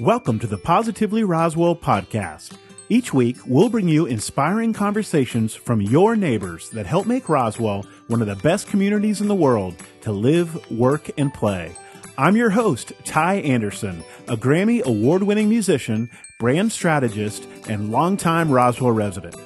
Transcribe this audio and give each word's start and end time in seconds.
Welcome 0.00 0.38
to 0.38 0.46
the 0.46 0.56
Positively 0.56 1.24
Roswell 1.24 1.76
podcast. 1.76 2.56
Each 2.88 3.12
week, 3.12 3.36
we'll 3.44 3.68
bring 3.68 3.86
you 3.86 4.06
inspiring 4.06 4.72
conversations 4.72 5.54
from 5.54 5.82
your 5.82 6.16
neighbors 6.16 6.70
that 6.70 6.86
help 6.86 7.06
make 7.06 7.28
Roswell 7.28 7.84
one 8.06 8.22
of 8.22 8.26
the 8.26 8.36
best 8.36 8.66
communities 8.66 9.20
in 9.20 9.28
the 9.28 9.34
world 9.34 9.74
to 10.00 10.10
live, 10.10 10.70
work, 10.70 11.10
and 11.18 11.34
play. 11.34 11.76
I'm 12.16 12.34
your 12.34 12.48
host, 12.48 12.94
Ty 13.04 13.40
Anderson, 13.40 14.02
a 14.26 14.38
Grammy 14.38 14.82
award 14.84 15.22
winning 15.22 15.50
musician, 15.50 16.08
brand 16.38 16.72
strategist, 16.72 17.46
and 17.68 17.92
longtime 17.92 18.50
Roswell 18.50 18.92
resident. 18.92 19.36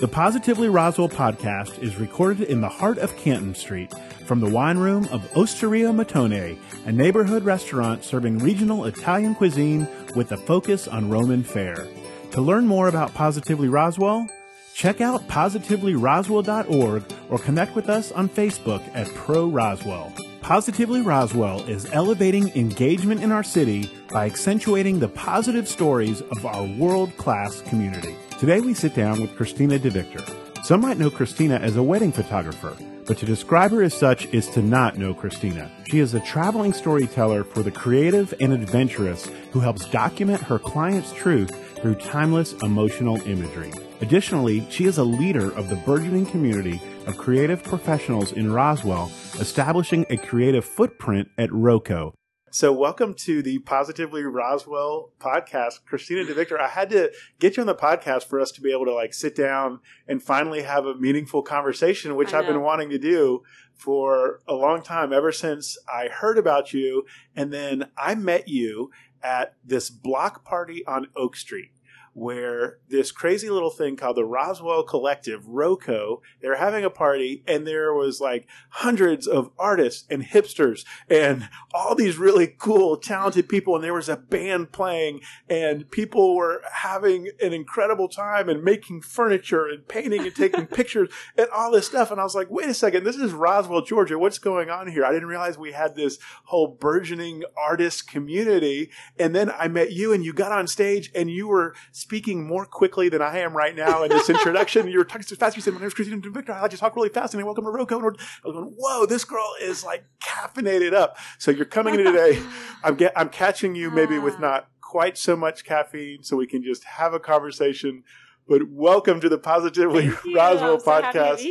The 0.00 0.08
Positively 0.08 0.70
Roswell 0.70 1.10
podcast 1.10 1.78
is 1.80 2.00
recorded 2.00 2.48
in 2.48 2.62
the 2.62 2.68
heart 2.70 2.96
of 2.96 3.16
Canton 3.18 3.54
Street 3.54 3.92
from 4.24 4.40
the 4.40 4.48
wine 4.48 4.78
room 4.78 5.06
of 5.10 5.28
Osteria 5.36 5.88
Mattone, 5.88 6.56
a 6.86 6.92
neighborhood 6.92 7.42
restaurant 7.42 8.02
serving 8.02 8.38
regional 8.38 8.86
Italian 8.86 9.34
cuisine 9.34 9.86
with 10.14 10.32
a 10.32 10.36
focus 10.36 10.88
on 10.88 11.10
Roman 11.10 11.42
fare. 11.42 11.86
To 12.32 12.40
learn 12.40 12.66
more 12.66 12.88
about 12.88 13.14
Positively 13.14 13.68
Roswell, 13.68 14.28
check 14.74 15.00
out 15.00 15.26
positivelyroswell.org 15.28 17.02
or 17.28 17.38
connect 17.38 17.74
with 17.74 17.88
us 17.88 18.12
on 18.12 18.28
Facebook 18.28 18.82
at 18.94 19.08
Pro 19.14 19.48
Roswell. 19.48 20.12
Positively 20.40 21.02
Roswell 21.02 21.62
is 21.68 21.86
elevating 21.92 22.48
engagement 22.56 23.22
in 23.22 23.30
our 23.30 23.42
city 23.42 23.90
by 24.10 24.26
accentuating 24.26 24.98
the 24.98 25.08
positive 25.08 25.68
stories 25.68 26.22
of 26.22 26.46
our 26.46 26.64
world 26.78 27.16
class 27.16 27.60
community. 27.62 28.14
Today 28.38 28.60
we 28.60 28.74
sit 28.74 28.94
down 28.94 29.20
with 29.20 29.36
Christina 29.36 29.78
DeVictor. 29.78 30.24
Some 30.64 30.80
might 30.80 30.98
know 30.98 31.10
Christina 31.10 31.56
as 31.56 31.76
a 31.76 31.82
wedding 31.82 32.12
photographer, 32.12 32.76
but 33.06 33.18
to 33.18 33.26
describe 33.26 33.70
her 33.70 33.82
as 33.82 33.94
such 33.94 34.26
is 34.26 34.48
to 34.50 34.62
not 34.62 34.98
know 34.98 35.14
Christina. 35.14 35.70
She 35.90 35.98
is 35.98 36.14
a 36.14 36.20
traveling 36.20 36.72
storyteller 36.72 37.44
for 37.44 37.62
the 37.62 37.70
creative 37.70 38.32
and 38.40 38.52
adventurous 38.52 39.26
who 39.52 39.60
helps 39.60 39.86
document 39.86 40.42
her 40.42 40.58
client's 40.58 41.12
truth 41.12 41.50
through 41.80 41.96
timeless 41.96 42.52
emotional 42.62 43.20
imagery. 43.26 43.72
Additionally, 44.00 44.66
she 44.70 44.84
is 44.84 44.98
a 44.98 45.04
leader 45.04 45.52
of 45.54 45.68
the 45.68 45.76
burgeoning 45.76 46.26
community 46.26 46.80
of 47.06 47.18
creative 47.18 47.62
professionals 47.62 48.32
in 48.32 48.52
Roswell, 48.52 49.10
establishing 49.38 50.06
a 50.10 50.16
creative 50.16 50.64
footprint 50.64 51.28
at 51.38 51.52
ROCO. 51.52 52.14
So, 52.52 52.72
welcome 52.72 53.14
to 53.14 53.42
the 53.42 53.60
Positively 53.60 54.24
Roswell 54.24 55.12
podcast, 55.20 55.84
Christina 55.86 56.24
DeVictor. 56.24 56.58
I 56.58 56.66
had 56.66 56.90
to 56.90 57.12
get 57.38 57.56
you 57.56 57.60
on 57.60 57.68
the 57.68 57.76
podcast 57.76 58.24
for 58.24 58.40
us 58.40 58.50
to 58.50 58.60
be 58.60 58.72
able 58.72 58.86
to 58.86 58.92
like 58.92 59.14
sit 59.14 59.36
down 59.36 59.78
and 60.08 60.20
finally 60.20 60.62
have 60.62 60.84
a 60.84 60.96
meaningful 60.96 61.42
conversation, 61.42 62.16
which 62.16 62.34
I've 62.34 62.48
been 62.48 62.62
wanting 62.62 62.90
to 62.90 62.98
do 62.98 63.44
for 63.72 64.40
a 64.48 64.54
long 64.54 64.82
time, 64.82 65.12
ever 65.12 65.30
since 65.30 65.78
I 65.88 66.08
heard 66.08 66.38
about 66.38 66.72
you. 66.72 67.04
And 67.36 67.52
then 67.52 67.88
I 67.96 68.16
met 68.16 68.48
you 68.48 68.90
at 69.22 69.54
this 69.64 69.88
block 69.88 70.44
party 70.44 70.84
on 70.86 71.06
Oak 71.14 71.36
Street 71.36 71.70
where 72.12 72.78
this 72.88 73.12
crazy 73.12 73.48
little 73.48 73.70
thing 73.70 73.96
called 73.96 74.16
the 74.16 74.24
Roswell 74.24 74.82
Collective, 74.82 75.46
ROCO, 75.46 76.20
they 76.40 76.48
were 76.48 76.56
having 76.56 76.84
a 76.84 76.90
party 76.90 77.42
and 77.46 77.66
there 77.66 77.94
was 77.94 78.20
like 78.20 78.46
hundreds 78.70 79.26
of 79.26 79.50
artists 79.58 80.06
and 80.10 80.24
hipsters 80.24 80.84
and 81.08 81.48
all 81.72 81.94
these 81.94 82.18
really 82.18 82.48
cool, 82.58 82.96
talented 82.96 83.48
people. 83.48 83.74
And 83.74 83.84
there 83.84 83.94
was 83.94 84.08
a 84.08 84.16
band 84.16 84.72
playing 84.72 85.20
and 85.48 85.90
people 85.90 86.34
were 86.34 86.62
having 86.72 87.28
an 87.40 87.52
incredible 87.52 88.08
time 88.08 88.48
and 88.48 88.64
making 88.64 89.02
furniture 89.02 89.66
and 89.66 89.86
painting 89.86 90.22
and 90.22 90.34
taking 90.34 90.66
pictures 90.66 91.10
and 91.38 91.48
all 91.54 91.70
this 91.70 91.86
stuff. 91.86 92.10
And 92.10 92.20
I 92.20 92.24
was 92.24 92.34
like, 92.34 92.50
wait 92.50 92.68
a 92.68 92.74
second, 92.74 93.04
this 93.04 93.16
is 93.16 93.32
Roswell, 93.32 93.82
Georgia. 93.82 94.18
What's 94.18 94.38
going 94.38 94.68
on 94.68 94.88
here? 94.88 95.04
I 95.04 95.12
didn't 95.12 95.28
realize 95.28 95.56
we 95.56 95.72
had 95.72 95.94
this 95.94 96.18
whole 96.44 96.66
burgeoning 96.66 97.44
artist 97.56 98.08
community. 98.08 98.90
And 99.18 99.34
then 99.34 99.50
I 99.50 99.68
met 99.68 99.92
you 99.92 100.12
and 100.12 100.24
you 100.24 100.32
got 100.32 100.52
on 100.52 100.66
stage 100.66 101.10
and 101.14 101.30
you 101.30 101.46
were 101.46 101.74
speaking 101.92 102.09
more 102.10 102.66
quickly 102.66 103.08
than 103.08 103.22
I 103.22 103.38
am 103.38 103.56
right 103.56 103.74
now 103.74 104.02
in 104.02 104.08
this 104.08 104.28
introduction. 104.28 104.88
you 104.88 104.98
were 104.98 105.04
talking 105.04 105.22
so 105.22 105.36
fast. 105.36 105.54
You 105.54 105.62
said, 105.62 105.74
"My 105.74 105.78
name 105.78 105.86
is 105.86 105.94
Christina 105.94 106.20
Victor. 106.20 106.52
I 106.52 106.60
like 106.60 106.72
to 106.72 106.76
talk 106.76 106.96
really 106.96 107.08
fast." 107.08 107.34
And 107.34 107.44
welcome 107.44 107.64
to 107.64 107.70
ROCO. 107.70 107.96
And 107.98 108.04
I 108.04 108.48
was 108.48 108.56
going, 108.56 108.74
"Whoa, 108.76 109.06
this 109.06 109.24
girl 109.24 109.54
is 109.62 109.84
like 109.84 110.04
caffeinated 110.20 110.92
up." 110.92 111.16
So 111.38 111.52
you're 111.52 111.64
coming 111.64 111.94
in 111.94 112.04
today. 112.04 112.42
I'm 112.84 112.96
get, 112.96 113.12
I'm 113.14 113.28
catching 113.28 113.76
you 113.76 113.92
maybe 113.92 114.18
with 114.18 114.34
ah. 114.38 114.40
not 114.40 114.68
quite 114.80 115.16
so 115.16 115.36
much 115.36 115.64
caffeine, 115.64 116.24
so 116.24 116.36
we 116.36 116.48
can 116.48 116.64
just 116.64 116.82
have 116.82 117.14
a 117.14 117.20
conversation. 117.20 118.02
But 118.48 118.62
welcome 118.68 119.20
to 119.20 119.28
the 119.28 119.38
Positively 119.38 120.08
Roswell 120.34 120.74
I'm 120.74 120.80
so 120.80 120.86
podcast. 120.86 121.44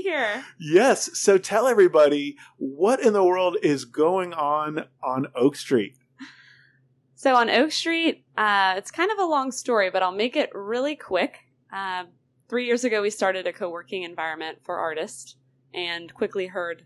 Yes. 0.59 1.17
So 1.17 1.37
tell 1.37 1.69
everybody 1.69 2.35
what 2.57 2.99
in 2.99 3.13
the 3.13 3.23
world 3.23 3.55
is 3.63 3.85
going 3.85 4.33
on 4.33 4.87
on 5.01 5.27
Oak 5.33 5.55
Street. 5.55 5.95
So 7.19 7.35
on 7.35 7.49
Oak 7.49 7.73
Street, 7.73 8.23
uh, 8.37 8.75
it's 8.77 8.91
kind 8.91 9.11
of 9.11 9.19
a 9.19 9.25
long 9.25 9.51
story, 9.51 9.89
but 9.89 10.01
I'll 10.01 10.13
make 10.13 10.37
it 10.37 10.51
really 10.53 10.95
quick. 10.95 11.39
Uh, 11.69 12.05
three 12.47 12.65
years 12.65 12.85
ago, 12.85 13.01
we 13.01 13.09
started 13.09 13.45
a 13.45 13.51
co 13.51 13.69
working 13.69 14.03
environment 14.03 14.59
for 14.63 14.77
artists 14.77 15.35
and 15.73 16.13
quickly 16.13 16.47
heard 16.47 16.85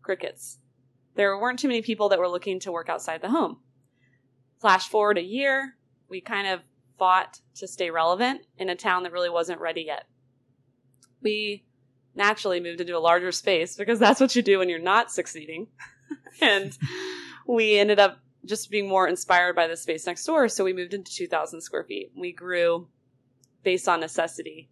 crickets. 0.00 0.58
There 1.16 1.36
weren't 1.36 1.58
too 1.58 1.66
many 1.66 1.82
people 1.82 2.08
that 2.10 2.20
were 2.20 2.28
looking 2.28 2.60
to 2.60 2.70
work 2.70 2.88
outside 2.88 3.20
the 3.20 3.30
home. 3.30 3.58
Flash 4.60 4.86
forward 4.88 5.18
a 5.18 5.24
year, 5.24 5.74
we 6.08 6.20
kind 6.20 6.46
of 6.46 6.60
fought 6.96 7.40
to 7.56 7.66
stay 7.66 7.90
relevant 7.90 8.42
in 8.58 8.68
a 8.68 8.76
town 8.76 9.02
that 9.02 9.12
really 9.12 9.28
wasn't 9.28 9.60
ready 9.60 9.82
yet. 9.82 10.04
We 11.20 11.64
naturally 12.14 12.60
moved 12.60 12.80
into 12.80 12.96
a 12.96 13.00
larger 13.00 13.32
space 13.32 13.74
because 13.74 13.98
that's 13.98 14.20
what 14.20 14.36
you 14.36 14.42
do 14.42 14.60
when 14.60 14.68
you're 14.68 14.78
not 14.78 15.10
succeeding. 15.10 15.66
and 16.40 16.78
we 17.44 17.76
ended 17.76 17.98
up 17.98 18.20
just 18.48 18.70
being 18.70 18.88
more 18.88 19.06
inspired 19.06 19.54
by 19.54 19.66
the 19.66 19.76
space 19.76 20.06
next 20.06 20.24
door. 20.24 20.48
So 20.48 20.64
we 20.64 20.72
moved 20.72 20.94
into 20.94 21.14
2,000 21.14 21.60
square 21.60 21.84
feet. 21.84 22.12
We 22.16 22.32
grew 22.32 22.88
based 23.62 23.88
on 23.88 24.00
necessity. 24.00 24.70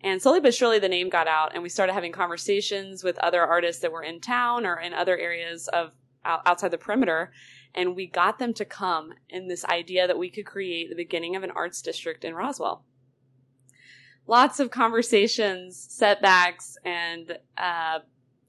And 0.00 0.22
slowly 0.22 0.40
but 0.40 0.54
surely, 0.54 0.78
the 0.78 0.88
name 0.88 1.08
got 1.08 1.26
out, 1.26 1.54
and 1.54 1.62
we 1.62 1.68
started 1.68 1.92
having 1.92 2.12
conversations 2.12 3.02
with 3.02 3.18
other 3.18 3.42
artists 3.42 3.82
that 3.82 3.90
were 3.90 4.02
in 4.02 4.20
town 4.20 4.64
or 4.64 4.78
in 4.78 4.94
other 4.94 5.18
areas 5.18 5.66
of 5.68 5.90
outside 6.24 6.70
the 6.70 6.78
perimeter. 6.78 7.32
And 7.74 7.96
we 7.96 8.06
got 8.06 8.38
them 8.38 8.54
to 8.54 8.64
come 8.64 9.12
in 9.28 9.48
this 9.48 9.64
idea 9.64 10.06
that 10.06 10.18
we 10.18 10.30
could 10.30 10.46
create 10.46 10.88
the 10.88 10.96
beginning 10.96 11.36
of 11.36 11.42
an 11.42 11.50
arts 11.50 11.82
district 11.82 12.24
in 12.24 12.34
Roswell. 12.34 12.84
Lots 14.26 14.60
of 14.60 14.70
conversations, 14.70 15.86
setbacks, 15.90 16.76
and 16.84 17.38
uh, 17.56 18.00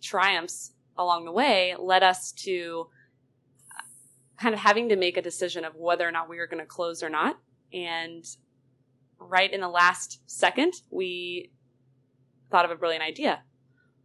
triumphs 0.01 0.73
along 0.97 1.25
the 1.25 1.31
way 1.31 1.75
led 1.79 2.03
us 2.03 2.31
to 2.33 2.87
kind 4.39 4.53
of 4.53 4.59
having 4.59 4.89
to 4.89 4.95
make 4.95 5.17
a 5.17 5.21
decision 5.21 5.65
of 5.65 5.75
whether 5.75 6.07
or 6.07 6.11
not 6.11 6.29
we 6.29 6.37
were 6.37 6.47
going 6.47 6.63
to 6.63 6.65
close 6.65 7.03
or 7.03 7.09
not. 7.09 7.37
And 7.73 8.23
right 9.19 9.51
in 9.51 9.61
the 9.61 9.69
last 9.69 10.21
second, 10.25 10.73
we 10.89 11.51
thought 12.49 12.65
of 12.65 12.71
a 12.71 12.75
brilliant 12.75 13.03
idea. 13.03 13.43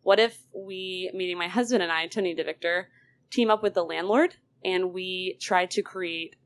What 0.03 0.19
if 0.19 0.39
we, 0.53 1.11
meeting 1.15 1.39
my 1.39 1.49
husband 1.49 1.83
and 1.83 1.91
I, 1.91 2.09
Tony 2.09 2.35
DeVictor, 2.35 2.85
team 3.31 3.51
up 3.51 3.63
with 3.63 3.75
the 3.75 3.85
landlord 3.85 4.35
and 4.65 4.93
we 4.93 5.39
try 5.41 5.67
to 5.67 5.83
create 5.83 6.37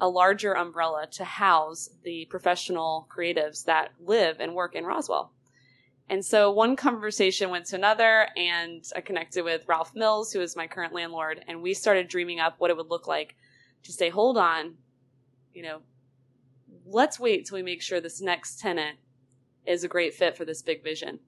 a 0.00 0.08
larger 0.08 0.52
umbrella 0.52 1.06
to 1.12 1.24
house 1.24 1.88
the 2.04 2.26
professional 2.30 3.06
creatives 3.14 3.64
that 3.64 3.90
live 4.00 4.36
and 4.40 4.54
work 4.54 4.74
in 4.74 4.84
Roswell? 4.84 5.32
And 6.10 6.24
so 6.24 6.50
one 6.50 6.74
conversation 6.74 7.50
went 7.50 7.66
to 7.66 7.76
another, 7.76 8.26
and 8.36 8.84
I 8.96 9.00
connected 9.00 9.44
with 9.44 9.68
Ralph 9.68 9.94
Mills, 9.94 10.32
who 10.32 10.40
is 10.40 10.56
my 10.56 10.66
current 10.66 10.92
landlord, 10.92 11.44
and 11.46 11.62
we 11.62 11.72
started 11.72 12.08
dreaming 12.08 12.40
up 12.40 12.56
what 12.58 12.68
it 12.68 12.76
would 12.76 12.90
look 12.90 13.06
like 13.06 13.36
to 13.84 13.92
say, 13.92 14.10
hold 14.10 14.36
on, 14.36 14.74
you 15.54 15.62
know, 15.62 15.82
let's 16.84 17.20
wait 17.20 17.46
till 17.46 17.54
we 17.54 17.62
make 17.62 17.80
sure 17.80 18.00
this 18.00 18.20
next 18.20 18.58
tenant 18.58 18.98
is 19.64 19.84
a 19.84 19.88
great 19.88 20.12
fit 20.12 20.36
for 20.36 20.44
this 20.44 20.62
big 20.62 20.82
vision. 20.82 21.20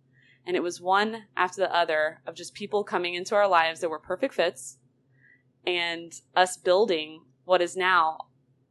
And 0.45 0.57
it 0.57 0.65
was 0.65 0.81
one 0.81 1.27
after 1.37 1.61
the 1.61 1.73
other 1.73 2.21
of 2.27 2.35
just 2.35 2.53
people 2.53 2.83
coming 2.83 3.15
into 3.15 3.37
our 3.37 3.47
lives 3.47 3.79
that 3.81 3.89
were 3.89 4.01
perfect 4.01 4.35
fits 4.35 4.79
and 5.65 6.13
us 6.35 6.57
building 6.57 7.23
what 7.45 7.63
is 7.63 7.77
now 7.77 8.19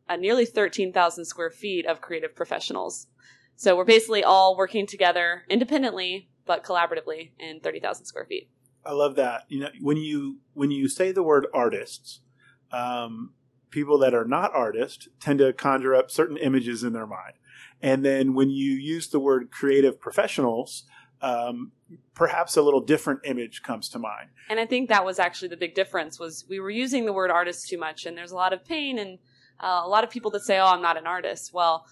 a 0.10 0.18
nearly 0.18 0.46
13,000 0.46 1.24
square 1.24 1.50
feet 1.50 1.86
of 1.86 2.02
creative 2.02 2.36
professionals 2.36 3.08
so 3.62 3.78
we're 3.78 3.86
basically 3.86 4.24
all 4.24 4.58
working 4.58 4.88
together 4.88 5.44
independently 5.48 6.28
but 6.48 6.64
collaboratively 6.64 7.30
in 7.38 7.60
30,000 7.60 8.06
square 8.06 8.26
feet. 8.26 8.50
I 8.84 8.94
love 8.94 9.16
that. 9.18 9.44
You 9.50 9.60
know, 9.60 9.70
when 9.80 9.98
you 9.98 10.40
when 10.56 10.72
you 10.72 10.90
say 10.90 11.12
the 11.12 11.22
word 11.22 11.46
artists, 11.54 12.22
um, 12.72 13.34
people 13.70 14.00
that 14.00 14.16
are 14.16 14.26
not 14.26 14.50
artists 14.56 15.08
tend 15.20 15.38
to 15.38 15.54
conjure 15.54 15.94
up 15.94 16.10
certain 16.10 16.38
images 16.38 16.84
in 16.84 16.94
their 16.94 17.06
mind, 17.06 17.34
and 17.84 18.04
then 18.04 18.34
when 18.34 18.50
you 18.50 18.72
use 18.72 19.10
the 19.10 19.20
word 19.20 19.52
creative 19.52 20.02
professionals, 20.02 20.86
um, 21.22 21.72
perhaps 22.16 22.58
a 22.58 22.64
little 22.64 22.82
different 22.82 23.20
image 23.26 23.62
comes 23.62 23.90
to 23.90 24.00
mind. 24.00 24.30
And 24.50 24.60
I 24.60 24.66
think 24.66 24.90
that 24.90 25.06
was 25.06 25.20
actually 25.20 25.50
the 25.50 25.58
big 25.58 25.76
difference 25.76 26.20
was 26.20 26.46
we 26.50 26.60
were 26.60 26.72
using 26.72 27.06
the 27.06 27.14
word 27.14 27.30
artist 27.30 27.70
too 27.70 27.78
much, 27.78 28.08
and 28.08 28.18
there's 28.18 28.32
a 28.32 28.36
lot 28.36 28.54
of 28.54 28.66
pain 28.66 28.98
and 28.98 29.20
uh, 29.60 29.82
a 29.84 29.88
lot 29.88 30.04
of 30.04 30.10
people 30.10 30.32
that 30.32 30.42
say, 30.42 30.58
"Oh, 30.58 30.66
I'm 30.66 30.82
not 30.82 30.98
an 30.98 31.06
artist." 31.06 31.54
Well 31.54 31.86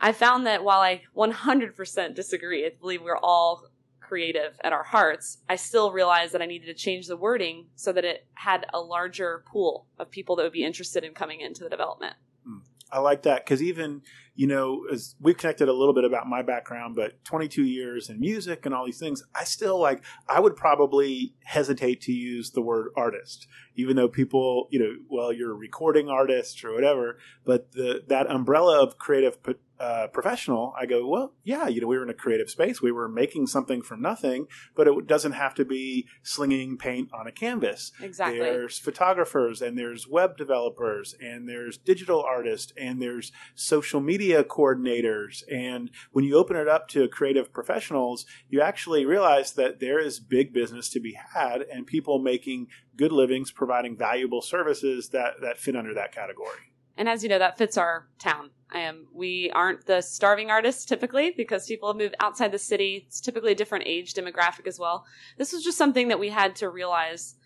I 0.00 0.12
found 0.12 0.46
that 0.46 0.64
while 0.64 0.80
I 0.80 1.02
100% 1.16 2.14
disagree, 2.14 2.66
I 2.66 2.70
believe 2.78 3.02
we're 3.02 3.16
all 3.16 3.70
creative 4.00 4.58
at 4.62 4.72
our 4.72 4.84
hearts, 4.84 5.38
I 5.48 5.56
still 5.56 5.90
realized 5.90 6.32
that 6.32 6.42
I 6.42 6.46
needed 6.46 6.66
to 6.66 6.74
change 6.74 7.08
the 7.08 7.16
wording 7.16 7.66
so 7.74 7.92
that 7.92 8.04
it 8.04 8.26
had 8.34 8.66
a 8.72 8.80
larger 8.80 9.42
pool 9.50 9.86
of 9.98 10.10
people 10.10 10.36
that 10.36 10.44
would 10.44 10.52
be 10.52 10.64
interested 10.64 11.02
in 11.02 11.12
coming 11.12 11.40
into 11.40 11.64
the 11.64 11.70
development. 11.70 12.14
Hmm. 12.46 12.58
I 12.92 13.00
like 13.00 13.22
that 13.22 13.44
because 13.44 13.62
even 13.62 14.02
you 14.36 14.46
know, 14.46 14.84
as 14.92 15.16
we've 15.20 15.36
connected 15.36 15.68
a 15.68 15.72
little 15.72 15.94
bit 15.94 16.04
about 16.04 16.26
my 16.26 16.42
background, 16.42 16.94
but 16.94 17.24
22 17.24 17.64
years 17.64 18.10
in 18.10 18.20
music 18.20 18.66
and 18.66 18.74
all 18.74 18.84
these 18.84 18.98
things, 18.98 19.22
I 19.34 19.44
still 19.44 19.80
like, 19.80 20.04
I 20.28 20.40
would 20.40 20.56
probably 20.56 21.34
hesitate 21.44 22.02
to 22.02 22.12
use 22.12 22.50
the 22.50 22.60
word 22.60 22.88
artist, 22.96 23.48
even 23.74 23.96
though 23.96 24.08
people, 24.08 24.68
you 24.70 24.78
know, 24.78 24.92
well, 25.08 25.32
you're 25.32 25.52
a 25.52 25.54
recording 25.54 26.08
artist 26.08 26.64
or 26.64 26.74
whatever, 26.74 27.18
but 27.44 27.72
the, 27.72 28.04
that 28.08 28.30
umbrella 28.30 28.82
of 28.82 28.98
creative 28.98 29.38
uh, 29.78 30.06
professional, 30.08 30.72
I 30.78 30.86
go, 30.86 31.06
well, 31.06 31.34
yeah, 31.44 31.68
you 31.68 31.80
know, 31.80 31.86
we 31.86 31.96
were 31.96 32.02
in 32.02 32.10
a 32.10 32.14
creative 32.14 32.48
space. 32.48 32.80
We 32.80 32.92
were 32.92 33.08
making 33.08 33.46
something 33.46 33.82
from 33.82 34.00
nothing, 34.00 34.46
but 34.74 34.88
it 34.88 35.06
doesn't 35.06 35.32
have 35.32 35.54
to 35.56 35.64
be 35.64 36.06
slinging 36.22 36.78
paint 36.78 37.10
on 37.12 37.26
a 37.26 37.32
canvas. 37.32 37.92
Exactly. 38.00 38.38
There's 38.38 38.78
photographers 38.78 39.60
and 39.60 39.76
there's 39.76 40.08
web 40.08 40.36
developers 40.36 41.14
and 41.20 41.48
there's 41.48 41.76
digital 41.76 42.22
artists 42.22 42.72
and 42.78 43.02
there's 43.02 43.32
social 43.54 44.00
media 44.00 44.25
coordinators. 44.34 45.42
And 45.52 45.90
when 46.12 46.24
you 46.24 46.36
open 46.36 46.56
it 46.56 46.68
up 46.68 46.88
to 46.88 47.08
creative 47.08 47.52
professionals, 47.52 48.26
you 48.48 48.60
actually 48.60 49.04
realize 49.04 49.52
that 49.52 49.80
there 49.80 49.98
is 49.98 50.20
big 50.20 50.52
business 50.52 50.88
to 50.90 51.00
be 51.00 51.18
had 51.34 51.62
and 51.62 51.86
people 51.86 52.18
making 52.18 52.68
good 52.96 53.12
livings, 53.12 53.50
providing 53.50 53.96
valuable 53.96 54.42
services 54.42 55.10
that, 55.10 55.34
that 55.42 55.58
fit 55.58 55.76
under 55.76 55.94
that 55.94 56.12
category. 56.12 56.72
And 56.96 57.08
as 57.08 57.22
you 57.22 57.28
know, 57.28 57.38
that 57.38 57.58
fits 57.58 57.76
our 57.76 58.08
town. 58.18 58.50
Um, 58.74 59.06
we 59.14 59.50
aren't 59.54 59.86
the 59.86 60.00
starving 60.00 60.50
artists 60.50 60.84
typically 60.84 61.32
because 61.36 61.66
people 61.66 61.92
move 61.94 62.14
outside 62.20 62.52
the 62.52 62.58
city. 62.58 63.04
It's 63.06 63.20
typically 63.20 63.52
a 63.52 63.54
different 63.56 63.86
age 63.86 64.14
demographic 64.14 64.66
as 64.66 64.78
well. 64.78 65.04
This 65.36 65.52
was 65.52 65.62
just 65.62 65.78
something 65.78 66.08
that 66.08 66.18
we 66.18 66.30
had 66.30 66.56
to 66.56 66.68
realize 66.68 67.36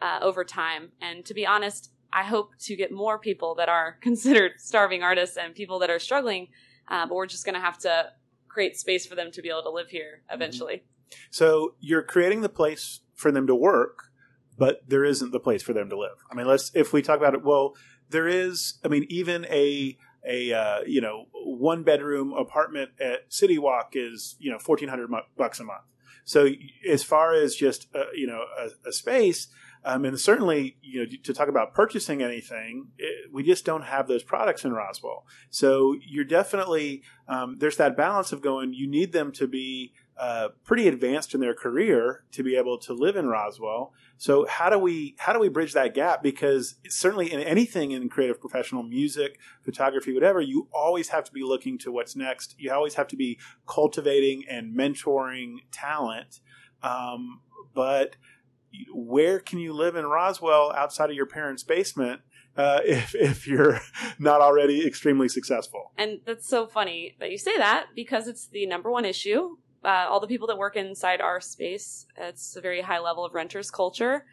uh, 0.00 0.18
over 0.20 0.44
time. 0.44 0.90
And 1.00 1.24
to 1.26 1.34
be 1.34 1.46
honest, 1.46 1.92
I 2.12 2.24
hope 2.24 2.52
to 2.60 2.76
get 2.76 2.90
more 2.92 3.18
people 3.18 3.54
that 3.56 3.68
are 3.68 3.96
considered 4.00 4.52
starving 4.58 5.02
artists 5.02 5.36
and 5.36 5.54
people 5.54 5.78
that 5.80 5.90
are 5.90 5.98
struggling, 5.98 6.48
uh, 6.88 7.06
but 7.06 7.14
we're 7.14 7.26
just 7.26 7.44
going 7.44 7.54
to 7.54 7.60
have 7.60 7.78
to 7.78 8.12
create 8.48 8.76
space 8.76 9.06
for 9.06 9.14
them 9.14 9.30
to 9.32 9.42
be 9.42 9.48
able 9.48 9.62
to 9.62 9.70
live 9.70 9.90
here 9.90 10.22
mm-hmm. 10.24 10.34
eventually. 10.34 10.82
So 11.30 11.74
you're 11.80 12.02
creating 12.02 12.42
the 12.42 12.48
place 12.48 13.00
for 13.14 13.32
them 13.32 13.46
to 13.46 13.54
work, 13.54 14.10
but 14.58 14.80
there 14.86 15.04
isn't 15.04 15.32
the 15.32 15.40
place 15.40 15.62
for 15.62 15.72
them 15.72 15.88
to 15.90 15.98
live. 15.98 16.24
I 16.30 16.34
mean, 16.34 16.46
let's 16.46 16.70
if 16.74 16.92
we 16.92 17.02
talk 17.02 17.18
about 17.18 17.34
it. 17.34 17.44
Well, 17.44 17.74
there 18.10 18.28
is. 18.28 18.78
I 18.84 18.88
mean, 18.88 19.06
even 19.08 19.46
a 19.46 19.96
a 20.26 20.52
uh, 20.52 20.80
you 20.86 21.00
know 21.00 21.26
one 21.32 21.82
bedroom 21.82 22.32
apartment 22.32 22.90
at 23.00 23.32
City 23.32 23.58
Walk 23.58 23.92
is 23.94 24.36
you 24.38 24.50
know 24.50 24.58
fourteen 24.58 24.88
hundred 24.88 25.10
bucks 25.36 25.60
a 25.60 25.64
month. 25.64 25.84
So 26.28 26.46
as 26.86 27.02
far 27.02 27.32
as 27.32 27.54
just 27.54 27.88
uh, 27.94 28.10
you 28.14 28.26
know 28.26 28.44
a, 28.58 28.88
a 28.90 28.92
space, 28.92 29.48
um, 29.82 30.04
and 30.04 30.20
certainly, 30.20 30.76
you 30.82 31.00
know, 31.00 31.06
to 31.22 31.32
talk 31.32 31.48
about 31.48 31.72
purchasing 31.72 32.22
anything, 32.22 32.88
it, 32.98 33.32
we 33.32 33.42
just 33.42 33.64
don't 33.64 33.84
have 33.84 34.08
those 34.08 34.22
products 34.22 34.62
in 34.62 34.74
Roswell. 34.74 35.24
So 35.48 35.96
you're 36.06 36.26
definitely 36.26 37.02
um, 37.28 37.56
there's 37.58 37.78
that 37.78 37.96
balance 37.96 38.30
of 38.30 38.42
going. 38.42 38.74
You 38.74 38.86
need 38.86 39.12
them 39.12 39.32
to 39.32 39.46
be 39.46 39.94
uh, 40.18 40.48
pretty 40.64 40.88
advanced 40.88 41.32
in 41.32 41.40
their 41.40 41.54
career 41.54 42.24
to 42.32 42.42
be 42.42 42.56
able 42.56 42.76
to 42.76 42.92
live 42.92 43.14
in 43.14 43.28
Roswell. 43.28 43.92
So 44.16 44.46
how 44.46 44.68
do 44.68 44.76
we 44.76 45.14
how 45.18 45.32
do 45.32 45.38
we 45.38 45.48
bridge 45.48 45.74
that 45.74 45.94
gap? 45.94 46.24
Because 46.24 46.74
certainly 46.88 47.32
in 47.32 47.40
anything 47.40 47.92
in 47.92 48.08
creative 48.08 48.40
professional 48.40 48.82
music, 48.82 49.38
photography, 49.62 50.12
whatever, 50.12 50.40
you 50.40 50.68
always 50.72 51.10
have 51.10 51.22
to 51.24 51.32
be 51.32 51.42
looking 51.44 51.78
to 51.78 51.92
what's 51.92 52.16
next. 52.16 52.56
You 52.58 52.72
always 52.72 52.94
have 52.94 53.06
to 53.08 53.16
be 53.16 53.38
cultivating 53.68 54.42
and 54.50 54.76
mentoring 54.76 55.58
talent. 55.70 56.40
Um, 56.82 57.40
but 57.72 58.16
where 58.92 59.38
can 59.38 59.60
you 59.60 59.72
live 59.72 59.94
in 59.94 60.04
Roswell 60.04 60.72
outside 60.72 61.10
of 61.10 61.16
your 61.16 61.26
parents' 61.26 61.62
basement 61.62 62.22
uh, 62.56 62.80
if 62.84 63.14
if 63.14 63.46
you're 63.46 63.80
not 64.18 64.40
already 64.40 64.84
extremely 64.84 65.28
successful? 65.28 65.92
And 65.96 66.22
that's 66.26 66.48
so 66.48 66.66
funny 66.66 67.14
that 67.20 67.30
you 67.30 67.38
say 67.38 67.56
that 67.56 67.86
because 67.94 68.26
it's 68.26 68.48
the 68.48 68.66
number 68.66 68.90
one 68.90 69.04
issue 69.04 69.58
uh, 69.84 70.06
all 70.08 70.20
the 70.20 70.26
people 70.26 70.46
that 70.48 70.58
work 70.58 70.76
inside 70.76 71.20
our 71.20 71.40
space, 71.40 72.06
it's 72.16 72.56
a 72.56 72.60
very 72.60 72.80
high 72.80 72.98
level 72.98 73.24
of 73.24 73.34
renters 73.34 73.70
culture. 73.70 74.24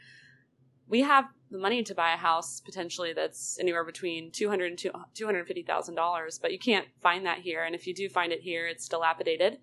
We 0.87 1.01
have 1.01 1.25
the 1.51 1.57
money 1.57 1.83
to 1.83 1.95
buy 1.95 2.13
a 2.13 2.17
house 2.17 2.59
potentially 2.59 3.13
that's 3.13 3.57
anywhere 3.59 3.83
between 3.83 4.31
two 4.31 4.49
hundred 4.49 4.69
and 4.71 4.77
two 5.13 5.25
hundred 5.25 5.47
fifty 5.47 5.63
thousand 5.63 5.95
dollars, 5.95 6.39
but 6.39 6.51
you 6.51 6.59
can't 6.59 6.87
find 7.01 7.25
that 7.25 7.39
here. 7.39 7.63
And 7.63 7.75
if 7.75 7.87
you 7.87 7.93
do 7.93 8.09
find 8.09 8.31
it 8.31 8.41
here, 8.41 8.67
it's 8.67 8.87
dilapidated. 8.87 9.59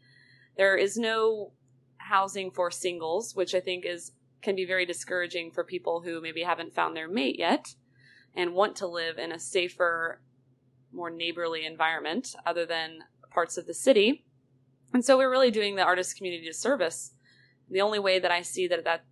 There 0.56 0.76
is 0.76 0.96
no 0.96 1.52
housing 1.98 2.50
for 2.50 2.70
singles, 2.70 3.34
which 3.34 3.54
I 3.54 3.60
think 3.60 3.84
is 3.86 4.12
can 4.42 4.56
be 4.56 4.64
very 4.64 4.84
discouraging 4.84 5.52
for 5.52 5.62
people 5.62 6.02
who 6.02 6.20
maybe 6.20 6.42
haven't 6.42 6.74
found 6.74 6.96
their 6.96 7.08
mate 7.08 7.38
yet 7.38 7.74
and 8.34 8.54
want 8.54 8.74
to 8.76 8.86
live 8.88 9.18
in 9.18 9.30
a 9.30 9.38
safer, 9.38 10.20
more 10.92 11.10
neighborly 11.10 11.64
environment 11.64 12.34
other 12.44 12.66
than 12.66 12.98
parts 13.30 13.56
of 13.56 13.66
the 13.66 13.74
city. 13.74 14.24
And 14.92 15.04
so 15.04 15.16
we're 15.16 15.30
really 15.30 15.50
doing 15.50 15.76
the 15.76 15.84
artist 15.84 16.16
community 16.16 16.48
a 16.48 16.52
service. 16.52 17.12
The 17.70 17.80
only 17.80 17.98
way 17.98 18.18
that 18.18 18.30
I 18.30 18.42
see 18.42 18.66
that 18.68 18.84
that 18.84 19.04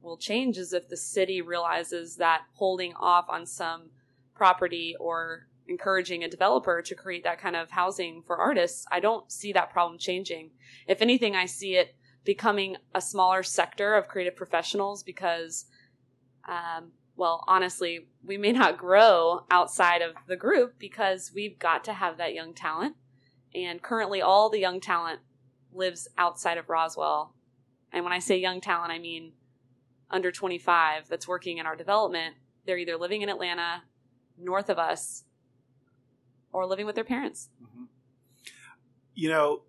will 0.00 0.16
change 0.16 0.58
is 0.58 0.72
if 0.72 0.88
the 0.88 0.96
city 0.96 1.40
realizes 1.42 2.16
that 2.16 2.42
holding 2.52 2.94
off 2.94 3.26
on 3.28 3.46
some 3.46 3.90
property 4.34 4.94
or 5.00 5.48
encouraging 5.66 6.22
a 6.22 6.28
developer 6.28 6.82
to 6.82 6.94
create 6.94 7.24
that 7.24 7.40
kind 7.40 7.56
of 7.56 7.70
housing 7.70 8.22
for 8.26 8.36
artists, 8.36 8.84
I 8.92 9.00
don't 9.00 9.30
see 9.32 9.52
that 9.52 9.72
problem 9.72 9.98
changing. 9.98 10.50
If 10.86 11.00
anything, 11.02 11.34
I 11.34 11.46
see 11.46 11.76
it 11.76 11.96
becoming 12.24 12.76
a 12.94 13.00
smaller 13.00 13.42
sector 13.42 13.94
of 13.94 14.08
creative 14.08 14.36
professionals 14.36 15.02
because, 15.02 15.66
um, 16.48 16.92
well, 17.16 17.44
honestly, 17.46 18.08
we 18.22 18.36
may 18.36 18.52
not 18.52 18.78
grow 18.78 19.44
outside 19.50 20.02
of 20.02 20.14
the 20.26 20.36
group 20.36 20.78
because 20.78 21.32
we've 21.34 21.58
got 21.58 21.84
to 21.84 21.92
have 21.92 22.18
that 22.18 22.34
young 22.34 22.54
talent 22.54 22.96
and 23.54 23.82
currently, 23.82 24.20
all 24.20 24.50
the 24.50 24.58
young 24.58 24.80
talent 24.80 25.20
lives 25.72 26.08
outside 26.18 26.58
of 26.58 26.68
Roswell. 26.68 27.34
And 27.92 28.04
when 28.04 28.12
I 28.12 28.18
say 28.18 28.38
young 28.38 28.60
talent, 28.60 28.92
I 28.92 28.98
mean 28.98 29.32
under 30.10 30.30
25 30.30 31.08
that's 31.08 31.26
working 31.26 31.58
in 31.58 31.66
our 31.66 31.76
development. 31.76 32.36
They're 32.66 32.78
either 32.78 32.96
living 32.96 33.22
in 33.22 33.28
Atlanta, 33.28 33.82
north 34.38 34.70
of 34.70 34.78
us, 34.78 35.24
or 36.52 36.66
living 36.66 36.86
with 36.86 36.94
their 36.94 37.04
parents. 37.04 37.50
Mm-hmm. 37.62 37.84
You 39.14 39.28
know, 39.28 39.62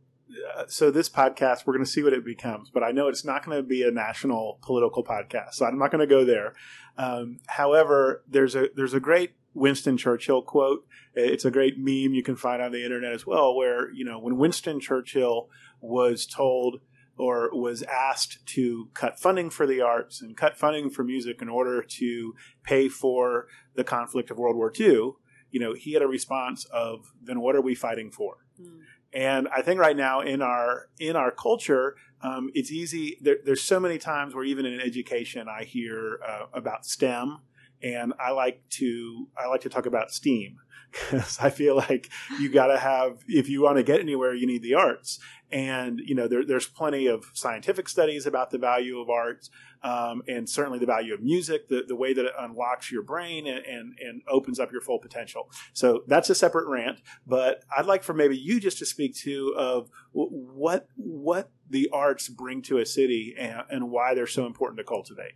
uh, 0.56 0.66
so 0.68 0.92
this 0.92 1.10
podcast, 1.10 1.66
we're 1.66 1.74
going 1.74 1.86
to 1.86 1.92
see 1.92 2.04
what 2.04 2.14
it 2.14 2.26
becomes, 2.26 2.70
but 2.70 2.84
I 2.84 2.92
know 2.92 3.08
it's 3.08 3.26
not 3.26 3.46
going 3.46 3.58
to 3.58 3.64
be 3.64 3.84
a 3.84 3.92
national 3.92 4.60
political 4.62 5.04
podcast, 5.04 5.54
so 5.54 5.66
I'm 5.66 5.78
not 5.78 5.92
going 5.92 6.08
to 6.08 6.08
go 6.08 6.26
there. 6.26 6.54
Um, 6.98 7.40
however, 7.48 8.24
there's 8.28 8.56
a 8.56 8.70
there's 8.76 8.94
a 8.94 9.00
great 9.00 9.34
Winston 9.56 9.98
Churchill 9.98 10.42
quote. 10.42 10.86
It's 11.16 11.46
a 11.46 11.52
great 11.52 11.78
meme 11.78 12.14
you 12.14 12.24
can 12.24 12.36
find 12.36 12.62
on 12.62 12.72
the 12.72 12.84
internet 12.84 13.14
as 13.14 13.26
well, 13.26 13.56
where, 13.56 13.92
you 13.92 14.06
know, 14.06 14.20
when 14.20 14.38
Winston 14.38 14.80
Churchill 14.80 15.50
was 15.82 16.26
told 16.26 16.82
or 17.18 17.50
was 17.54 17.82
asked 17.84 18.46
to 18.46 18.90
cut 18.94 19.18
funding 19.18 19.50
for 19.50 19.66
the 19.66 19.80
arts 19.82 20.22
and 20.22 20.36
cut 20.36 20.58
funding 20.58 20.90
for 20.90 21.04
music 21.04 21.42
in 21.42 21.48
order 21.48 21.82
to 21.82 22.36
pay 22.64 22.90
for 22.90 23.48
the 23.76 23.86
conflict 23.86 24.30
of 24.30 24.38
World 24.38 24.58
War 24.58 24.72
II, 24.78 25.14
you 25.52 25.60
know, 25.60 25.74
he 25.74 25.94
had 25.94 26.02
a 26.02 26.08
response 26.08 26.66
of, 26.66 27.14
then 27.24 27.40
what 27.40 27.56
are 27.56 27.62
we 27.62 27.74
fighting 27.74 28.12
for? 28.12 28.40
Mm. 28.62 28.80
And 29.14 29.48
I 29.48 29.62
think 29.62 29.80
right 29.80 29.96
now 29.96 30.20
in 30.20 30.42
our 30.42 30.90
in 31.00 31.16
our 31.16 31.32
culture, 31.32 31.96
um, 32.22 32.50
it's 32.54 32.70
easy. 32.70 33.18
There, 33.22 33.38
there's 33.46 33.62
so 33.62 33.80
many 33.80 33.98
times 33.98 34.36
where 34.36 34.44
even 34.44 34.66
in 34.66 34.82
education, 34.82 35.48
I 35.48 35.64
hear 35.64 36.20
uh, 36.28 36.48
about 36.52 36.86
STEM, 36.86 37.40
and 37.82 38.14
I 38.20 38.32
like 38.32 38.62
to 38.72 39.28
I 39.38 39.48
like 39.48 39.62
to 39.62 39.70
talk 39.70 39.86
about 39.86 40.12
STEAM 40.12 40.58
because 40.92 41.40
I 41.40 41.50
feel 41.50 41.76
like 41.76 42.10
you 42.40 42.50
got 42.50 42.68
to 42.68 42.78
have 42.78 43.20
if 43.28 43.50
you 43.50 43.62
want 43.62 43.78
to 43.78 43.84
get 43.84 44.00
anywhere, 44.00 44.34
you 44.34 44.48
need 44.48 44.62
the 44.62 44.76
arts. 44.76 45.20
And 45.52 46.00
you 46.04 46.16
know, 46.16 46.28
there, 46.28 46.46
there's 46.46 46.68
plenty 46.68 47.08
of 47.08 47.26
scientific 47.34 47.88
studies 47.88 48.26
about 48.26 48.50
the 48.50 48.58
value 48.58 49.00
of 49.00 49.10
arts, 49.10 49.50
um, 49.84 50.24
and 50.28 50.50
certainly 50.50 50.80
the 50.80 50.86
value 50.86 51.14
of 51.14 51.22
music, 51.22 51.70
the, 51.70 51.84
the 51.88 51.96
way 51.96 52.14
that 52.14 52.26
it 52.26 52.32
unlocks 52.40 52.92
your 52.92 53.04
brain 53.04 53.46
and, 53.46 53.64
and, 53.66 53.94
and 54.00 54.22
opens 54.28 54.60
up 54.60 54.72
your 54.72 54.82
full 54.82 55.00
potential. 55.00 55.50
So 55.74 56.04
that's 56.08 56.30
a 56.30 56.36
separate 56.36 56.68
rant. 56.68 57.00
But 57.28 57.64
I'd 57.76 57.86
like 57.86 58.04
for 58.04 58.14
maybe 58.14 58.38
you 58.38 58.60
just 58.60 58.80
to 58.80 58.86
speak 58.86 59.16
to 59.18 59.54
of 59.56 59.90
what 60.12 60.88
what 60.96 61.52
the 61.70 61.90
arts 61.94 62.28
bring 62.28 62.62
to 62.64 62.80
a 62.80 62.86
city 62.86 63.36
and, 63.38 63.62
and 63.70 63.92
why 63.92 64.16
they're 64.16 64.28
so 64.28 64.46
important 64.46 64.80
to 64.80 64.84
cultivate. 64.84 65.34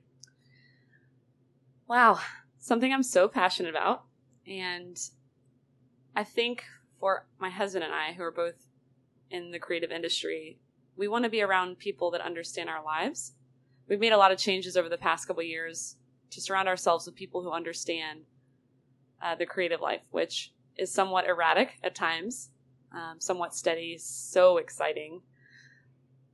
Wow, 1.89 2.19
something 2.59 2.93
I'm 2.93 3.01
so 3.01 3.27
passionate 3.27 3.71
about. 3.71 4.03
And 4.47 4.95
I 6.15 6.23
think 6.23 6.63
for 6.99 7.25
my 7.39 7.49
husband 7.49 7.83
and 7.83 7.91
I, 7.91 8.13
who 8.13 8.21
are 8.21 8.31
both 8.31 8.67
in 9.31 9.49
the 9.49 9.57
creative 9.57 9.91
industry, 9.91 10.59
we 10.95 11.07
want 11.07 11.23
to 11.23 11.31
be 11.31 11.41
around 11.41 11.79
people 11.79 12.11
that 12.11 12.21
understand 12.21 12.69
our 12.69 12.85
lives. 12.85 13.33
We've 13.87 13.99
made 13.99 14.11
a 14.11 14.17
lot 14.17 14.31
of 14.31 14.37
changes 14.37 14.77
over 14.77 14.87
the 14.87 14.99
past 14.99 15.27
couple 15.27 15.41
years 15.41 15.95
to 16.29 16.39
surround 16.39 16.67
ourselves 16.67 17.07
with 17.07 17.15
people 17.15 17.41
who 17.41 17.49
understand 17.51 18.21
uh, 19.19 19.33
the 19.33 19.47
creative 19.47 19.81
life, 19.81 20.03
which 20.11 20.53
is 20.77 20.93
somewhat 20.93 21.25
erratic 21.25 21.79
at 21.83 21.95
times, 21.95 22.51
um, 22.93 23.19
somewhat 23.19 23.55
steady, 23.55 23.97
so 23.97 24.57
exciting. 24.57 25.23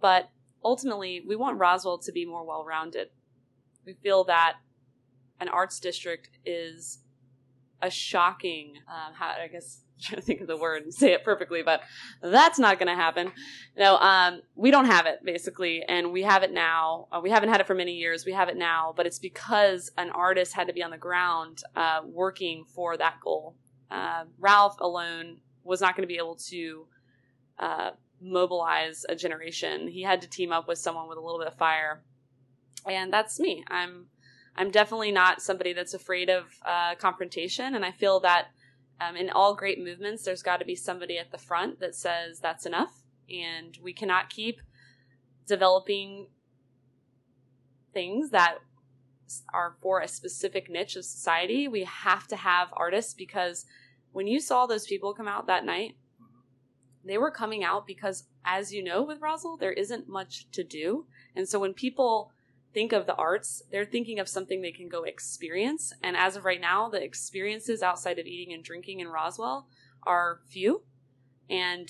But 0.01 0.29
ultimately, 0.65 1.23
we 1.25 1.37
want 1.37 1.59
Roswell 1.59 1.99
to 1.99 2.11
be 2.11 2.25
more 2.25 2.45
well 2.45 2.65
rounded. 2.65 3.07
We 3.85 3.93
feel 3.93 4.25
that 4.25 4.57
an 5.39 5.49
arts 5.49 5.79
district 5.79 6.29
is 6.45 6.99
a 7.81 7.89
shocking, 7.89 8.73
um, 8.87 9.13
how, 9.13 9.33
I 9.41 9.47
guess, 9.47 9.81
I'm 9.97 10.03
trying 10.03 10.21
to 10.21 10.25
think 10.25 10.41
of 10.41 10.47
the 10.47 10.57
word 10.57 10.83
and 10.83 10.93
say 10.93 11.13
it 11.13 11.23
perfectly, 11.23 11.61
but 11.63 11.81
that's 12.21 12.59
not 12.59 12.79
going 12.79 12.89
to 12.89 13.01
happen. 13.01 13.31
No, 13.77 13.97
um, 13.97 14.41
we 14.53 14.69
don't 14.69 14.85
have 14.85 15.05
it 15.05 15.19
basically, 15.23 15.83
and 15.83 16.11
we 16.11 16.23
have 16.23 16.43
it 16.43 16.51
now. 16.51 17.07
Uh, 17.11 17.21
we 17.23 17.29
haven't 17.29 17.49
had 17.49 17.61
it 17.61 17.67
for 17.67 17.75
many 17.75 17.93
years. 17.93 18.25
We 18.25 18.33
have 18.33 18.49
it 18.49 18.57
now, 18.57 18.93
but 18.95 19.05
it's 19.05 19.19
because 19.19 19.91
an 19.97 20.09
artist 20.09 20.53
had 20.53 20.67
to 20.67 20.73
be 20.73 20.83
on 20.83 20.91
the 20.91 20.97
ground 20.97 21.63
uh, 21.75 22.01
working 22.05 22.65
for 22.65 22.97
that 22.97 23.19
goal. 23.23 23.55
Uh, 23.89 24.25
Ralph 24.37 24.79
alone 24.81 25.37
was 25.63 25.79
not 25.79 25.95
going 25.95 26.03
to 26.03 26.11
be 26.11 26.17
able 26.17 26.35
to 26.35 26.87
uh, 27.57 27.91
mobilize 28.21 29.05
a 29.07 29.15
generation. 29.15 29.87
He 29.87 30.01
had 30.01 30.21
to 30.21 30.29
team 30.29 30.51
up 30.51 30.67
with 30.67 30.77
someone 30.77 31.07
with 31.07 31.17
a 31.17 31.21
little 31.21 31.39
bit 31.39 31.47
of 31.47 31.55
fire, 31.55 32.03
and 32.85 33.13
that's 33.13 33.39
me. 33.39 33.63
I'm 33.69 34.07
I'm 34.55 34.71
definitely 34.71 35.11
not 35.11 35.41
somebody 35.41 35.73
that's 35.73 35.93
afraid 35.93 36.29
of 36.29 36.45
uh, 36.65 36.95
confrontation, 36.95 37.75
and 37.75 37.83
I 37.83 37.91
feel 37.91 38.19
that 38.21 38.47
um, 39.01 39.15
in 39.15 39.29
all 39.29 39.55
great 39.55 39.83
movements, 39.83 40.23
there's 40.23 40.43
got 40.43 40.57
to 40.57 40.65
be 40.65 40.75
somebody 40.75 41.17
at 41.17 41.31
the 41.31 41.37
front 41.37 41.79
that 41.81 41.95
says 41.95 42.39
that's 42.39 42.65
enough, 42.65 43.03
and 43.29 43.77
we 43.83 43.93
cannot 43.93 44.29
keep 44.29 44.61
developing 45.45 46.27
things 47.93 48.29
that 48.31 48.59
are 49.53 49.75
for 49.81 49.99
a 49.99 50.07
specific 50.07 50.69
niche 50.69 50.95
of 50.95 51.03
society. 51.03 51.67
We 51.67 51.83
have 51.83 52.27
to 52.27 52.35
have 52.35 52.69
artists 52.73 53.13
because 53.13 53.65
when 54.11 54.27
you 54.27 54.39
saw 54.39 54.65
those 54.65 54.85
people 54.85 55.13
come 55.13 55.27
out 55.27 55.47
that 55.47 55.65
night, 55.65 55.95
they 57.03 57.17
were 57.17 57.31
coming 57.31 57.63
out 57.63 57.85
because, 57.85 58.25
as 58.43 58.73
you 58.73 58.83
know, 58.83 59.03
with 59.03 59.21
Roswell, 59.21 59.57
there 59.57 59.73
isn't 59.73 60.07
much 60.07 60.49
to 60.51 60.63
do. 60.63 61.05
And 61.35 61.47
so 61.47 61.59
when 61.59 61.73
people 61.73 62.31
think 62.75 62.91
of 62.91 63.07
the 63.07 63.15
arts, 63.15 63.63
they're 63.71 63.85
thinking 63.85 64.19
of 64.19 64.29
something 64.29 64.61
they 64.61 64.71
can 64.71 64.89
go 64.89 65.03
experience. 65.03 65.93
And 66.03 66.15
as 66.15 66.35
of 66.35 66.45
right 66.45 66.61
now, 66.61 66.89
the 66.89 67.01
experiences 67.01 67.81
outside 67.81 68.19
of 68.19 68.27
eating 68.27 68.53
and 68.53 68.63
drinking 68.63 68.99
in 68.99 69.07
Roswell 69.07 69.67
are 70.03 70.41
few. 70.51 70.83
And 71.49 71.89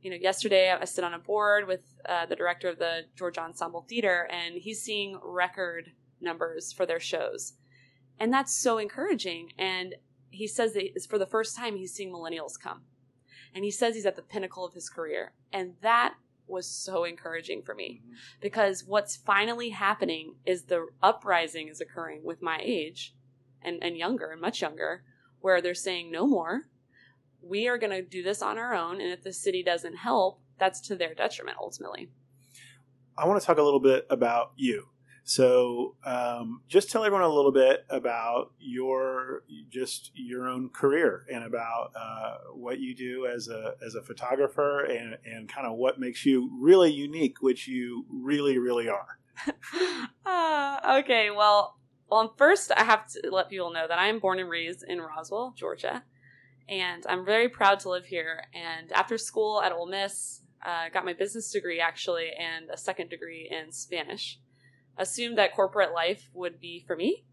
you 0.00 0.10
know, 0.10 0.16
yesterday 0.16 0.72
I 0.72 0.84
sit 0.84 1.04
on 1.04 1.14
a 1.14 1.18
board 1.18 1.68
with 1.68 1.82
uh, 2.08 2.26
the 2.26 2.34
director 2.34 2.68
of 2.68 2.78
the 2.78 3.02
Georgia 3.16 3.42
Ensemble 3.42 3.86
Theater, 3.88 4.28
and 4.32 4.56
he's 4.56 4.82
seeing 4.82 5.18
record 5.22 5.92
numbers 6.20 6.72
for 6.72 6.86
their 6.86 6.98
shows, 6.98 7.52
and 8.18 8.32
that's 8.32 8.54
so 8.54 8.78
encouraging. 8.78 9.52
And 9.56 9.94
he 10.30 10.48
says 10.48 10.72
that 10.74 10.84
it's 10.84 11.06
for 11.06 11.18
the 11.18 11.26
first 11.26 11.56
time 11.56 11.76
he's 11.76 11.94
seeing 11.94 12.12
millennials 12.12 12.58
come, 12.60 12.82
and 13.54 13.64
he 13.64 13.70
says 13.70 13.94
he's 13.94 14.06
at 14.06 14.16
the 14.16 14.22
pinnacle 14.22 14.66
of 14.66 14.74
his 14.74 14.88
career, 14.88 15.34
and 15.52 15.74
that 15.82 16.14
was 16.52 16.68
so 16.68 17.04
encouraging 17.04 17.62
for 17.62 17.74
me. 17.74 18.02
Mm-hmm. 18.02 18.14
because 18.40 18.84
what's 18.84 19.16
finally 19.16 19.70
happening 19.70 20.36
is 20.44 20.64
the 20.64 20.86
uprising 21.02 21.68
is 21.68 21.80
occurring 21.80 22.22
with 22.22 22.42
my 22.42 22.60
age 22.62 23.14
and, 23.62 23.82
and 23.82 23.96
younger 23.96 24.30
and 24.30 24.40
much 24.40 24.62
younger 24.62 25.02
where 25.40 25.60
they're 25.60 25.74
saying 25.74 26.12
no 26.12 26.26
more. 26.26 26.62
We 27.42 27.66
are 27.66 27.78
going 27.78 27.90
to 27.90 28.02
do 28.02 28.22
this 28.22 28.42
on 28.42 28.58
our 28.58 28.74
own 28.74 29.00
and 29.00 29.10
if 29.10 29.22
the 29.22 29.32
city 29.32 29.62
doesn't 29.64 29.96
help 29.96 30.40
that's 30.58 30.80
to 30.82 30.94
their 30.94 31.14
detriment 31.14 31.56
ultimately. 31.60 32.08
I 33.18 33.26
want 33.26 33.40
to 33.40 33.46
talk 33.46 33.58
a 33.58 33.62
little 33.62 33.80
bit 33.80 34.06
about 34.08 34.52
you 34.56 34.86
so, 35.24 35.94
um, 36.04 36.62
just 36.68 36.90
tell 36.90 37.04
everyone 37.04 37.24
a 37.24 37.32
little 37.32 37.52
bit 37.52 37.84
about 37.88 38.52
your 38.58 39.44
just 39.70 40.10
your 40.14 40.48
own 40.48 40.68
career 40.70 41.24
and 41.32 41.44
about 41.44 41.92
uh, 41.94 42.38
what 42.54 42.80
you 42.80 42.94
do 42.94 43.26
as 43.26 43.48
a 43.48 43.74
as 43.84 43.94
a 43.94 44.02
photographer 44.02 44.84
and 44.84 45.16
and 45.24 45.48
kind 45.48 45.66
of 45.66 45.76
what 45.76 46.00
makes 46.00 46.26
you 46.26 46.50
really 46.58 46.92
unique, 46.92 47.40
which 47.40 47.68
you 47.68 48.04
really 48.10 48.58
really 48.58 48.88
are. 48.88 49.18
uh, 50.26 50.98
okay, 51.00 51.30
well, 51.30 51.78
well, 52.10 52.34
first 52.36 52.72
I 52.76 52.82
have 52.82 53.06
to 53.12 53.30
let 53.30 53.48
people 53.48 53.72
know 53.72 53.86
that 53.86 53.98
I 53.98 54.08
am 54.08 54.18
born 54.18 54.40
and 54.40 54.50
raised 54.50 54.84
in 54.86 55.00
Roswell, 55.00 55.54
Georgia, 55.56 56.02
and 56.68 57.04
I'm 57.08 57.24
very 57.24 57.48
proud 57.48 57.78
to 57.80 57.90
live 57.90 58.06
here. 58.06 58.42
And 58.52 58.90
after 58.90 59.16
school 59.18 59.62
at 59.62 59.70
Ole 59.70 59.86
Miss, 59.86 60.42
I 60.60 60.86
uh, 60.86 60.90
got 60.90 61.04
my 61.04 61.12
business 61.12 61.52
degree 61.52 61.80
actually 61.80 62.30
and 62.36 62.70
a 62.70 62.76
second 62.76 63.08
degree 63.08 63.48
in 63.50 63.70
Spanish 63.70 64.40
assumed 64.96 65.38
that 65.38 65.54
corporate 65.54 65.92
life 65.92 66.28
would 66.34 66.60
be 66.60 66.84
for 66.86 66.96
me. 66.96 67.24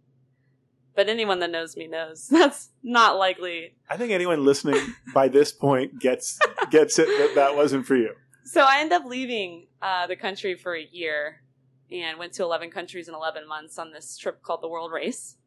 But 0.95 1.07
anyone 1.07 1.39
that 1.39 1.51
knows 1.51 1.77
me 1.77 1.87
knows 1.87 2.27
that's 2.31 2.69
not 2.83 3.17
likely. 3.17 3.75
I 3.89 3.97
think 3.97 4.11
anyone 4.11 4.45
listening 4.45 4.95
by 5.13 5.27
this 5.27 5.51
point 5.51 5.99
gets 5.99 6.39
gets 6.71 6.99
it 6.99 7.07
that 7.07 7.35
that 7.35 7.55
wasn't 7.55 7.85
for 7.85 7.95
you. 7.95 8.13
So 8.45 8.61
I 8.61 8.79
ended 8.79 9.01
up 9.01 9.05
leaving 9.05 9.67
uh, 9.81 10.07
the 10.07 10.15
country 10.15 10.55
for 10.55 10.75
a 10.75 10.87
year 10.91 11.43
and 11.91 12.17
went 12.17 12.33
to 12.33 12.43
11 12.43 12.71
countries 12.71 13.07
in 13.07 13.13
11 13.13 13.47
months 13.47 13.77
on 13.77 13.91
this 13.91 14.17
trip 14.17 14.41
called 14.41 14.61
the 14.61 14.67
World 14.67 14.91
Race. 14.91 15.37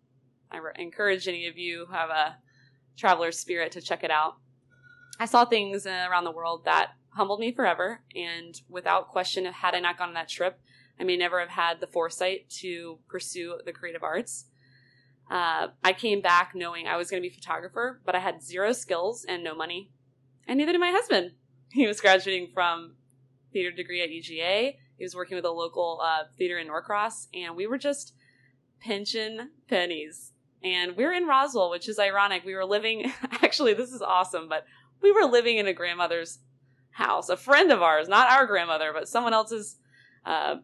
I 0.50 0.59
re- 0.59 0.73
encourage 0.76 1.28
any 1.28 1.47
of 1.47 1.57
you 1.57 1.87
who 1.87 1.92
have 1.92 2.11
a 2.11 2.37
traveler 2.97 3.33
spirit 3.33 3.73
to 3.73 3.81
check 3.81 4.04
it 4.04 4.11
out. 4.11 4.37
I 5.19 5.26
saw 5.26 5.45
things 5.45 5.87
uh, 5.87 6.07
around 6.11 6.25
the 6.25 6.31
world 6.33 6.64
that 6.64 6.92
humbled 7.11 7.40
me 7.40 7.52
forever, 7.52 8.00
and 8.14 8.61
without 8.69 9.09
question, 9.09 9.45
had 9.47 9.75
I 9.75 9.81
not 9.81 9.99
gone 9.99 10.09
on 10.09 10.14
that 10.14 10.28
trip, 10.28 10.61
I 10.99 11.05
may 11.05 11.17
never 11.17 11.41
have 11.41 11.51
had 11.51 11.81
the 11.81 11.87
foresight 11.87 12.49
to 12.61 12.99
pursue 13.09 13.59
the 13.65 13.73
creative 13.73 14.03
arts. 14.03 14.47
Uh, 15.31 15.69
I 15.83 15.93
came 15.93 16.21
back 16.21 16.53
knowing 16.55 16.87
I 16.87 16.97
was 16.97 17.11
going 17.11 17.23
to 17.23 17.29
be 17.29 17.33
a 17.33 17.35
photographer, 17.35 18.01
but 18.05 18.15
I 18.15 18.19
had 18.19 18.43
zero 18.43 18.73
skills 18.73 19.25
and 19.27 19.43
no 19.43 19.55
money, 19.55 19.91
and 20.47 20.59
neither 20.59 20.73
did 20.73 20.81
my 20.81 20.91
husband. 20.91 21.33
He 21.73 21.87
was 21.87 22.03
graduating 22.03 22.51
from 22.53 22.97
theater 23.51 23.71
degree 23.71 24.03
at 24.03 24.11
UGA. 24.11 24.77
He 24.99 25.05
was 25.05 25.17
working 25.17 25.37
with 25.37 25.47
a 25.47 25.51
local 25.51 26.03
uh, 26.05 26.25
theater 26.37 26.59
in 26.59 26.67
Norcross, 26.67 27.29
and 27.33 27.57
we 27.57 27.67
were 27.67 27.79
just 27.79 28.13
pinching 28.79 29.49
pennies. 29.69 30.33
And 30.63 30.97
we 30.97 31.05
we're 31.05 31.15
in 31.15 31.27
Roswell, 31.27 31.71
which 31.71 31.89
is 31.89 31.99
ironic. 31.99 32.45
We 32.45 32.55
were 32.55 32.67
living, 32.67 33.11
actually, 33.43 33.73
this 33.73 33.91
is 33.91 34.03
awesome, 34.03 34.51
but 34.51 34.67
we 35.01 35.13
were 35.13 35.25
living 35.25 35.57
in 35.57 35.67
a 35.67 35.73
grandmother's 35.73 36.41
house, 36.91 37.29
a 37.29 37.37
friend 37.37 37.73
of 37.73 37.83
ours, 37.83 38.09
not 38.09 38.31
our 38.31 38.47
grandmother, 38.47 38.93
but 38.93 39.09
someone 39.09 39.33
else's 39.33 39.77
uh, 40.25 40.57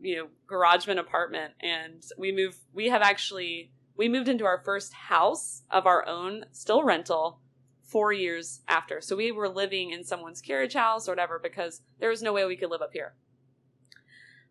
you 0.00 0.16
know 0.16 0.28
garageman 0.50 0.98
apartment 0.98 1.52
and 1.60 2.02
we 2.16 2.32
move 2.32 2.58
we 2.72 2.88
have 2.88 3.02
actually 3.02 3.70
we 3.96 4.08
moved 4.08 4.28
into 4.28 4.44
our 4.44 4.62
first 4.64 4.92
house 4.92 5.62
of 5.70 5.86
our 5.86 6.06
own 6.08 6.46
still 6.52 6.82
rental 6.82 7.40
four 7.84 8.12
years 8.12 8.62
after. 8.68 9.02
So 9.02 9.16
we 9.16 9.30
were 9.30 9.50
living 9.50 9.90
in 9.90 10.02
someone's 10.02 10.40
carriage 10.40 10.72
house 10.72 11.06
or 11.06 11.12
whatever 11.12 11.38
because 11.38 11.82
there 12.00 12.08
was 12.08 12.22
no 12.22 12.32
way 12.32 12.46
we 12.46 12.56
could 12.56 12.70
live 12.70 12.80
up 12.80 12.94
here. 12.94 13.14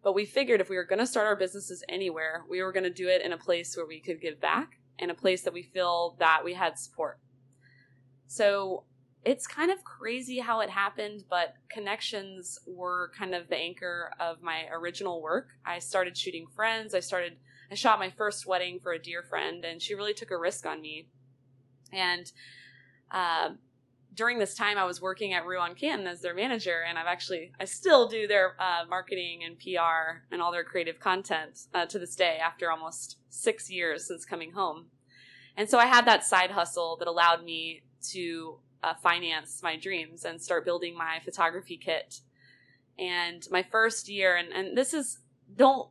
But 0.03 0.13
we 0.13 0.25
figured 0.25 0.61
if 0.61 0.69
we 0.69 0.75
were 0.75 0.85
going 0.85 0.99
to 0.99 1.07
start 1.07 1.27
our 1.27 1.35
businesses 1.35 1.83
anywhere 1.89 2.43
we 2.47 2.61
were 2.61 2.71
going 2.71 2.83
to 2.83 2.91
do 2.91 3.07
it 3.07 3.23
in 3.23 3.33
a 3.33 3.37
place 3.37 3.75
where 3.75 3.85
we 3.85 3.99
could 3.99 4.21
give 4.21 4.39
back 4.39 4.79
and 4.99 5.09
a 5.09 5.15
place 5.15 5.41
that 5.41 5.53
we 5.53 5.63
feel 5.63 6.15
that 6.19 6.41
we 6.45 6.53
had 6.53 6.77
support. 6.77 7.19
So 8.27 8.83
it's 9.23 9.45
kind 9.45 9.71
of 9.71 9.83
crazy 9.83 10.39
how 10.39 10.61
it 10.61 10.69
happened, 10.69 11.25
but 11.29 11.53
connections 11.69 12.57
were 12.65 13.11
kind 13.17 13.35
of 13.35 13.49
the 13.49 13.57
anchor 13.57 14.11
of 14.19 14.41
my 14.41 14.65
original 14.71 15.21
work. 15.21 15.49
I 15.65 15.79
started 15.79 16.17
shooting 16.17 16.47
friends. 16.55 16.95
I 16.95 17.01
started, 17.01 17.37
I 17.71 17.75
shot 17.75 17.99
my 17.99 18.09
first 18.09 18.47
wedding 18.47 18.79
for 18.81 18.93
a 18.93 19.01
dear 19.01 19.21
friend, 19.21 19.63
and 19.63 19.81
she 19.81 19.93
really 19.93 20.15
took 20.15 20.31
a 20.31 20.37
risk 20.37 20.65
on 20.65 20.81
me. 20.81 21.07
And 21.93 22.31
uh, 23.11 23.49
during 24.15 24.39
this 24.39 24.55
time, 24.55 24.79
I 24.79 24.85
was 24.85 25.01
working 25.01 25.33
at 25.33 25.45
Roux 25.45 25.59
on 25.59 25.75
Canton 25.75 26.07
as 26.07 26.21
their 26.21 26.33
manager, 26.33 26.83
and 26.87 26.97
I've 26.97 27.05
actually, 27.05 27.51
I 27.59 27.65
still 27.65 28.07
do 28.07 28.27
their 28.27 28.55
uh, 28.59 28.85
marketing 28.89 29.41
and 29.45 29.59
PR 29.59 30.23
and 30.31 30.41
all 30.41 30.51
their 30.51 30.63
creative 30.63 30.99
content 30.99 31.67
uh, 31.75 31.85
to 31.85 31.99
this 31.99 32.15
day 32.15 32.39
after 32.43 32.71
almost 32.71 33.17
six 33.29 33.69
years 33.69 34.07
since 34.07 34.25
coming 34.25 34.53
home. 34.53 34.87
And 35.55 35.69
so 35.69 35.77
I 35.77 35.85
had 35.85 36.05
that 36.07 36.23
side 36.23 36.51
hustle 36.51 36.97
that 36.97 37.07
allowed 37.07 37.43
me 37.43 37.83
to 38.13 38.57
uh, 38.83 38.93
finance 39.01 39.61
my 39.63 39.77
dreams 39.77 40.25
and 40.25 40.41
start 40.41 40.65
building 40.65 40.97
my 40.97 41.19
photography 41.23 41.77
kit. 41.77 42.21
And 42.97 43.43
my 43.51 43.63
first 43.63 44.09
year, 44.09 44.35
and, 44.35 44.51
and 44.51 44.77
this 44.77 44.93
is 44.93 45.19
don't 45.55 45.89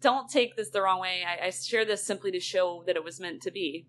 don't 0.00 0.30
take 0.30 0.56
this 0.56 0.70
the 0.70 0.82
wrong 0.82 1.00
way. 1.00 1.22
I, 1.26 1.46
I 1.46 1.50
share 1.50 1.84
this 1.84 2.04
simply 2.04 2.30
to 2.32 2.40
show 2.40 2.82
that 2.86 2.96
it 2.96 3.04
was 3.04 3.20
meant 3.20 3.42
to 3.42 3.50
be. 3.50 3.86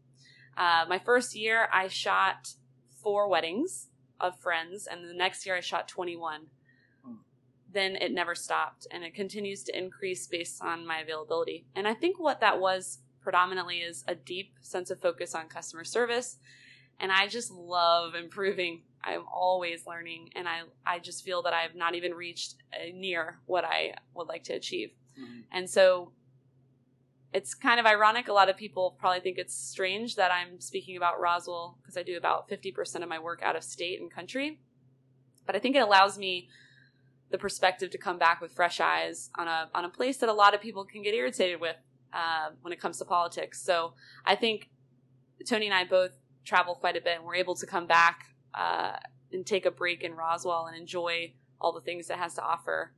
Uh, 0.58 0.86
my 0.88 1.00
first 1.00 1.36
year, 1.36 1.70
I 1.72 1.88
shot 1.88 2.55
four 3.01 3.29
weddings 3.29 3.88
of 4.20 4.38
friends, 4.38 4.88
and 4.88 5.08
the 5.08 5.13
next 5.13 5.46
year 5.46 5.55
I 5.55 5.62
shot 5.62 5.88
21. 5.88 6.48
Hmm. 7.03 7.13
Then 7.72 7.96
it 7.96 8.12
never 8.12 8.36
stopped, 8.36 8.88
and 8.91 9.03
it 9.03 9.15
continues 9.15 9.63
to 9.63 9.77
increase 9.77 10.27
based 10.27 10.62
on 10.62 10.86
my 10.86 11.00
availability. 11.00 11.65
And 11.75 11.88
I 11.88 11.93
think 11.93 12.20
what 12.20 12.41
that 12.41 12.60
was 12.60 13.00
predominantly 13.22 13.77
is 13.77 14.03
a 14.08 14.15
deep 14.15 14.55
sense 14.62 14.91
of 14.91 15.00
focus 15.00 15.34
on 15.34 15.48
customer 15.48 15.86
service 15.86 16.38
and 17.01 17.12
I 17.12 17.27
just 17.27 17.51
love 17.51 18.15
improving. 18.15 18.84
I'm 19.03 19.24
always 19.34 19.88
learning, 19.88 20.29
and 20.36 20.48
I 20.48 20.62
I 20.86 21.00
just 21.00 21.25
feel 21.25 21.41
that 21.41 21.53
I 21.53 21.62
have 21.62 21.75
not 21.75 21.96
even 21.96 22.13
reached 22.13 22.55
uh, 22.74 22.91
near 22.93 23.39
what 23.46 23.65
I 23.65 23.96
would 24.13 24.27
like 24.27 24.43
to 24.46 24.53
achieve. 24.53 24.91
Mm-hmm. 25.20 25.41
And 25.51 25.70
so 25.70 26.13
it's 27.34 27.53
kind 27.55 27.79
of 27.79 27.86
ironic. 27.86 28.27
A 28.27 28.34
lot 28.34 28.50
of 28.50 28.58
people 28.58 28.96
probably 29.00 29.20
think 29.22 29.38
it's 29.38 29.55
strange 29.55 30.15
that 30.15 30.31
I'm 30.31 30.62
speaking 30.62 30.96
about 30.98 31.20
Roswell 31.20 31.77
because 31.81 31.98
I 31.98 32.03
do 32.03 32.17
about 32.17 32.50
50% 32.50 33.03
of 33.03 33.10
my 33.10 33.20
work 33.20 33.41
out 33.41 33.55
of 33.55 33.63
state 33.63 34.01
and 34.01 34.12
country. 34.12 34.60
But 35.46 35.55
I 35.55 35.60
think 35.60 35.75
it 35.75 35.79
allows 35.79 36.17
me 36.17 36.50
the 37.31 37.38
perspective 37.38 37.89
to 37.91 37.98
come 37.98 38.20
back 38.20 38.41
with 38.41 38.51
fresh 38.51 38.79
eyes 38.79 39.29
on 39.38 39.48
a 39.48 39.70
on 39.74 39.86
a 39.86 39.89
place 39.89 40.17
that 40.17 40.29
a 40.29 40.34
lot 40.34 40.53
of 40.53 40.62
people 40.62 40.86
can 40.86 41.01
get 41.01 41.13
irritated 41.13 41.60
with 41.60 41.77
uh, 42.13 42.50
when 42.62 42.74
it 42.74 42.79
comes 42.79 42.98
to 43.00 43.05
politics. 43.05 43.63
So 43.63 43.93
I 44.25 44.36
think 44.36 44.70
Tony 45.48 45.65
and 45.65 45.74
I 45.74 45.86
both 45.86 46.12
travel 46.45 46.75
quite 46.75 46.95
a 46.95 47.01
bit, 47.01 47.17
and 47.17 47.25
we're 47.25 47.36
able 47.36 47.55
to 47.55 47.65
come 47.65 47.88
back 47.88 48.25
uh, 48.53 48.93
and 49.31 49.45
take 49.45 49.65
a 49.65 49.71
break 49.71 50.03
in 50.03 50.13
Roswell 50.13 50.67
and 50.67 50.77
enjoy 50.77 51.33
all 51.60 51.71
the 51.71 51.81
things 51.81 52.10
it 52.10 52.17
has 52.17 52.33
to 52.36 52.43
offer. 52.43 52.93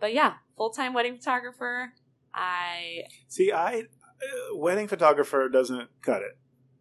But 0.00 0.14
yeah, 0.14 0.34
full 0.56 0.70
time 0.70 0.94
wedding 0.94 1.16
photographer. 1.16 1.92
I 2.34 3.04
see. 3.28 3.52
I 3.52 3.80
uh, 3.80 4.56
wedding 4.56 4.88
photographer 4.88 5.48
doesn't 5.48 5.88
cut 6.02 6.22
it. 6.22 6.38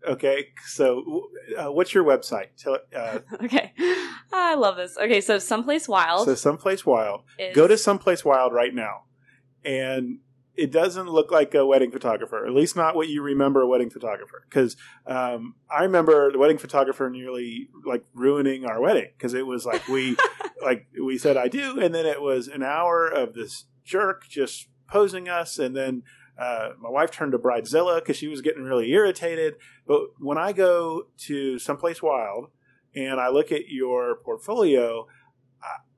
Okay, 0.07 0.47
so 0.65 1.29
uh, 1.55 1.71
what's 1.71 1.93
your 1.93 2.03
website? 2.03 2.47
Tell, 2.57 2.79
uh, 2.95 3.19
okay, 3.43 3.71
I 4.33 4.55
love 4.55 4.75
this. 4.75 4.97
Okay, 4.97 5.21
so 5.21 5.37
someplace 5.37 5.87
wild. 5.87 6.25
So 6.25 6.33
someplace 6.33 6.85
wild. 6.85 7.21
Is... 7.37 7.55
Go 7.55 7.67
to 7.67 7.77
someplace 7.77 8.25
wild 8.25 8.51
right 8.51 8.73
now, 8.73 9.03
and 9.63 10.19
it 10.55 10.71
doesn't 10.71 11.07
look 11.07 11.31
like 11.31 11.53
a 11.53 11.65
wedding 11.65 11.91
photographer. 11.91 12.45
At 12.45 12.53
least 12.53 12.75
not 12.75 12.95
what 12.95 13.07
you 13.07 13.21
remember 13.21 13.61
a 13.61 13.67
wedding 13.67 13.89
photographer. 13.89 14.45
Because 14.49 14.75
um, 15.05 15.55
I 15.69 15.83
remember 15.83 16.31
the 16.31 16.37
wedding 16.37 16.57
photographer 16.57 17.09
nearly 17.09 17.69
like 17.85 18.03
ruining 18.13 18.65
our 18.65 18.81
wedding 18.81 19.09
because 19.17 19.33
it 19.33 19.47
was 19.47 19.65
like 19.65 19.87
we 19.87 20.17
like 20.61 20.87
we 21.03 21.17
said 21.17 21.37
I 21.37 21.47
do, 21.47 21.79
and 21.79 21.95
then 21.95 22.05
it 22.05 22.21
was 22.21 22.47
an 22.47 22.63
hour 22.63 23.07
of 23.07 23.33
this 23.33 23.65
jerk 23.83 24.27
just 24.27 24.67
posing 24.87 25.29
us, 25.29 25.57
and 25.57 25.75
then 25.75 26.03
uh, 26.37 26.71
my 26.79 26.89
wife 26.89 27.11
turned 27.11 27.31
to 27.31 27.39
Bridezilla 27.39 27.99
because 27.99 28.17
she 28.17 28.27
was 28.27 28.41
getting 28.41 28.63
really 28.63 28.91
irritated. 28.91 29.55
But 29.87 30.01
when 30.19 30.37
I 30.37 30.53
go 30.53 31.03
to 31.19 31.59
someplace 31.59 32.01
wild 32.01 32.47
and 32.95 33.19
I 33.19 33.29
look 33.29 33.51
at 33.51 33.69
your 33.69 34.15
portfolio, 34.15 35.07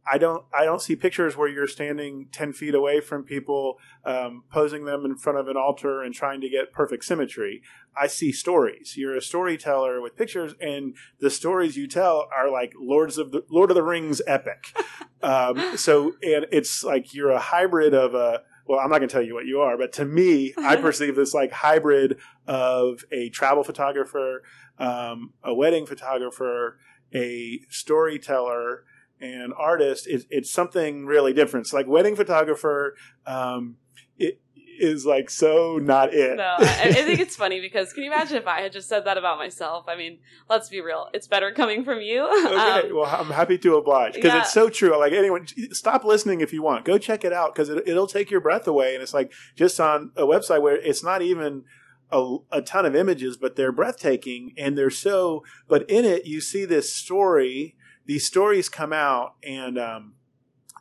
I, 0.05 0.17
don't 0.17 0.45
I 0.53 0.65
don't 0.65 0.81
see 0.81 0.95
pictures 0.95 1.37
where 1.37 1.47
you're 1.47 1.67
standing 1.67 2.27
ten 2.31 2.53
feet 2.53 2.75
away 2.75 2.99
from 2.99 3.23
people, 3.23 3.77
um, 4.05 4.43
posing 4.51 4.85
them 4.85 5.05
in 5.05 5.17
front 5.17 5.39
of 5.39 5.47
an 5.47 5.57
altar 5.57 6.01
and 6.01 6.13
trying 6.13 6.41
to 6.41 6.49
get 6.49 6.73
perfect 6.73 7.05
symmetry. 7.05 7.61
I 7.95 8.07
see 8.07 8.31
stories. 8.31 8.95
You're 8.97 9.15
a 9.15 9.21
storyteller 9.21 10.01
with 10.01 10.15
pictures, 10.15 10.53
and 10.59 10.95
the 11.19 11.29
stories 11.29 11.77
you 11.77 11.87
tell 11.87 12.27
are 12.35 12.49
like 12.49 12.73
Lords 12.79 13.17
of 13.17 13.31
the 13.31 13.43
Lord 13.49 13.71
of 13.71 13.75
the 13.75 13.83
Rings 13.83 14.21
epic. 14.27 14.75
um, 15.21 15.77
so, 15.77 16.13
and 16.21 16.45
it's 16.51 16.83
like 16.83 17.13
you're 17.13 17.31
a 17.31 17.39
hybrid 17.39 17.93
of 17.93 18.13
a 18.13 18.41
well, 18.65 18.79
I'm 18.79 18.89
not 18.89 18.99
going 18.99 19.09
to 19.09 19.13
tell 19.13 19.21
you 19.21 19.33
what 19.33 19.45
you 19.45 19.59
are, 19.59 19.77
but 19.77 19.91
to 19.93 20.05
me, 20.05 20.53
I 20.57 20.75
perceive 20.77 21.15
this 21.15 21.33
like 21.33 21.51
hybrid 21.51 22.17
of 22.47 23.03
a 23.11 23.29
travel 23.29 23.63
photographer, 23.63 24.43
um, 24.79 25.33
a 25.43 25.53
wedding 25.53 25.85
photographer, 25.85 26.79
a 27.13 27.61
storyteller, 27.69 28.85
and 29.23 29.53
artist. 29.57 30.07
It, 30.07 30.25
it's 30.29 30.51
something 30.51 31.05
really 31.05 31.33
different. 31.33 31.67
So 31.67 31.77
like 31.77 31.87
wedding 31.87 32.15
photographer, 32.15 32.95
um, 33.25 33.77
it, 34.17 34.39
is 34.79 35.05
like 35.05 35.29
so 35.29 35.77
not 35.81 36.13
it. 36.13 36.37
No, 36.37 36.55
I, 36.57 36.81
I, 36.85 36.93
think 36.93 37.19
it's 37.19 37.35
funny 37.35 37.61
because 37.61 37.93
can 37.93 38.03
you 38.03 38.11
imagine 38.11 38.37
if 38.37 38.47
I 38.47 38.61
had 38.61 38.71
just 38.71 38.89
said 38.89 39.05
that 39.05 39.17
about 39.17 39.37
myself? 39.37 39.85
I 39.87 39.95
mean, 39.95 40.19
let's 40.49 40.69
be 40.69 40.81
real, 40.81 41.09
it's 41.13 41.27
better 41.27 41.51
coming 41.51 41.83
from 41.83 42.01
you. 42.01 42.23
okay, 42.23 42.55
um, 42.89 42.95
well, 42.95 43.05
I'm 43.05 43.27
happy 43.27 43.57
to 43.59 43.75
oblige 43.75 44.15
because 44.15 44.33
yeah. 44.33 44.41
it's 44.41 44.53
so 44.53 44.69
true. 44.69 44.97
Like 44.97 45.13
anyone, 45.13 45.47
stop 45.71 46.03
listening 46.03 46.41
if 46.41 46.53
you 46.53 46.61
want. 46.61 46.85
Go 46.85 46.97
check 46.97 47.23
it 47.23 47.33
out 47.33 47.53
because 47.53 47.69
it, 47.69 47.87
it'll 47.87 48.07
take 48.07 48.31
your 48.31 48.41
breath 48.41 48.67
away. 48.67 48.93
And 48.93 49.03
it's 49.03 49.13
like 49.13 49.31
just 49.55 49.79
on 49.79 50.11
a 50.15 50.23
website 50.23 50.61
where 50.61 50.75
it's 50.75 51.03
not 51.03 51.21
even. 51.21 51.63
A, 52.11 52.37
a, 52.51 52.61
ton 52.61 52.85
of 52.85 52.95
images, 52.95 53.37
but 53.37 53.55
they're 53.55 53.71
breathtaking 53.71 54.53
and 54.55 54.77
they're 54.77 54.91
so. 54.91 55.43
But 55.67 55.89
in 55.89 56.05
it, 56.05 56.27
you 56.27 56.41
see 56.41 56.63
this 56.63 56.93
story. 56.93 57.75
These 58.05 58.25
stories 58.25 58.69
come 58.69 58.93
out, 58.93 59.35
and 59.43 59.77
um, 59.77 60.15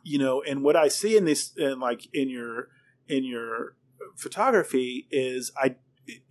you 0.03 0.17
know, 0.19 0.41
and 0.41 0.63
what 0.63 0.75
I 0.75 0.87
see 0.87 1.15
in 1.15 1.25
this, 1.25 1.53
in 1.57 1.79
like 1.79 2.07
in 2.13 2.29
your 2.29 2.69
in 3.07 3.23
your 3.23 3.75
photography 4.15 5.07
is 5.11 5.51
I 5.57 5.75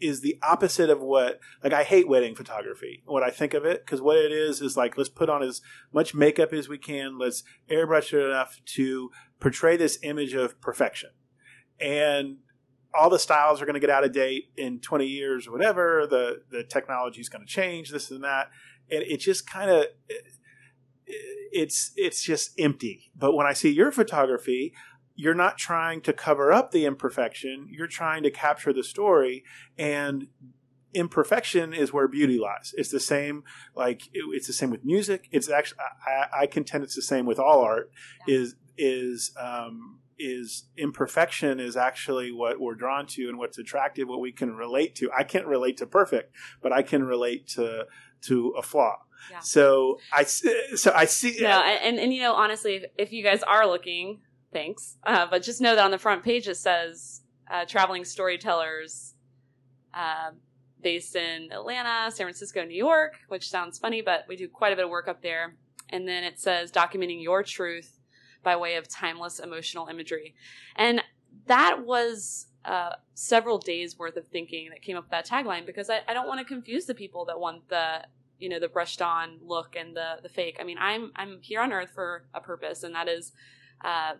is 0.00 0.20
the 0.20 0.38
opposite 0.42 0.90
of 0.90 1.00
what 1.00 1.40
like 1.64 1.72
I 1.72 1.82
hate 1.82 2.08
wedding 2.08 2.34
photography. 2.34 3.02
What 3.06 3.22
I 3.22 3.30
think 3.30 3.54
of 3.54 3.64
it 3.64 3.84
because 3.84 4.00
what 4.00 4.18
it 4.18 4.32
is 4.32 4.60
is 4.60 4.76
like 4.76 4.96
let's 4.96 5.08
put 5.08 5.30
on 5.30 5.42
as 5.42 5.62
much 5.92 6.14
makeup 6.14 6.52
as 6.52 6.68
we 6.68 6.78
can. 6.78 7.18
Let's 7.18 7.42
airbrush 7.70 8.12
it 8.12 8.24
enough 8.24 8.60
to 8.74 9.10
portray 9.40 9.76
this 9.76 9.98
image 10.02 10.34
of 10.34 10.60
perfection, 10.60 11.10
and 11.80 12.38
all 12.94 13.08
the 13.08 13.18
styles 13.18 13.62
are 13.62 13.64
going 13.64 13.74
to 13.74 13.80
get 13.80 13.90
out 13.90 14.04
of 14.04 14.12
date 14.12 14.50
in 14.56 14.78
20 14.78 15.06
years 15.06 15.46
or 15.46 15.52
whatever. 15.52 16.06
The 16.06 16.42
the 16.50 16.64
technology 16.64 17.20
is 17.20 17.28
going 17.28 17.44
to 17.44 17.50
change 17.50 17.90
this 17.90 18.10
and 18.10 18.24
that, 18.24 18.50
and 18.90 19.02
it 19.02 19.18
just 19.18 19.48
kind 19.48 19.70
of 19.70 19.86
it's 21.06 21.92
it's 21.96 22.22
just 22.22 22.52
empty. 22.58 23.10
But 23.16 23.34
when 23.34 23.46
I 23.46 23.52
see 23.52 23.70
your 23.70 23.92
photography, 23.92 24.72
you're 25.14 25.34
not 25.34 25.58
trying 25.58 26.00
to 26.02 26.12
cover 26.12 26.52
up 26.52 26.70
the 26.70 26.84
imperfection. 26.84 27.68
You're 27.70 27.86
trying 27.86 28.22
to 28.22 28.30
capture 28.30 28.72
the 28.72 28.84
story 28.84 29.44
and 29.76 30.28
imperfection 30.94 31.72
is 31.72 31.92
where 31.92 32.08
beauty 32.08 32.38
lies. 32.38 32.74
It's 32.76 32.90
the 32.90 33.00
same 33.00 33.44
like 33.74 34.06
it, 34.12 34.24
it's 34.32 34.46
the 34.46 34.52
same 34.52 34.70
with 34.70 34.84
music. 34.84 35.28
It's 35.30 35.50
actually 35.50 35.80
I, 36.06 36.42
I, 36.42 36.46
contend 36.46 36.84
it's 36.84 36.96
the 36.96 37.02
same 37.02 37.26
with 37.26 37.38
all 37.38 37.60
art. 37.60 37.90
Yeah. 38.26 38.36
is 38.36 38.56
is 38.76 39.32
um, 39.38 40.00
is 40.18 40.66
imperfection 40.76 41.60
is 41.60 41.76
actually 41.76 42.30
what 42.32 42.60
we're 42.60 42.74
drawn 42.74 43.06
to 43.06 43.28
and 43.28 43.38
what's 43.38 43.58
attractive 43.58 44.08
what 44.08 44.20
we 44.20 44.32
can 44.32 44.54
relate 44.54 44.94
to. 44.96 45.10
I 45.16 45.24
can't 45.24 45.46
relate 45.46 45.76
to 45.78 45.86
perfect 45.86 46.34
but 46.62 46.72
i 46.72 46.82
can 46.82 47.02
relate 47.04 47.46
to 47.48 47.86
to 48.22 48.54
a 48.56 48.62
flaw 48.62 48.96
yeah. 49.30 49.40
so 49.40 49.98
i 50.12 50.22
so 50.22 50.92
i 50.94 51.04
see 51.04 51.38
no 51.40 51.48
and, 51.48 51.84
and, 51.84 51.98
and 51.98 52.14
you 52.14 52.20
know 52.20 52.34
honestly 52.34 52.74
if, 52.74 52.84
if 52.98 53.12
you 53.12 53.22
guys 53.22 53.42
are 53.42 53.66
looking 53.66 54.20
thanks. 54.52 54.96
Uh, 55.04 55.26
but 55.28 55.42
just 55.42 55.60
know 55.60 55.74
that 55.74 55.84
on 55.84 55.90
the 55.90 55.98
front 55.98 56.22
page 56.22 56.46
it 56.48 56.56
says 56.56 57.22
uh, 57.50 57.64
traveling 57.64 58.04
storytellers 58.04 59.14
uh, 59.94 60.30
based 60.82 61.16
in 61.16 61.50
Atlanta, 61.52 62.10
San 62.10 62.26
Francisco, 62.26 62.64
New 62.64 62.76
York, 62.76 63.14
which 63.28 63.48
sounds 63.48 63.78
funny, 63.78 64.02
but 64.02 64.24
we 64.28 64.36
do 64.36 64.48
quite 64.48 64.72
a 64.72 64.76
bit 64.76 64.84
of 64.84 64.90
work 64.90 65.08
up 65.08 65.22
there. 65.22 65.56
And 65.88 66.08
then 66.08 66.24
it 66.24 66.38
says 66.38 66.72
documenting 66.72 67.22
your 67.22 67.42
truth 67.42 67.98
by 68.42 68.56
way 68.56 68.76
of 68.76 68.88
timeless 68.88 69.38
emotional 69.38 69.88
imagery. 69.88 70.34
And 70.76 71.02
that 71.46 71.84
was 71.84 72.46
uh, 72.64 72.92
several 73.14 73.58
days 73.58 73.98
worth 73.98 74.16
of 74.16 74.26
thinking 74.28 74.70
that 74.70 74.82
came 74.82 74.96
up 74.96 75.04
with 75.04 75.10
that 75.10 75.26
tagline 75.26 75.66
because 75.66 75.90
I, 75.90 76.00
I 76.08 76.14
don't 76.14 76.26
want 76.26 76.40
to 76.40 76.44
confuse 76.44 76.86
the 76.86 76.94
people 76.94 77.24
that 77.26 77.38
want 77.38 77.68
the 77.68 78.04
you 78.42 78.48
know 78.48 78.58
the 78.58 78.68
brushed 78.68 79.00
on 79.00 79.38
look 79.40 79.76
and 79.76 79.96
the 79.96 80.16
the 80.22 80.28
fake. 80.28 80.56
I 80.60 80.64
mean, 80.64 80.76
I'm 80.80 81.12
I'm 81.14 81.38
here 81.40 81.60
on 81.60 81.72
Earth 81.72 81.90
for 81.94 82.24
a 82.34 82.40
purpose, 82.40 82.82
and 82.82 82.94
that 82.96 83.08
is 83.08 83.32
uh, 83.84 84.14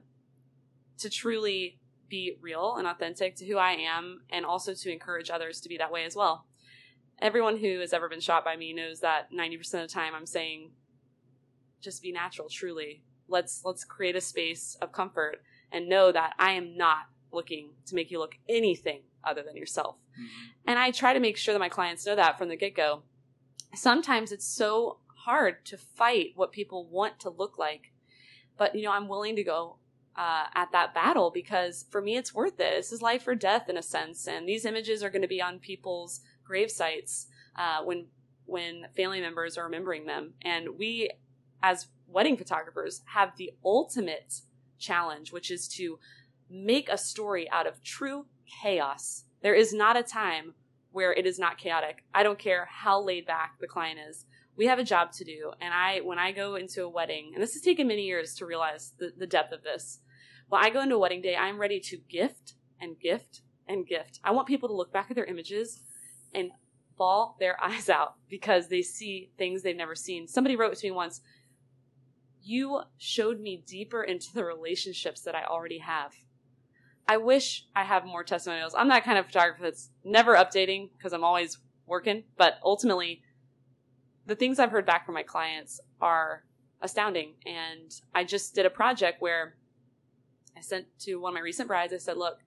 to 0.99 1.11
truly 1.11 1.81
be 2.09 2.37
real 2.41 2.77
and 2.77 2.87
authentic 2.87 3.35
to 3.37 3.47
who 3.47 3.57
I 3.57 3.73
am 3.73 4.21
and 4.31 4.47
also 4.47 4.75
to 4.75 4.93
encourage 4.93 5.29
others 5.29 5.61
to 5.63 5.69
be 5.69 5.77
that 5.79 5.91
way 5.91 6.05
as 6.05 6.15
well. 6.15 6.47
Everyone 7.21 7.57
who 7.57 7.81
has 7.81 7.93
ever 7.93 8.09
been 8.09 8.21
shot 8.21 8.45
by 8.45 8.55
me 8.55 8.73
knows 8.73 9.01
that 9.01 9.33
90% 9.33 9.59
of 9.75 9.89
the 9.89 9.89
time 9.89 10.15
I'm 10.15 10.27
saying 10.27 10.71
just 11.81 12.03
be 12.03 12.13
natural 12.13 12.49
truly. 12.49 13.03
Let's 13.29 13.63
let's 13.65 13.85
create 13.85 14.15
a 14.15 14.21
space 14.21 14.77
of 14.81 14.93
comfort 14.93 15.43
and 15.73 15.89
know 15.89 16.13
that 16.13 16.35
I 16.39 16.53
am 16.53 16.77
not 16.77 17.07
looking 17.33 17.71
to 17.87 17.95
make 17.97 18.11
you 18.11 18.21
look 18.21 18.37
anything 18.49 19.03
other 19.25 19.43
than 19.43 19.57
yourself. 19.57 19.97
Mm-hmm. 20.13 20.71
And 20.71 20.79
I 20.79 20.93
try 20.93 21.13
to 21.13 21.21
make 21.21 21.37
sure 21.37 21.55
that 21.55 21.59
my 21.59 21.69
clients 21.69 22.07
know 22.07 22.15
that 22.15 22.39
from 22.39 22.49
the 22.49 22.57
get-go. 22.57 23.03
Sometimes 23.75 24.33
it's 24.33 24.47
so 24.47 24.99
hard 25.25 25.65
to 25.67 25.77
fight 25.77 26.33
what 26.35 26.53
people 26.53 26.87
want 26.87 27.21
to 27.21 27.31
look 27.31 27.59
like. 27.59 27.93
But 28.57 28.75
you 28.75 28.83
know, 28.83 28.93
I'm 28.93 29.09
willing 29.09 29.37
to 29.37 29.45
go 29.45 29.77
uh, 30.17 30.47
at 30.55 30.73
that 30.73 30.95
battle 30.95 31.31
because 31.31 31.87
for 31.91 32.03
me 32.03 32.17
it's 32.17 32.35
worth 32.35 32.61
it. 32.61 32.77
This 32.77 32.93
is 32.93 33.03
life 33.03 33.27
or 33.27 33.35
death 33.35 33.69
in 33.69 33.77
a 33.77 33.83
sense, 33.83 34.27
and 34.27 34.49
these 34.49 34.65
images 34.65 35.03
are 35.03 35.11
going 35.11 35.23
to 35.23 35.29
be 35.29 35.41
on 35.41 35.59
people's 35.59 36.21
grave 36.45 36.71
sites 36.71 37.27
uh, 37.57 37.83
when 37.83 38.07
when 38.45 38.87
family 38.97 39.21
members 39.21 39.57
are 39.57 39.65
remembering 39.65 40.07
them. 40.07 40.35
And 40.43 40.77
we, 40.79 41.11
as 41.63 41.87
wedding 42.07 42.37
photographers, 42.37 43.03
have 43.07 43.37
the 43.37 43.53
ultimate 43.65 44.43
challenge, 44.79 45.33
which 45.33 45.51
is 45.51 45.69
to 45.69 45.99
make 46.51 46.89
a 46.89 46.99
story 46.99 47.49
out 47.51 47.67
of 47.67 47.83
true 47.83 48.27
chaos. 48.47 49.25
There 49.43 49.55
is 49.55 49.73
not 49.73 49.97
a 49.97 50.03
time 50.03 50.55
where 50.93 51.13
it 51.13 51.27
is 51.27 51.39
not 51.39 51.59
chaotic. 51.59 52.05
I 52.15 52.23
don't 52.23 52.39
care 52.39 52.69
how 52.71 53.01
laid 53.01 53.27
back 53.27 53.57
the 53.61 53.67
client 53.67 53.99
is. 54.09 54.27
We 54.57 54.67
have 54.67 54.79
a 54.79 54.85
job 54.85 55.13
to 55.13 55.25
do. 55.25 55.53
And 55.61 55.73
I, 55.73 56.01
when 56.01 56.19
I 56.19 56.33
go 56.33 56.55
into 56.55 56.85
a 56.85 56.89
wedding, 56.89 57.33
and 57.35 57.43
this 57.43 57.55
has 57.55 57.63
taken 57.63 57.89
many 57.89 58.03
years 58.03 58.35
to 58.35 58.47
realize 58.47 58.93
the, 58.99 59.13
the 59.17 59.27
depth 59.27 59.53
of 59.53 59.63
this, 59.63 60.01
when 60.49 60.63
I 60.63 60.71
go 60.71 60.83
into 60.83 60.97
a 60.97 60.99
wedding 60.99 61.23
day, 61.23 61.35
I'm 61.35 61.59
ready 61.59 61.81
to 61.81 61.97
gift 61.97 62.55
and 62.81 63.01
gift 63.01 63.41
and 63.67 63.87
gift. 63.87 64.21
I 64.23 64.33
want 64.33 64.47
people 64.47 64.69
to 64.69 64.75
look 64.75 64.93
back 64.93 65.07
at 65.11 65.17
their 65.17 65.25
images 65.25 65.81
and 66.35 66.51
bawl 66.97 67.37
their 67.41 67.63
eyes 67.65 67.89
out 67.89 68.15
because 68.29 68.69
they 68.69 68.83
see 68.83 69.31
things 69.39 69.63
they've 69.63 69.77
never 69.77 69.95
seen. 69.95 70.29
Somebody 70.29 70.57
wrote 70.57 70.77
to 70.77 70.87
me 70.87 70.91
once, 70.91 71.23
You 72.43 72.83
showed 72.99 73.41
me 73.41 73.63
deeper 73.67 74.03
into 74.03 74.33
the 74.35 74.45
relationships 74.45 75.23
that 75.23 75.35
I 75.35 75.45
already 75.45 75.79
have. 75.79 76.13
I 77.09 77.17
wish 77.17 77.67
I 77.75 77.85
have 77.85 78.05
more 78.05 78.25
testimonials. 78.25 78.75
I'm 78.77 78.89
that 78.89 79.05
kind 79.05 79.19
of 79.19 79.27
photographer 79.27 79.63
that's 79.63 79.91
never 80.05 80.35
updating 80.35 80.91
because 80.97 81.13
I'm 81.13 81.25
always 81.25 81.59
working, 81.87 82.25
but 82.37 82.59
ultimately, 82.65 83.23
the 84.27 84.37
things 84.37 84.59
I've 84.59 84.71
heard 84.71 84.87
back 84.87 85.05
from 85.05 85.15
my 85.15 85.23
clients 85.23 85.81
are 86.01 86.45
astounding. 86.81 87.35
And 87.45 87.93
I 88.15 88.25
just 88.25 88.55
did 88.55 88.67
a 88.67 88.71
project 88.71 89.21
where 89.21 89.57
I 90.57 90.61
sent 90.61 90.87
to 91.01 91.17
one 91.17 91.33
of 91.33 91.35
my 91.35 91.41
recent 91.41 91.69
brides, 91.69 91.93
I 91.93 91.99
said, 91.99 92.17
look, 92.17 92.39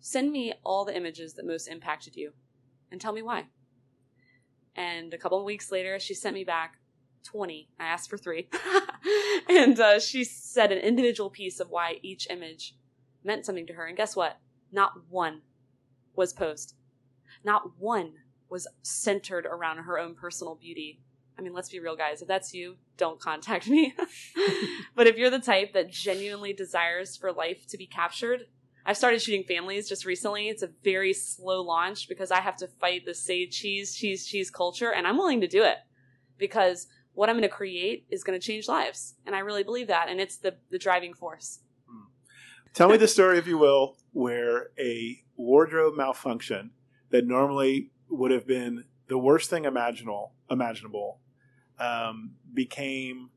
send 0.00 0.32
me 0.32 0.52
all 0.64 0.84
the 0.84 0.96
images 0.96 1.34
that 1.34 1.46
most 1.46 1.66
impacted 1.66 2.16
you 2.16 2.32
and 2.90 3.00
tell 3.00 3.12
me 3.12 3.22
why. 3.22 3.46
And 4.74 5.14
a 5.14 5.18
couple 5.18 5.38
of 5.38 5.44
weeks 5.44 5.72
later, 5.72 5.98
she 5.98 6.14
sent 6.14 6.34
me 6.34 6.44
back 6.44 6.78
20. 7.24 7.68
I 7.80 7.84
asked 7.84 8.10
for 8.10 8.18
three. 8.18 8.48
and 9.48 9.78
uh, 9.80 9.98
she 9.98 10.24
said 10.24 10.70
an 10.72 10.78
individual 10.78 11.30
piece 11.30 11.60
of 11.60 11.70
why 11.70 11.98
each 12.02 12.26
image 12.30 12.74
meant 13.26 13.44
something 13.44 13.66
to 13.66 13.74
her. 13.74 13.86
And 13.86 13.96
guess 13.96 14.16
what? 14.16 14.38
Not 14.72 14.92
one 15.10 15.42
was 16.14 16.32
posed. 16.32 16.74
Not 17.44 17.78
one 17.78 18.14
was 18.48 18.66
centered 18.82 19.46
around 19.46 19.78
her 19.78 19.98
own 19.98 20.14
personal 20.14 20.54
beauty. 20.54 21.00
I 21.38 21.42
mean, 21.42 21.52
let's 21.52 21.68
be 21.68 21.80
real, 21.80 21.96
guys. 21.96 22.22
If 22.22 22.28
that's 22.28 22.54
you, 22.54 22.76
don't 22.96 23.20
contact 23.20 23.68
me. 23.68 23.94
but 24.94 25.06
if 25.06 25.16
you're 25.16 25.30
the 25.30 25.38
type 25.38 25.74
that 25.74 25.90
genuinely 25.90 26.52
desires 26.52 27.16
for 27.16 27.32
life 27.32 27.66
to 27.68 27.76
be 27.76 27.86
captured, 27.86 28.42
I've 28.86 28.96
started 28.96 29.20
shooting 29.20 29.44
families 29.44 29.88
just 29.88 30.04
recently. 30.04 30.48
It's 30.48 30.62
a 30.62 30.70
very 30.84 31.12
slow 31.12 31.60
launch 31.62 32.08
because 32.08 32.30
I 32.30 32.40
have 32.40 32.56
to 32.58 32.68
fight 32.68 33.04
the 33.04 33.14
say 33.14 33.46
cheese, 33.46 33.94
cheese, 33.94 34.24
cheese 34.24 34.50
culture, 34.50 34.92
and 34.92 35.06
I'm 35.06 35.18
willing 35.18 35.40
to 35.40 35.48
do 35.48 35.64
it 35.64 35.78
because 36.38 36.86
what 37.12 37.28
I'm 37.28 37.36
going 37.36 37.48
to 37.48 37.54
create 37.54 38.06
is 38.10 38.22
going 38.22 38.38
to 38.38 38.46
change 38.46 38.68
lives. 38.68 39.14
And 39.26 39.34
I 39.34 39.40
really 39.40 39.64
believe 39.64 39.88
that. 39.88 40.08
And 40.08 40.20
it's 40.20 40.36
the, 40.36 40.56
the 40.70 40.78
driving 40.78 41.14
force. 41.14 41.60
Tell 42.76 42.90
me 42.90 42.98
the 42.98 43.08
story, 43.08 43.38
if 43.38 43.46
you 43.46 43.56
will, 43.56 43.96
where 44.12 44.68
a 44.78 45.22
wardrobe 45.34 45.96
malfunction 45.96 46.72
that 47.08 47.26
normally 47.26 47.90
would 48.10 48.30
have 48.30 48.46
been 48.46 48.84
the 49.08 49.16
worst 49.16 49.48
thing 49.48 49.64
imaginable, 49.64 50.34
imaginable 50.50 51.18
um, 51.78 52.32
became 52.52 53.30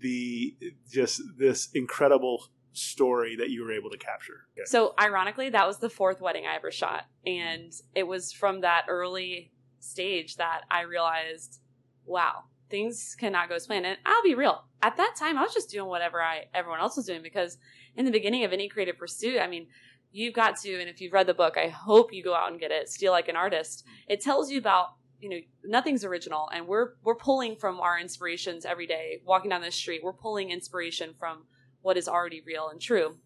the 0.00 0.54
just 0.90 1.22
this 1.38 1.70
incredible 1.72 2.48
story 2.74 3.34
that 3.36 3.48
you 3.48 3.64
were 3.64 3.72
able 3.72 3.88
to 3.88 3.96
capture. 3.96 4.44
So, 4.66 4.92
ironically, 5.00 5.48
that 5.48 5.66
was 5.66 5.78
the 5.78 5.88
fourth 5.88 6.20
wedding 6.20 6.44
I 6.44 6.56
ever 6.56 6.70
shot. 6.70 7.06
And 7.24 7.72
it 7.94 8.06
was 8.06 8.30
from 8.30 8.60
that 8.60 8.84
early 8.88 9.52
stage 9.80 10.36
that 10.36 10.64
I 10.70 10.82
realized, 10.82 11.60
wow, 12.04 12.44
things 12.68 13.16
cannot 13.18 13.48
go 13.48 13.54
as 13.54 13.66
planned. 13.66 13.86
And 13.86 13.96
I'll 14.04 14.22
be 14.22 14.34
real. 14.34 14.64
At 14.82 14.98
that 14.98 15.14
time, 15.18 15.38
I 15.38 15.42
was 15.42 15.54
just 15.54 15.70
doing 15.70 15.88
whatever 15.88 16.20
I 16.20 16.44
everyone 16.52 16.80
else 16.80 16.96
was 16.96 17.06
doing 17.06 17.22
because 17.22 17.56
in 17.96 18.04
the 18.04 18.10
beginning 18.10 18.44
of 18.44 18.52
any 18.52 18.68
creative 18.68 18.98
pursuit, 18.98 19.40
I 19.40 19.46
mean, 19.46 19.66
you've 20.12 20.34
got 20.34 20.56
to, 20.58 20.80
and 20.80 20.88
if 20.88 21.00
you've 21.00 21.12
read 21.12 21.26
the 21.26 21.34
book, 21.34 21.56
I 21.56 21.68
hope 21.68 22.12
you 22.12 22.22
go 22.22 22.34
out 22.34 22.50
and 22.50 22.60
get 22.60 22.70
it, 22.70 22.88
Steal 22.88 23.12
Like 23.12 23.28
an 23.28 23.36
Artist. 23.36 23.84
It 24.08 24.20
tells 24.20 24.50
you 24.50 24.58
about, 24.58 24.88
you 25.20 25.28
know, 25.28 25.38
nothing's 25.64 26.04
original 26.04 26.48
and 26.52 26.68
we're 26.68 26.90
we're 27.02 27.16
pulling 27.16 27.56
from 27.56 27.80
our 27.80 27.98
inspirations 27.98 28.64
every 28.64 28.86
day. 28.86 29.20
Walking 29.24 29.50
down 29.50 29.62
the 29.62 29.70
street, 29.70 30.02
we're 30.04 30.12
pulling 30.12 30.50
inspiration 30.50 31.14
from 31.18 31.44
what 31.80 31.96
is 31.96 32.06
already 32.06 32.42
real 32.46 32.68
and 32.68 32.80
true. 32.80 33.16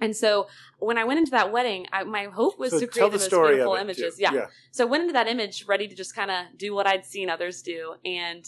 And 0.00 0.14
so 0.14 0.48
when 0.78 0.98
I 0.98 1.04
went 1.04 1.20
into 1.20 1.30
that 1.30 1.52
wedding, 1.52 1.86
I, 1.92 2.02
my 2.04 2.24
hope 2.24 2.58
was 2.58 2.72
So 2.72 2.80
to 2.80 2.86
create 2.86 3.04
the, 3.04 3.10
the 3.10 3.16
most 3.18 3.26
story 3.26 3.54
beautiful 3.54 3.74
images. 3.74 4.16
Yeah. 4.18 4.32
Yeah. 4.32 4.46
So 4.72 4.84
I 4.84 4.90
went 4.90 5.02
into 5.02 5.12
that 5.12 5.28
image 5.28 5.66
ready 5.66 5.86
to 5.86 5.94
just 5.94 6.14
kind 6.14 6.30
of 6.30 6.46
do 6.56 6.74
what 6.74 6.86
I'd 6.86 7.06
seen 7.06 7.30
others 7.30 7.62
do. 7.62 7.94
And 8.04 8.44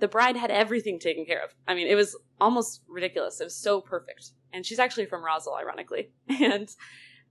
the 0.00 0.08
bride 0.08 0.36
had 0.36 0.50
everything 0.50 0.98
taken 0.98 1.24
care 1.24 1.42
of. 1.42 1.50
I 1.68 1.74
mean, 1.74 1.86
it 1.86 1.94
was 1.94 2.16
almost 2.40 2.82
ridiculous. 2.88 3.40
It 3.40 3.44
was 3.44 3.56
so 3.56 3.80
perfect. 3.80 4.32
And 4.52 4.66
she's 4.66 4.78
actually 4.78 5.06
from 5.06 5.24
Roswell, 5.24 5.56
ironically. 5.56 6.10
And 6.40 6.68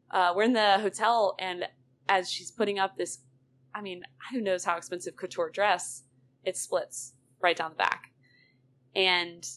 uh, 0.09 0.33
we're 0.35 0.43
in 0.43 0.53
the 0.53 0.79
hotel, 0.79 1.35
and 1.39 1.65
as 2.09 2.29
she's 2.29 2.51
putting 2.51 2.79
up 2.79 2.97
this, 2.97 3.19
I 3.73 3.81
mean, 3.81 4.03
who 4.31 4.41
knows 4.41 4.65
how 4.65 4.75
expensive 4.75 5.15
couture 5.15 5.49
dress, 5.49 6.03
it 6.43 6.57
splits 6.57 7.13
right 7.41 7.55
down 7.55 7.71
the 7.71 7.77
back. 7.77 8.11
And 8.93 9.47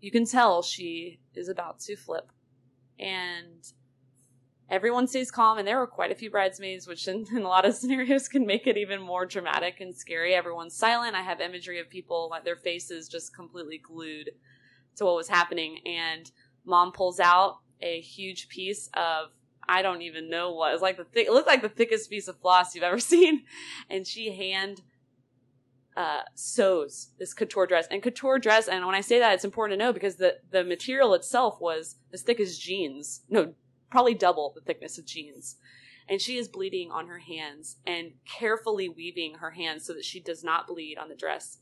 you 0.00 0.10
can 0.10 0.26
tell 0.26 0.62
she 0.62 1.20
is 1.34 1.48
about 1.48 1.78
to 1.80 1.96
flip. 1.96 2.32
And 2.98 3.64
everyone 4.68 5.06
stays 5.06 5.30
calm, 5.30 5.58
and 5.58 5.68
there 5.68 5.78
were 5.78 5.86
quite 5.86 6.10
a 6.10 6.16
few 6.16 6.30
bridesmaids, 6.30 6.88
which 6.88 7.06
in, 7.06 7.24
in 7.30 7.42
a 7.42 7.48
lot 7.48 7.64
of 7.64 7.74
scenarios 7.76 8.26
can 8.26 8.46
make 8.46 8.66
it 8.66 8.76
even 8.76 9.00
more 9.00 9.24
dramatic 9.26 9.80
and 9.80 9.94
scary. 9.94 10.34
Everyone's 10.34 10.74
silent. 10.74 11.14
I 11.14 11.22
have 11.22 11.40
imagery 11.40 11.78
of 11.78 11.88
people, 11.88 12.28
like 12.30 12.44
their 12.44 12.56
faces 12.56 13.08
just 13.08 13.34
completely 13.34 13.78
glued 13.78 14.30
to 14.96 15.04
what 15.04 15.16
was 15.16 15.28
happening. 15.28 15.78
And 15.86 16.30
mom 16.64 16.92
pulls 16.92 17.20
out 17.20 17.58
a 17.80 18.00
huge 18.00 18.48
piece 18.48 18.88
of 18.94 19.30
I 19.68 19.82
don't 19.82 20.02
even 20.02 20.28
know 20.28 20.52
what. 20.52 20.70
It 20.70 20.74
was 20.74 20.82
like 20.82 20.96
the 20.96 21.04
thick, 21.04 21.28
it 21.28 21.32
looked 21.32 21.46
like 21.46 21.62
the 21.62 21.68
thickest 21.68 22.10
piece 22.10 22.28
of 22.28 22.38
floss 22.40 22.74
you've 22.74 22.84
ever 22.84 22.98
seen. 23.14 23.44
And 23.88 24.06
she 24.06 24.34
hand 24.34 24.82
uh, 25.96 26.22
sews 26.34 27.08
this 27.18 27.34
couture 27.34 27.66
dress. 27.66 27.86
And 27.90 28.02
couture 28.02 28.38
dress, 28.38 28.68
and 28.68 28.84
when 28.86 28.94
I 28.94 29.00
say 29.00 29.18
that, 29.18 29.34
it's 29.34 29.44
important 29.44 29.78
to 29.78 29.84
know 29.84 29.92
because 29.92 30.16
the, 30.16 30.38
the 30.50 30.64
material 30.64 31.14
itself 31.14 31.60
was 31.60 31.96
as 32.12 32.22
thick 32.22 32.40
as 32.40 32.58
jeans. 32.58 33.22
No, 33.28 33.54
probably 33.90 34.14
double 34.14 34.52
the 34.54 34.62
thickness 34.62 34.98
of 34.98 35.06
jeans. 35.06 35.56
And 36.08 36.20
she 36.20 36.36
is 36.36 36.48
bleeding 36.48 36.90
on 36.90 37.06
her 37.06 37.20
hands 37.20 37.76
and 37.86 38.12
carefully 38.26 38.88
weaving 38.88 39.34
her 39.34 39.52
hands 39.52 39.84
so 39.86 39.92
that 39.92 40.04
she 40.04 40.20
does 40.20 40.42
not 40.42 40.66
bleed 40.66 40.98
on 40.98 41.08
the 41.08 41.14
dress. 41.14 41.58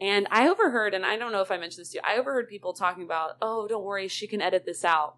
And 0.00 0.26
I 0.30 0.48
overheard, 0.48 0.92
and 0.94 1.06
I 1.06 1.16
don't 1.16 1.32
know 1.32 1.40
if 1.40 1.50
I 1.50 1.56
mentioned 1.56 1.82
this 1.82 1.90
to 1.90 1.98
you, 1.98 2.02
I 2.04 2.18
overheard 2.18 2.48
people 2.48 2.74
talking 2.74 3.02
about, 3.02 3.36
oh, 3.40 3.66
don't 3.66 3.84
worry, 3.84 4.08
she 4.08 4.26
can 4.26 4.42
edit 4.42 4.64
this 4.66 4.84
out. 4.84 5.16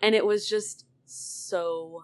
And 0.00 0.14
it 0.14 0.26
was 0.26 0.48
just 0.48 0.84
so 1.04 2.02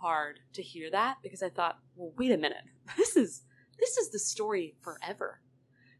hard 0.00 0.40
to 0.52 0.62
hear 0.62 0.90
that 0.90 1.18
because 1.22 1.42
I 1.42 1.48
thought, 1.48 1.78
well, 1.96 2.12
wait 2.18 2.32
a 2.32 2.36
minute. 2.36 2.64
This 2.96 3.16
is 3.16 3.42
this 3.78 3.96
is 3.96 4.10
the 4.10 4.18
story 4.18 4.76
forever. 4.82 5.40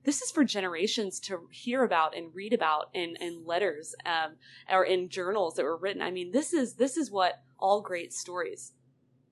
This 0.05 0.21
is 0.21 0.31
for 0.31 0.45
generations 0.45 1.19
to 1.21 1.49
hear 1.51 1.83
about 1.83 2.15
and 2.15 2.35
read 2.35 2.53
about 2.53 2.91
in, 2.93 3.17
in 3.21 3.45
letters 3.47 3.95
um, 4.05 4.37
or 4.71 4.85
in 4.85 5.09
journals 5.09 5.55
that 5.55 5.65
were 5.65 5.79
written. 5.79 6.03
I 6.03 6.11
mean, 6.11 6.31
this 6.31 6.53
is 6.53 6.75
this 6.75 6.97
is 6.97 7.11
what 7.11 7.43
all 7.59 7.81
great 7.81 8.13
stories 8.13 8.73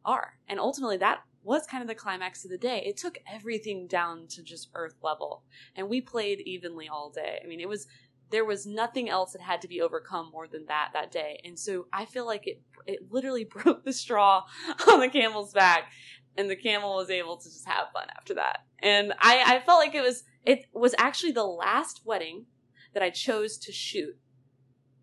are. 0.04 0.38
And 0.48 0.58
ultimately 0.58 0.96
that 0.96 1.22
was 1.42 1.66
kind 1.66 1.82
of 1.82 1.88
the 1.88 1.94
climax 1.94 2.44
of 2.44 2.50
the 2.50 2.58
day. 2.58 2.82
It 2.86 2.96
took 2.96 3.18
everything 3.30 3.86
down 3.86 4.26
to 4.28 4.42
just 4.42 4.70
earth 4.74 4.96
level. 5.02 5.42
And 5.76 5.88
we 5.88 6.00
played 6.00 6.40
evenly 6.40 6.88
all 6.88 7.10
day. 7.10 7.40
I 7.42 7.46
mean, 7.46 7.60
it 7.60 7.68
was 7.68 7.86
there 8.30 8.44
was 8.46 8.64
nothing 8.66 9.10
else 9.10 9.32
that 9.32 9.42
had 9.42 9.60
to 9.60 9.68
be 9.68 9.82
overcome 9.82 10.30
more 10.32 10.48
than 10.48 10.64
that 10.66 10.90
that 10.94 11.10
day. 11.10 11.40
And 11.44 11.58
so 11.58 11.86
I 11.92 12.06
feel 12.06 12.26
like 12.26 12.46
it 12.46 12.62
it 12.86 13.00
literally 13.10 13.44
broke 13.50 13.84
the 13.84 13.92
straw 13.92 14.44
on 14.88 15.00
the 15.00 15.08
camel's 15.08 15.52
back 15.52 15.92
and 16.36 16.50
the 16.50 16.56
camel 16.56 16.96
was 16.96 17.10
able 17.10 17.36
to 17.36 17.48
just 17.48 17.66
have 17.66 17.88
fun 17.92 18.08
after 18.16 18.34
that. 18.34 18.60
And 18.78 19.12
I, 19.20 19.56
I 19.56 19.60
felt 19.60 19.78
like 19.78 19.94
it 19.94 20.02
was 20.02 20.24
it 20.44 20.66
was 20.72 20.94
actually 20.98 21.32
the 21.32 21.44
last 21.44 22.02
wedding 22.04 22.46
that 22.94 23.02
I 23.02 23.10
chose 23.10 23.58
to 23.58 23.72
shoot 23.72 24.16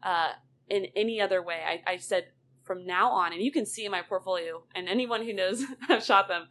uh, 0.03 0.31
in 0.67 0.87
any 0.95 1.21
other 1.21 1.41
way. 1.41 1.61
I, 1.65 1.91
I 1.93 1.97
said 1.97 2.25
from 2.69 2.85
now 2.85 3.09
on, 3.09 3.33
and 3.33 3.41
you 3.41 3.51
can 3.51 3.65
see 3.65 3.83
in 3.83 3.91
my 3.91 4.03
portfolio, 4.03 4.61
and 4.75 4.87
anyone 4.87 5.25
who 5.25 5.33
knows 5.33 5.65
I've 5.89 6.03
shot 6.03 6.27
them, 6.27 6.47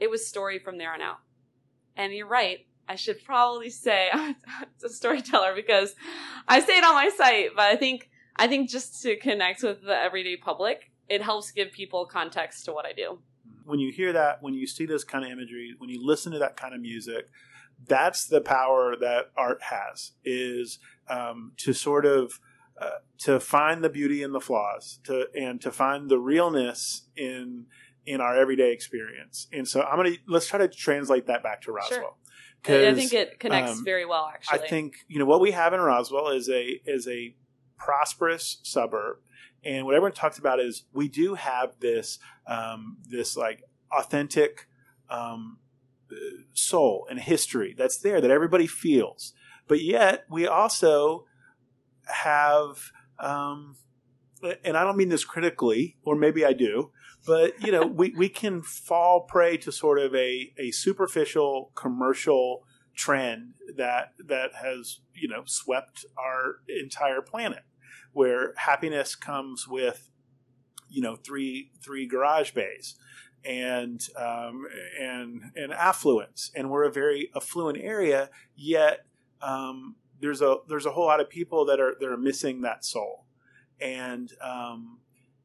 it 0.00 0.10
was 0.10 0.26
story 0.26 0.58
from 0.58 0.76
there 0.76 0.92
on 0.92 1.00
out. 1.00 1.18
And 1.96 2.12
you're 2.12 2.26
right. 2.26 2.66
I 2.88 2.96
should 2.96 3.24
probably 3.24 3.70
say 3.70 4.08
I'm 4.12 4.34
a 4.84 4.88
storyteller 4.88 5.54
because 5.54 5.94
I 6.48 6.58
say 6.58 6.78
it 6.78 6.84
on 6.84 6.94
my 6.94 7.10
site, 7.16 7.50
but 7.54 7.66
I 7.66 7.76
think 7.76 8.10
I 8.34 8.48
think 8.48 8.70
just 8.70 9.00
to 9.02 9.16
connect 9.18 9.62
with 9.62 9.84
the 9.84 9.96
everyday 9.96 10.36
public, 10.36 10.90
it 11.08 11.22
helps 11.22 11.52
give 11.52 11.70
people 11.70 12.06
context 12.06 12.64
to 12.64 12.72
what 12.72 12.84
I 12.84 12.92
do. 12.92 13.20
When 13.64 13.78
you 13.78 13.92
hear 13.92 14.12
that, 14.12 14.42
when 14.42 14.54
you 14.54 14.66
see 14.66 14.84
this 14.84 15.04
kind 15.04 15.24
of 15.24 15.30
imagery, 15.30 15.76
when 15.78 15.90
you 15.90 16.04
listen 16.04 16.32
to 16.32 16.40
that 16.40 16.56
kind 16.56 16.74
of 16.74 16.80
music, 16.80 17.28
that's 17.86 18.26
the 18.26 18.40
power 18.40 18.96
that 18.98 19.26
art 19.36 19.62
has 19.62 20.10
is 20.24 20.80
um, 21.08 21.52
to 21.58 21.72
sort 21.72 22.04
of 22.04 22.40
uh, 22.80 22.90
to 23.18 23.38
find 23.38 23.84
the 23.84 23.90
beauty 23.90 24.22
in 24.22 24.32
the 24.32 24.40
flaws 24.40 25.00
to 25.04 25.26
and 25.34 25.60
to 25.60 25.70
find 25.70 26.08
the 26.08 26.18
realness 26.18 27.08
in 27.16 27.66
in 28.06 28.20
our 28.20 28.36
everyday 28.36 28.72
experience. 28.72 29.46
And 29.52 29.68
so 29.68 29.82
i'm 29.82 29.96
gonna 29.96 30.16
let's 30.26 30.46
try 30.46 30.58
to 30.58 30.68
translate 30.68 31.26
that 31.26 31.42
back 31.42 31.62
to 31.62 31.72
roswell. 31.72 32.16
I 32.66 32.86
I 32.88 32.94
think 32.94 33.12
it 33.12 33.38
connects 33.40 33.72
um, 33.72 33.84
very 33.84 34.04
well, 34.04 34.30
actually. 34.32 34.60
I 34.60 34.66
think 34.66 34.96
you 35.08 35.18
know 35.18 35.24
what 35.24 35.40
we 35.40 35.52
have 35.52 35.72
in 35.72 35.80
Roswell 35.80 36.28
is 36.28 36.48
a 36.48 36.80
is 36.84 37.08
a 37.08 37.34
prosperous 37.78 38.58
suburb, 38.62 39.18
and 39.64 39.86
what 39.86 39.94
everyone 39.94 40.12
talks 40.12 40.38
about 40.38 40.60
is 40.60 40.84
we 40.92 41.08
do 41.08 41.34
have 41.34 41.80
this 41.80 42.18
um, 42.46 42.98
this 43.08 43.36
like 43.36 43.62
authentic 43.90 44.66
um, 45.08 45.58
soul 46.52 47.06
and 47.10 47.18
history 47.18 47.74
that's 47.76 47.98
there 47.98 48.20
that 48.20 48.30
everybody 48.30 48.66
feels, 48.66 49.32
but 49.66 49.82
yet 49.82 50.24
we 50.28 50.46
also 50.46 51.24
have. 52.12 52.90
Um, 53.18 53.76
and 54.64 54.76
I 54.76 54.84
don't 54.84 54.96
mean 54.96 55.10
this 55.10 55.24
critically, 55.24 55.98
or 56.02 56.16
maybe 56.16 56.44
I 56.46 56.54
do, 56.54 56.92
but 57.26 57.60
you 57.62 57.72
know, 57.72 57.86
we, 57.86 58.14
we 58.16 58.28
can 58.28 58.62
fall 58.62 59.22
prey 59.22 59.56
to 59.58 59.72
sort 59.72 59.98
of 59.98 60.14
a, 60.14 60.52
a 60.58 60.70
superficial 60.70 61.72
commercial 61.74 62.64
trend 62.94 63.54
that 63.76 64.12
that 64.26 64.50
has 64.54 65.00
you 65.14 65.28
know 65.28 65.42
swept 65.46 66.04
our 66.18 66.56
entire 66.68 67.20
planet, 67.20 67.64
where 68.12 68.54
happiness 68.56 69.14
comes 69.14 69.68
with 69.68 70.08
you 70.88 71.02
know 71.02 71.16
three 71.16 71.72
three 71.82 72.06
garage 72.06 72.52
bays 72.52 72.96
and 73.44 74.00
um, 74.16 74.66
and 75.00 75.42
and 75.56 75.72
affluence, 75.72 76.50
and 76.54 76.70
we're 76.70 76.84
a 76.84 76.92
very 76.92 77.30
affluent 77.34 77.78
area, 77.80 78.30
yet 78.54 79.06
um, 79.42 79.96
there's 80.20 80.42
a 80.42 80.56
there's 80.68 80.86
a 80.86 80.92
whole 80.92 81.06
lot 81.06 81.20
of 81.20 81.28
people 81.28 81.64
that 81.66 81.80
are 81.80 81.94
that 81.98 82.08
are 82.08 82.16
missing 82.16 82.62
that 82.62 82.84
soul, 82.84 83.26
and 83.80 84.32
um, 84.42 84.98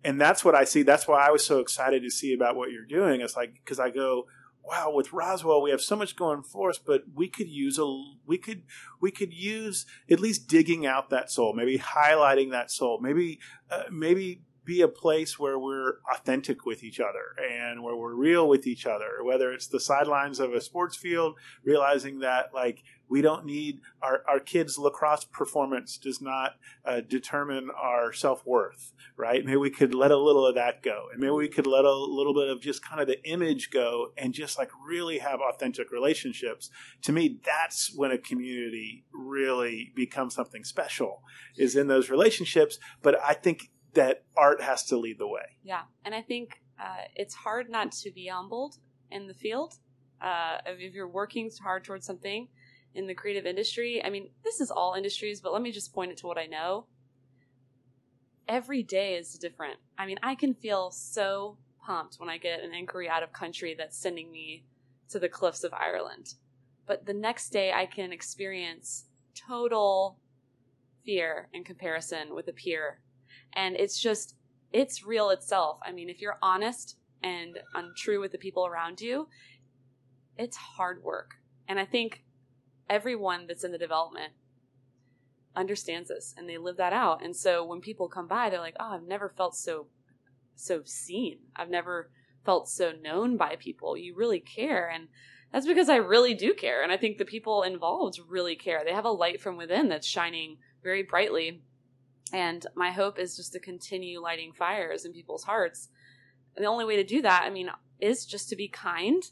and 0.03 0.19
that's 0.19 0.45
what 0.45 0.55
I 0.55 0.63
see. 0.63 0.83
That's 0.83 1.07
why 1.07 1.25
I 1.25 1.31
was 1.31 1.45
so 1.45 1.59
excited 1.59 2.03
to 2.03 2.09
see 2.11 2.33
about 2.33 2.55
what 2.55 2.71
you're 2.71 2.85
doing. 2.85 3.21
It's 3.21 3.35
like 3.35 3.53
because 3.53 3.79
I 3.79 3.89
go, 3.89 4.27
wow, 4.63 4.91
with 4.93 5.13
Roswell 5.13 5.61
we 5.61 5.71
have 5.71 5.81
so 5.81 5.95
much 5.95 6.15
going 6.15 6.43
for 6.43 6.69
us, 6.69 6.77
but 6.77 7.03
we 7.13 7.27
could 7.27 7.49
use 7.49 7.79
a 7.79 7.85
we 8.25 8.37
could 8.37 8.63
we 9.01 9.11
could 9.11 9.33
use 9.33 9.85
at 10.09 10.19
least 10.19 10.47
digging 10.47 10.85
out 10.85 11.09
that 11.09 11.31
soul, 11.31 11.53
maybe 11.53 11.79
highlighting 11.79 12.51
that 12.51 12.71
soul, 12.71 12.99
maybe 13.01 13.39
uh, 13.71 13.83
maybe 13.91 14.41
be 14.65 14.81
a 14.81 14.87
place 14.87 15.37
where 15.37 15.59
we're 15.59 15.99
authentic 16.11 16.65
with 16.65 16.83
each 16.83 16.99
other 16.99 17.35
and 17.39 17.83
where 17.83 17.95
we're 17.95 18.15
real 18.15 18.49
with 18.49 18.65
each 18.65 18.85
other 18.85 19.23
whether 19.23 19.53
it's 19.53 19.67
the 19.67 19.79
sidelines 19.79 20.39
of 20.39 20.53
a 20.53 20.59
sports 20.59 20.97
field 20.97 21.35
realizing 21.63 22.19
that 22.19 22.49
like 22.53 22.83
we 23.09 23.21
don't 23.21 23.45
need 23.45 23.79
our, 24.01 24.23
our 24.27 24.39
kids 24.39 24.77
lacrosse 24.77 25.25
performance 25.25 25.97
does 25.97 26.21
not 26.21 26.53
uh, 26.85 27.01
determine 27.01 27.69
our 27.71 28.11
self-worth 28.13 28.93
right? 29.17 29.45
Maybe 29.45 29.57
we 29.57 29.69
could 29.69 29.93
let 29.93 30.11
a 30.11 30.17
little 30.17 30.45
of 30.45 30.55
that 30.55 30.83
go. 30.83 31.05
And 31.11 31.19
maybe 31.19 31.31
we 31.31 31.47
could 31.47 31.67
let 31.67 31.85
a 31.85 31.93
little 31.93 32.33
bit 32.33 32.49
of 32.49 32.61
just 32.61 32.83
kind 32.83 33.01
of 33.01 33.07
the 33.07 33.23
image 33.23 33.71
go 33.71 34.11
and 34.17 34.33
just 34.33 34.57
like 34.57 34.69
really 34.85 35.19
have 35.19 35.39
authentic 35.39 35.91
relationships. 35.91 36.69
To 37.03 37.11
me 37.11 37.39
that's 37.45 37.93
when 37.95 38.11
a 38.11 38.17
community 38.17 39.05
really 39.13 39.91
becomes 39.95 40.35
something 40.35 40.63
special 40.63 41.23
is 41.57 41.75
in 41.75 41.87
those 41.87 42.09
relationships. 42.09 42.77
But 43.01 43.19
i 43.23 43.33
think 43.33 43.69
that 43.93 44.23
art 44.35 44.61
has 44.61 44.83
to 44.83 44.97
lead 44.97 45.17
the 45.19 45.27
way. 45.27 45.57
Yeah, 45.63 45.83
and 46.03 46.13
I 46.13 46.21
think 46.21 46.61
uh, 46.79 47.05
it's 47.15 47.33
hard 47.33 47.69
not 47.69 47.93
to 47.93 48.11
be 48.11 48.27
humbled 48.27 48.75
in 49.09 49.27
the 49.27 49.33
field. 49.33 49.75
Uh, 50.21 50.57
if 50.65 50.93
you're 50.93 51.07
working 51.07 51.49
hard 51.63 51.85
towards 51.85 52.05
something 52.05 52.49
in 52.95 53.07
the 53.07 53.13
creative 53.13 53.45
industry, 53.45 54.03
I 54.03 54.09
mean, 54.09 54.29
this 54.43 54.61
is 54.61 54.71
all 54.71 54.93
industries, 54.93 55.41
but 55.41 55.53
let 55.53 55.61
me 55.61 55.71
just 55.71 55.93
point 55.93 56.11
it 56.11 56.17
to 56.17 56.27
what 56.27 56.37
I 56.37 56.45
know. 56.45 56.87
Every 58.47 58.83
day 58.83 59.15
is 59.15 59.37
different. 59.37 59.77
I 59.97 60.05
mean, 60.05 60.17
I 60.23 60.35
can 60.35 60.53
feel 60.53 60.91
so 60.91 61.57
pumped 61.85 62.15
when 62.17 62.29
I 62.29 62.37
get 62.37 62.63
an 62.63 62.73
inquiry 62.73 63.09
out 63.09 63.23
of 63.23 63.33
country 63.33 63.75
that's 63.77 63.97
sending 63.97 64.31
me 64.31 64.63
to 65.09 65.19
the 65.19 65.29
cliffs 65.29 65.63
of 65.63 65.73
Ireland. 65.73 66.35
But 66.85 67.05
the 67.05 67.13
next 67.13 67.49
day, 67.49 67.73
I 67.73 67.85
can 67.85 68.11
experience 68.11 69.05
total 69.35 70.17
fear 71.03 71.49
in 71.53 71.63
comparison 71.63 72.33
with 72.33 72.47
a 72.47 72.53
peer 72.53 72.99
and 73.55 73.75
it's 73.75 73.99
just 73.99 74.35
it's 74.73 75.05
real 75.05 75.29
itself. 75.29 75.79
I 75.83 75.91
mean, 75.91 76.09
if 76.09 76.19
you're 76.19 76.37
honest 76.41 76.97
and 77.23 77.59
untrue 77.73 78.19
with 78.19 78.33
the 78.33 78.37
people 78.37 78.65
around 78.65 78.99
you, 78.99 79.27
it's 80.37 80.57
hard 80.57 81.01
work. 81.01 81.35
And 81.67 81.79
I 81.79 81.85
think 81.85 82.24
everyone 82.89 83.47
that's 83.47 83.63
in 83.63 83.71
the 83.71 83.77
development 83.77 84.33
understands 85.55 86.09
this 86.09 86.33
and 86.37 86.49
they 86.49 86.57
live 86.57 86.77
that 86.77 86.93
out. 86.93 87.23
And 87.23 87.35
so 87.35 87.63
when 87.65 87.81
people 87.81 88.09
come 88.09 88.27
by, 88.27 88.49
they're 88.49 88.59
like, 88.59 88.75
"Oh, 88.79 88.93
I've 88.93 89.07
never 89.07 89.29
felt 89.29 89.55
so 89.55 89.87
so 90.55 90.83
seen. 90.85 91.39
I've 91.55 91.69
never 91.69 92.11
felt 92.45 92.69
so 92.69 92.91
known 92.91 93.37
by 93.37 93.55
people. 93.55 93.97
You 93.97 94.15
really 94.15 94.39
care." 94.39 94.89
And 94.89 95.07
that's 95.51 95.67
because 95.67 95.89
I 95.89 95.97
really 95.97 96.33
do 96.33 96.53
care. 96.53 96.83
And 96.83 96.91
I 96.91 96.97
think 96.97 97.17
the 97.17 97.25
people 97.25 97.63
involved 97.63 98.19
really 98.27 98.55
care. 98.55 98.83
They 98.83 98.93
have 98.93 99.05
a 99.05 99.09
light 99.09 99.41
from 99.41 99.57
within 99.57 99.89
that's 99.89 100.07
shining 100.07 100.57
very 100.83 101.03
brightly 101.03 101.61
and 102.33 102.65
my 102.75 102.91
hope 102.91 103.19
is 103.19 103.37
just 103.37 103.53
to 103.53 103.59
continue 103.59 104.19
lighting 104.19 104.51
fires 104.51 105.05
in 105.05 105.13
people's 105.13 105.43
hearts. 105.43 105.89
And 106.55 106.63
the 106.63 106.69
only 106.69 106.85
way 106.85 106.95
to 106.95 107.03
do 107.03 107.21
that, 107.21 107.43
I 107.45 107.49
mean, 107.49 107.69
is 107.99 108.25
just 108.25 108.49
to 108.49 108.55
be 108.55 108.67
kind 108.67 109.23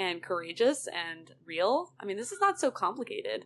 and 0.00 0.22
courageous 0.22 0.88
and 0.88 1.30
real. 1.44 1.92
I 2.00 2.06
mean, 2.06 2.16
this 2.16 2.32
is 2.32 2.40
not 2.40 2.58
so 2.58 2.70
complicated. 2.70 3.44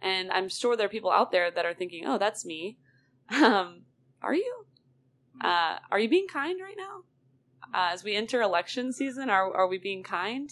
And 0.00 0.30
I'm 0.30 0.48
sure 0.48 0.76
there 0.76 0.86
are 0.86 0.90
people 0.90 1.10
out 1.10 1.32
there 1.32 1.50
that 1.50 1.66
are 1.66 1.74
thinking, 1.74 2.04
oh, 2.06 2.16
that's 2.16 2.46
me. 2.46 2.78
Um, 3.28 3.82
are 4.22 4.34
you? 4.34 4.66
Uh, 5.40 5.78
are 5.90 5.98
you 5.98 6.08
being 6.08 6.28
kind 6.28 6.60
right 6.62 6.76
now? 6.78 7.00
Uh, 7.74 7.92
as 7.92 8.04
we 8.04 8.14
enter 8.14 8.40
election 8.40 8.92
season, 8.92 9.28
are, 9.28 9.52
are 9.52 9.66
we 9.66 9.78
being 9.78 10.04
kind? 10.04 10.48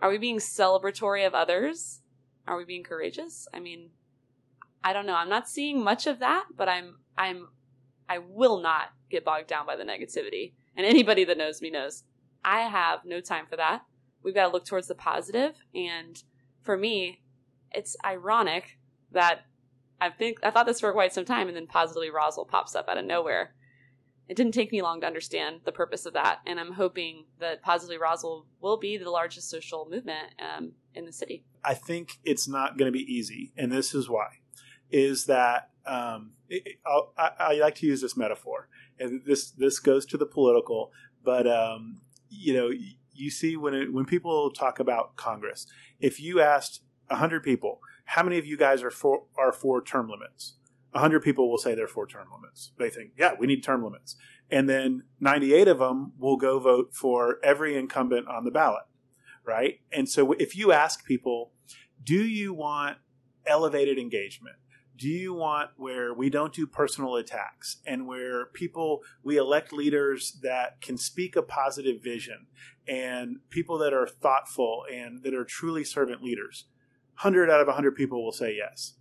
Are 0.00 0.08
we 0.08 0.16
being 0.16 0.38
celebratory 0.38 1.26
of 1.26 1.34
others? 1.34 2.00
Are 2.46 2.56
we 2.56 2.64
being 2.64 2.82
courageous? 2.82 3.46
I 3.52 3.60
mean, 3.60 3.90
I 4.82 4.94
don't 4.94 5.04
know. 5.04 5.14
I'm 5.14 5.28
not 5.28 5.46
seeing 5.46 5.84
much 5.84 6.06
of 6.06 6.20
that, 6.20 6.44
but 6.56 6.70
I'm 6.70 6.96
I'm 7.18 7.48
I 8.08 8.18
will 8.18 8.62
not 8.62 8.92
get 9.10 9.26
bogged 9.26 9.48
down 9.48 9.66
by 9.66 9.76
the 9.76 9.84
negativity. 9.84 10.54
And 10.74 10.86
anybody 10.86 11.24
that 11.26 11.36
knows 11.36 11.60
me 11.60 11.70
knows 11.70 12.04
I 12.42 12.60
have 12.60 13.00
no 13.04 13.20
time 13.20 13.44
for 13.46 13.56
that. 13.56 13.82
We've 14.24 14.34
got 14.34 14.46
to 14.46 14.52
look 14.52 14.64
towards 14.64 14.88
the 14.88 14.94
positive 14.94 15.54
and 15.74 16.22
for 16.62 16.76
me, 16.76 17.20
it's 17.70 17.96
ironic 18.04 18.78
that 19.12 19.40
I 20.00 20.10
think 20.10 20.38
I 20.42 20.50
thought 20.50 20.66
this 20.66 20.80
for 20.80 20.92
quite 20.92 21.12
some 21.12 21.24
time 21.24 21.48
and 21.48 21.56
then 21.56 21.66
positively 21.66 22.10
Roswell 22.10 22.46
pops 22.46 22.74
up 22.74 22.88
out 22.88 22.98
of 22.98 23.04
nowhere. 23.04 23.54
It 24.28 24.36
didn't 24.36 24.52
take 24.52 24.72
me 24.72 24.80
long 24.80 25.02
to 25.02 25.06
understand 25.06 25.60
the 25.64 25.72
purpose 25.72 26.06
of 26.06 26.14
that, 26.14 26.38
and 26.46 26.58
I'm 26.58 26.72
hoping 26.72 27.26
that 27.40 27.60
Positively 27.60 27.98
Roswell 27.98 28.46
will 28.58 28.78
be 28.78 28.96
the 28.96 29.10
largest 29.10 29.50
social 29.50 29.86
movement 29.90 30.32
um, 30.38 30.72
in 30.94 31.04
the 31.04 31.12
city. 31.12 31.44
I 31.62 31.74
think 31.74 32.20
it's 32.24 32.48
not 32.48 32.78
going 32.78 32.90
to 32.90 32.98
be 32.98 33.04
easy, 33.04 33.52
and 33.54 33.70
this 33.70 33.94
is 33.94 34.08
why 34.08 34.28
is 34.90 35.26
that 35.26 35.70
um, 35.86 36.32
it, 36.48 36.78
I, 37.18 37.30
I, 37.38 37.54
like 37.54 37.74
to 37.76 37.86
use 37.86 38.00
this 38.00 38.16
metaphor, 38.16 38.68
and 38.98 39.22
this 39.26 39.50
this 39.50 39.78
goes 39.78 40.06
to 40.06 40.16
the 40.16 40.24
political, 40.24 40.92
but 41.22 41.46
um, 41.46 42.00
you 42.30 42.54
know, 42.54 42.70
you 43.14 43.30
see 43.30 43.56
when 43.56 43.74
it, 43.74 43.92
when 43.92 44.04
people 44.04 44.50
talk 44.50 44.78
about 44.78 45.16
Congress, 45.16 45.66
if 46.00 46.20
you 46.20 46.40
asked 46.40 46.82
hundred 47.10 47.42
people, 47.42 47.80
how 48.06 48.22
many 48.22 48.38
of 48.38 48.46
you 48.46 48.56
guys 48.56 48.82
are 48.82 48.90
for 48.90 49.24
are 49.36 49.52
for 49.52 49.82
term 49.82 50.08
limits? 50.08 50.56
hundred 50.94 51.20
people 51.20 51.50
will 51.50 51.58
say 51.58 51.74
they're 51.74 51.88
for 51.88 52.06
term 52.06 52.28
limits. 52.32 52.70
They 52.78 52.88
think, 52.88 53.12
yeah, 53.18 53.32
we 53.36 53.48
need 53.48 53.64
term 53.64 53.82
limits, 53.82 54.16
and 54.50 54.68
then 54.68 55.02
ninety 55.20 55.52
eight 55.54 55.68
of 55.68 55.78
them 55.78 56.12
will 56.18 56.36
go 56.36 56.58
vote 56.58 56.94
for 56.94 57.38
every 57.42 57.76
incumbent 57.76 58.28
on 58.28 58.44
the 58.44 58.50
ballot, 58.50 58.84
right? 59.44 59.80
And 59.92 60.08
so 60.08 60.32
if 60.32 60.56
you 60.56 60.72
ask 60.72 61.04
people, 61.04 61.52
do 62.02 62.24
you 62.24 62.54
want 62.54 62.98
elevated 63.46 63.98
engagement? 63.98 64.56
do 64.96 65.08
you 65.08 65.34
want 65.34 65.70
where 65.76 66.14
we 66.14 66.30
don't 66.30 66.52
do 66.52 66.66
personal 66.66 67.16
attacks 67.16 67.78
and 67.86 68.06
where 68.06 68.46
people 68.46 69.02
we 69.22 69.36
elect 69.36 69.72
leaders 69.72 70.38
that 70.42 70.80
can 70.80 70.96
speak 70.96 71.34
a 71.36 71.42
positive 71.42 72.02
vision 72.02 72.46
and 72.86 73.38
people 73.50 73.78
that 73.78 73.92
are 73.92 74.06
thoughtful 74.06 74.84
and 74.92 75.22
that 75.22 75.34
are 75.34 75.44
truly 75.44 75.84
servant 75.84 76.22
leaders 76.22 76.66
100 77.22 77.50
out 77.50 77.60
of 77.60 77.66
100 77.66 77.94
people 77.94 78.24
will 78.24 78.32
say 78.32 78.54
yes 78.56 78.94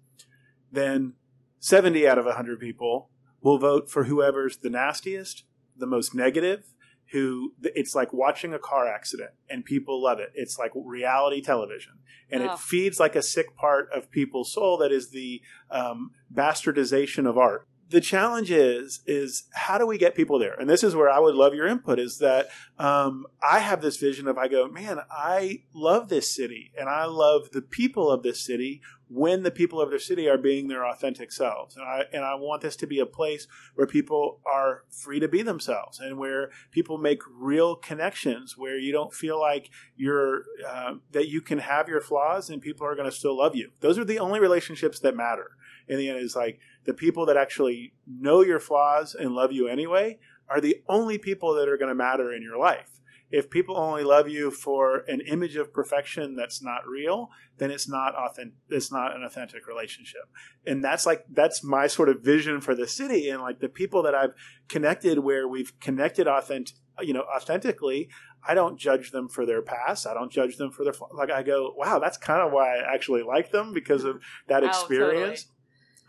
then 0.71 1.13
70 1.59 2.07
out 2.07 2.17
of 2.17 2.25
100 2.25 2.59
people 2.59 3.09
will 3.41 3.57
vote 3.57 3.89
for 3.89 4.05
whoever's 4.05 4.57
the 4.57 4.69
nastiest 4.69 5.43
the 5.77 5.87
most 5.87 6.13
negative 6.13 6.73
who 7.13 7.53
it's 7.61 7.93
like 7.93 8.11
watching 8.11 8.53
a 8.53 8.59
car 8.59 8.87
accident 8.87 9.29
and 9.47 9.63
people 9.63 10.01
love 10.01 10.19
it. 10.19 10.31
It's 10.33 10.57
like 10.57 10.71
reality 10.75 11.41
television 11.41 11.93
and 12.31 12.41
oh. 12.43 12.53
it 12.53 12.59
feeds 12.59 12.99
like 12.99 13.15
a 13.15 13.21
sick 13.21 13.55
part 13.55 13.87
of 13.95 14.09
people's 14.09 14.51
soul 14.51 14.77
that 14.79 14.91
is 14.91 15.11
the 15.11 15.41
um, 15.69 16.11
bastardization 16.33 17.29
of 17.29 17.37
art 17.37 17.67
the 17.93 18.01
challenge 18.01 18.49
is 18.49 19.01
is 19.05 19.43
how 19.53 19.77
do 19.77 19.85
we 19.85 19.99
get 19.99 20.15
people 20.15 20.39
there? 20.39 20.55
And 20.59 20.67
this 20.67 20.83
is 20.83 20.95
where 20.95 21.09
i 21.09 21.19
would 21.19 21.35
love 21.35 21.53
your 21.53 21.67
input 21.67 21.99
is 21.99 22.17
that 22.17 22.47
um, 22.79 23.27
i 23.47 23.59
have 23.59 23.81
this 23.81 23.97
vision 23.97 24.27
of 24.27 24.35
i 24.37 24.47
go 24.47 24.67
man 24.67 24.99
i 25.11 25.61
love 25.73 26.09
this 26.09 26.33
city 26.33 26.71
and 26.77 26.89
i 26.89 27.05
love 27.05 27.51
the 27.51 27.61
people 27.61 28.09
of 28.09 28.23
this 28.23 28.43
city 28.43 28.81
when 29.09 29.43
the 29.43 29.51
people 29.51 29.79
of 29.79 29.91
their 29.91 29.99
city 29.99 30.27
are 30.27 30.39
being 30.39 30.67
their 30.67 30.83
authentic 30.87 31.31
selves. 31.31 31.75
And 31.75 31.85
i 31.85 32.05
and 32.11 32.25
i 32.25 32.33
want 32.33 32.63
this 32.63 32.75
to 32.77 32.87
be 32.87 32.99
a 32.99 33.05
place 33.05 33.47
where 33.75 33.85
people 33.85 34.39
are 34.51 34.85
free 34.89 35.19
to 35.19 35.27
be 35.27 35.43
themselves 35.43 35.99
and 35.99 36.17
where 36.17 36.49
people 36.71 36.97
make 36.97 37.21
real 37.31 37.75
connections 37.75 38.57
where 38.57 38.77
you 38.77 38.91
don't 38.91 39.13
feel 39.13 39.39
like 39.39 39.69
you're 39.95 40.45
uh, 40.67 40.95
that 41.11 41.27
you 41.27 41.41
can 41.41 41.59
have 41.59 41.87
your 41.87 42.01
flaws 42.01 42.49
and 42.49 42.59
people 42.59 42.87
are 42.87 42.95
going 42.95 43.09
to 43.09 43.15
still 43.15 43.37
love 43.37 43.55
you. 43.55 43.69
Those 43.81 43.99
are 43.99 44.05
the 44.05 44.17
only 44.17 44.39
relationships 44.39 44.99
that 45.01 45.15
matter 45.15 45.51
in 45.87 45.97
the 45.97 46.09
end 46.09 46.19
is 46.19 46.35
like 46.35 46.59
the 46.85 46.93
people 46.93 47.25
that 47.27 47.37
actually 47.37 47.93
know 48.07 48.41
your 48.41 48.59
flaws 48.59 49.15
and 49.15 49.35
love 49.35 49.51
you 49.51 49.67
anyway 49.67 50.19
are 50.49 50.61
the 50.61 50.77
only 50.87 51.17
people 51.17 51.53
that 51.55 51.69
are 51.69 51.77
going 51.77 51.89
to 51.89 51.95
matter 51.95 52.33
in 52.33 52.41
your 52.41 52.57
life. 52.57 52.93
If 53.33 53.49
people 53.49 53.75
only 53.75 54.03
love 54.03 54.29
you 54.29 54.51
for 54.51 54.97
an 55.07 55.19
image 55.21 55.55
of 55.55 55.73
perfection 55.73 56.35
that's 56.35 56.61
not 56.61 56.87
real, 56.87 57.31
then 57.57 57.71
it's 57.71 57.89
not 57.89 58.13
authentic. 58.13 58.53
It's 58.69 58.91
not 58.91 59.15
an 59.15 59.23
authentic 59.23 59.65
relationship, 59.67 60.29
and 60.67 60.83
that's 60.83 61.07
like 61.07 61.25
that's 61.31 61.63
my 61.63 61.87
sort 61.87 62.09
of 62.09 62.21
vision 62.21 62.61
for 62.61 62.75
the 62.75 62.87
city 62.87 63.29
and 63.29 63.41
like 63.41 63.59
the 63.59 63.69
people 63.69 64.03
that 64.03 64.13
I've 64.13 64.35
connected 64.69 65.17
where 65.17 65.47
we've 65.47 65.79
connected 65.79 66.27
authentic, 66.27 66.75
you 67.01 67.13
know, 67.13 67.23
authentically. 67.35 68.07
I 68.47 68.53
don't 68.53 68.77
judge 68.77 69.09
them 69.09 69.27
for 69.29 69.47
their 69.47 69.63
past. 69.63 70.05
I 70.05 70.13
don't 70.13 70.31
judge 70.31 70.57
them 70.57 70.69
for 70.69 70.83
their 70.83 70.93
like. 71.11 71.31
I 71.31 71.41
go, 71.41 71.73
wow, 71.75 71.97
that's 71.97 72.17
kind 72.17 72.41
of 72.41 72.51
why 72.51 72.77
I 72.77 72.93
actually 72.93 73.23
like 73.23 73.51
them 73.51 73.73
because 73.73 74.03
of 74.03 74.21
that 74.47 74.63
oh, 74.63 74.67
experience. 74.67 75.47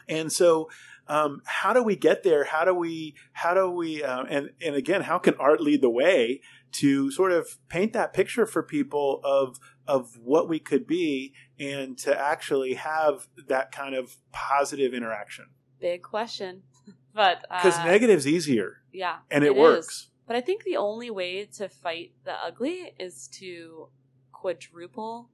And 0.08 0.32
so, 0.32 0.68
um, 1.06 1.42
how 1.44 1.72
do 1.72 1.82
we 1.82 1.96
get 1.96 2.22
there? 2.22 2.44
How 2.44 2.64
do 2.64 2.74
we, 2.74 3.14
how 3.32 3.54
do 3.54 3.70
we, 3.70 4.02
uh, 4.02 4.24
and, 4.24 4.50
and 4.64 4.74
again, 4.74 5.02
how 5.02 5.18
can 5.18 5.34
art 5.34 5.60
lead 5.60 5.82
the 5.82 5.90
way 5.90 6.40
to 6.72 7.10
sort 7.10 7.30
of 7.32 7.58
paint 7.68 7.92
that 7.92 8.12
picture 8.12 8.46
for 8.46 8.62
people 8.62 9.20
of, 9.22 9.58
of 9.86 10.18
what 10.22 10.48
we 10.48 10.58
could 10.58 10.86
be 10.86 11.34
and 11.58 11.98
to 11.98 12.18
actually 12.18 12.74
have 12.74 13.28
that 13.48 13.70
kind 13.70 13.94
of 13.94 14.16
positive 14.32 14.94
interaction? 14.94 15.46
Big 15.80 16.02
question. 16.02 16.62
But, 17.14 17.42
because 17.48 17.78
uh, 17.78 17.84
negative's 17.84 18.26
easier. 18.26 18.78
Yeah. 18.92 19.18
And 19.30 19.44
it, 19.44 19.48
it 19.48 19.56
works. 19.56 19.86
Is. 19.86 20.10
But 20.26 20.34
I 20.34 20.40
think 20.40 20.64
the 20.64 20.78
only 20.78 21.10
way 21.10 21.44
to 21.44 21.68
fight 21.68 22.10
the 22.24 22.32
ugly 22.32 22.92
is 22.98 23.28
to 23.34 23.86
quadruple 24.32 25.30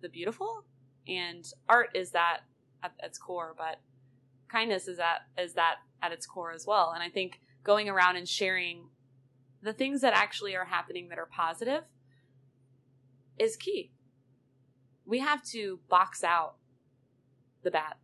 the 0.00 0.08
beautiful. 0.08 0.64
And 1.06 1.44
art 1.68 1.90
is 1.94 2.12
that 2.12 2.40
at 2.82 2.92
its 3.02 3.18
core, 3.18 3.54
but 3.56 3.80
kindness 4.50 4.88
is 4.88 4.98
that 4.98 5.20
is 5.38 5.54
that 5.54 5.76
at 6.02 6.12
its 6.12 6.26
core 6.26 6.52
as 6.52 6.66
well. 6.66 6.92
And 6.94 7.02
I 7.02 7.08
think 7.08 7.40
going 7.64 7.88
around 7.88 8.16
and 8.16 8.28
sharing 8.28 8.88
the 9.62 9.72
things 9.72 10.00
that 10.00 10.14
actually 10.14 10.56
are 10.56 10.64
happening 10.64 11.08
that 11.08 11.18
are 11.18 11.26
positive 11.26 11.84
is 13.38 13.56
key. 13.56 13.92
We 15.04 15.18
have 15.18 15.42
to 15.46 15.80
box 15.88 16.24
out 16.24 16.54
the 17.62 17.70
bad. 17.70 17.94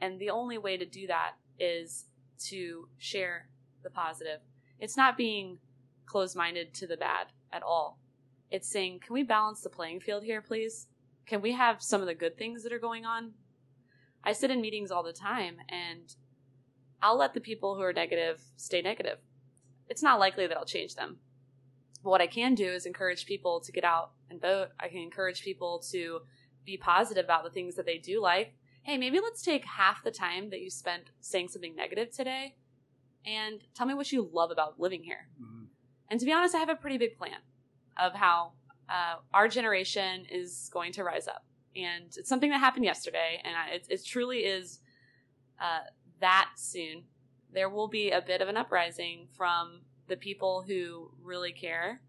And 0.00 0.18
the 0.18 0.30
only 0.30 0.58
way 0.58 0.76
to 0.76 0.84
do 0.84 1.06
that 1.06 1.32
is 1.58 2.06
to 2.46 2.88
share 2.98 3.48
the 3.82 3.90
positive. 3.90 4.40
It's 4.78 4.96
not 4.96 5.16
being 5.16 5.58
closed 6.06 6.36
minded 6.36 6.74
to 6.74 6.86
the 6.86 6.96
bad 6.96 7.28
at 7.52 7.62
all. 7.62 7.98
It's 8.50 8.68
saying, 8.68 9.00
can 9.06 9.14
we 9.14 9.22
balance 9.22 9.60
the 9.60 9.70
playing 9.70 10.00
field 10.00 10.24
here, 10.24 10.42
please? 10.42 10.88
Can 11.26 11.40
we 11.40 11.52
have 11.52 11.82
some 11.82 12.00
of 12.00 12.06
the 12.06 12.14
good 12.14 12.36
things 12.36 12.64
that 12.64 12.72
are 12.72 12.78
going 12.78 13.06
on? 13.06 13.32
I 14.24 14.32
sit 14.32 14.50
in 14.50 14.60
meetings 14.60 14.90
all 14.90 15.02
the 15.02 15.12
time 15.12 15.56
and 15.68 16.14
I'll 17.02 17.18
let 17.18 17.34
the 17.34 17.40
people 17.40 17.74
who 17.74 17.82
are 17.82 17.92
negative 17.92 18.42
stay 18.56 18.80
negative. 18.82 19.18
It's 19.88 20.02
not 20.02 20.20
likely 20.20 20.46
that 20.46 20.56
I'll 20.56 20.64
change 20.64 20.94
them. 20.94 21.18
But 22.02 22.10
what 22.10 22.20
I 22.20 22.26
can 22.26 22.54
do 22.54 22.66
is 22.66 22.86
encourage 22.86 23.26
people 23.26 23.60
to 23.60 23.72
get 23.72 23.84
out 23.84 24.12
and 24.30 24.40
vote. 24.40 24.68
I 24.78 24.88
can 24.88 24.98
encourage 24.98 25.42
people 25.42 25.82
to 25.90 26.20
be 26.64 26.76
positive 26.76 27.24
about 27.24 27.44
the 27.44 27.50
things 27.50 27.74
that 27.76 27.86
they 27.86 27.98
do 27.98 28.20
like. 28.20 28.54
Hey, 28.82 28.96
maybe 28.96 29.20
let's 29.20 29.42
take 29.42 29.64
half 29.64 30.02
the 30.02 30.10
time 30.10 30.50
that 30.50 30.60
you 30.60 30.70
spent 30.70 31.10
saying 31.20 31.48
something 31.48 31.76
negative 31.76 32.10
today 32.10 32.56
and 33.24 33.60
tell 33.74 33.86
me 33.86 33.94
what 33.94 34.10
you 34.10 34.28
love 34.32 34.50
about 34.50 34.80
living 34.80 35.02
here. 35.02 35.28
Mm-hmm. 35.40 35.64
And 36.10 36.20
to 36.20 36.26
be 36.26 36.32
honest, 36.32 36.54
I 36.54 36.58
have 36.58 36.68
a 36.68 36.76
pretty 36.76 36.98
big 36.98 37.16
plan 37.16 37.38
of 38.00 38.14
how 38.14 38.52
uh, 38.88 39.16
our 39.32 39.48
generation 39.48 40.26
is 40.30 40.70
going 40.72 40.92
to 40.92 41.04
rise 41.04 41.28
up. 41.28 41.44
And 41.74 42.12
it's 42.16 42.28
something 42.28 42.50
that 42.50 42.58
happened 42.58 42.84
yesterday, 42.84 43.40
and 43.42 43.54
it, 43.72 43.86
it 43.88 44.04
truly 44.04 44.40
is 44.40 44.80
uh, 45.60 45.80
that 46.20 46.50
soon. 46.56 47.04
There 47.52 47.68
will 47.68 47.88
be 47.88 48.10
a 48.10 48.20
bit 48.20 48.40
of 48.40 48.48
an 48.48 48.56
uprising 48.56 49.28
from 49.36 49.82
the 50.08 50.16
people 50.16 50.64
who 50.66 51.10
really 51.22 51.52
care 51.52 52.00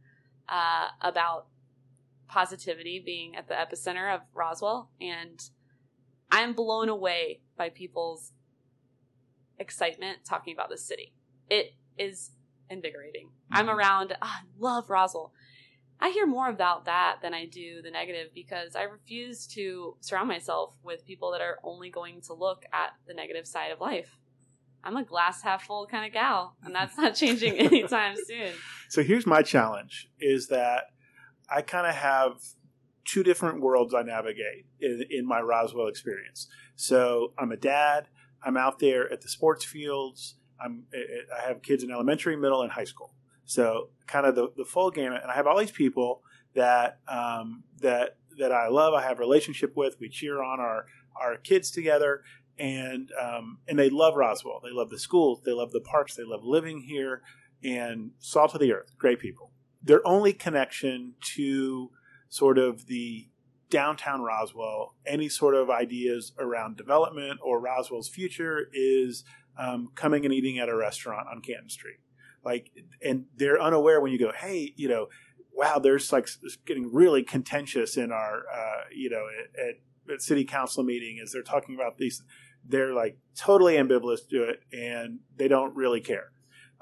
uh, 0.49 0.87
about 1.01 1.47
positivity 2.27 3.01
being 3.05 3.35
at 3.35 3.47
the 3.47 3.53
epicenter 3.53 4.13
of 4.13 4.21
Roswell. 4.33 4.89
And 4.99 5.39
I'm 6.31 6.53
blown 6.53 6.89
away 6.89 7.41
by 7.57 7.69
people's 7.69 8.31
excitement 9.59 10.19
talking 10.25 10.53
about 10.53 10.69
this 10.69 10.85
city. 10.85 11.13
It 11.49 11.75
is 11.97 12.31
invigorating. 12.69 13.29
I'm 13.51 13.67
mm-hmm. 13.67 13.77
around, 13.77 14.13
oh, 14.13 14.25
I 14.25 14.39
love 14.57 14.89
Roswell. 14.89 15.31
I 16.03 16.09
hear 16.09 16.27
more 16.27 16.49
about 16.49 16.83
that 16.83 17.19
than 17.21 17.33
I 17.33 17.45
do 17.45 17.81
the 17.81 17.89
negative 17.89 18.31
because 18.35 18.75
I 18.75 18.83
refuse 18.83 19.47
to 19.47 19.95
surround 20.01 20.27
myself 20.27 20.75
with 20.83 21.05
people 21.05 21.31
that 21.31 21.39
are 21.39 21.59
only 21.63 21.89
going 21.89 22.19
to 22.23 22.33
look 22.33 22.65
at 22.73 22.89
the 23.07 23.13
negative 23.13 23.47
side 23.47 23.71
of 23.71 23.79
life. 23.79 24.17
I'm 24.83 24.97
a 24.97 25.05
glass 25.05 25.41
half 25.41 25.63
full 25.63 25.87
kind 25.87 26.05
of 26.05 26.11
gal, 26.11 26.57
and 26.61 26.75
that's 26.75 26.97
not 26.97 27.15
changing 27.15 27.57
anytime 27.57 28.17
soon. 28.17 28.51
So 28.89 29.01
here's 29.01 29.25
my 29.25 29.43
challenge 29.43 30.09
is 30.19 30.49
that 30.49 30.87
I 31.49 31.61
kind 31.61 31.87
of 31.87 31.95
have 31.95 32.33
two 33.05 33.23
different 33.23 33.61
worlds 33.61 33.93
I 33.93 34.01
navigate 34.01 34.65
in, 34.81 35.05
in 35.09 35.25
my 35.25 35.39
Roswell 35.39 35.87
experience. 35.87 36.49
So 36.75 37.31
I'm 37.39 37.53
a 37.53 37.57
dad, 37.57 38.09
I'm 38.43 38.57
out 38.57 38.79
there 38.79 39.09
at 39.09 39.21
the 39.21 39.29
sports 39.29 39.63
fields, 39.63 40.35
I'm, 40.59 40.83
eh, 40.93 40.97
eh, 40.97 41.41
I 41.41 41.47
have 41.47 41.61
kids 41.61 41.81
in 41.81 41.91
elementary, 41.91 42.35
middle, 42.35 42.61
and 42.61 42.73
high 42.73 42.83
school. 42.83 43.13
So 43.53 43.89
kind 44.07 44.25
of 44.25 44.33
the, 44.33 44.47
the 44.57 44.65
full 44.65 44.89
gamut, 44.89 45.21
and 45.21 45.31
I 45.31 45.35
have 45.35 45.45
all 45.45 45.59
these 45.59 45.71
people 45.71 46.23
that 46.55 46.99
um, 47.07 47.63
that 47.81 48.17
that 48.39 48.51
I 48.51 48.67
love. 48.67 48.95
I 48.95 49.03
have 49.03 49.19
relationship 49.19 49.75
with. 49.75 49.97
We 49.99 50.09
cheer 50.09 50.41
on 50.41 50.59
our 50.59 50.85
our 51.15 51.37
kids 51.37 51.69
together, 51.69 52.23
and 52.57 53.11
um, 53.21 53.59
and 53.67 53.77
they 53.77 53.91
love 53.91 54.15
Roswell. 54.15 54.59
They 54.63 54.71
love 54.71 54.89
the 54.89 54.97
schools. 54.97 55.41
They 55.45 55.51
love 55.51 55.71
the 55.71 55.81
parks. 55.81 56.15
They 56.15 56.23
love 56.23 56.43
living 56.43 56.81
here. 56.81 57.21
And 57.63 58.11
salt 58.19 58.53
of 58.55 58.59
the 58.59 58.73
earth, 58.73 58.91
great 58.97 59.19
people. 59.19 59.51
Their 59.81 60.05
only 60.05 60.33
connection 60.33 61.13
to 61.35 61.91
sort 62.29 62.57
of 62.57 62.87
the 62.87 63.29
downtown 63.69 64.21
Roswell, 64.21 64.95
any 65.05 65.29
sort 65.29 65.55
of 65.55 65.69
ideas 65.69 66.33
around 66.37 66.75
development 66.75 67.39
or 67.41 67.61
Roswell's 67.61 68.09
future 68.09 68.67
is 68.73 69.23
um, 69.57 69.91
coming 69.95 70.25
and 70.25 70.33
eating 70.33 70.59
at 70.59 70.67
a 70.67 70.75
restaurant 70.75 71.27
on 71.31 71.41
Canton 71.41 71.69
Street. 71.69 71.99
Like, 72.43 72.71
and 73.03 73.25
they're 73.35 73.61
unaware 73.61 74.01
when 74.01 74.11
you 74.11 74.19
go, 74.19 74.31
hey, 74.31 74.73
you 74.75 74.87
know, 74.87 75.07
wow, 75.53 75.79
there's 75.79 76.11
like 76.11 76.27
getting 76.65 76.91
really 76.91 77.23
contentious 77.23 77.97
in 77.97 78.11
our, 78.11 78.43
uh, 78.53 78.81
you 78.93 79.09
know, 79.09 79.25
at, 79.57 79.69
at, 79.69 80.21
city 80.21 80.43
council 80.43 80.83
meeting 80.83 81.19
as 81.23 81.31
they're 81.31 81.41
talking 81.41 81.75
about 81.75 81.97
these. 81.97 82.21
They're 82.67 82.93
like 82.93 83.17
totally 83.35 83.75
ambivalent 83.75 84.27
to 84.29 84.43
it, 84.43 84.61
and 84.71 85.19
they 85.37 85.47
don't 85.47 85.75
really 85.75 86.01
care. 86.01 86.31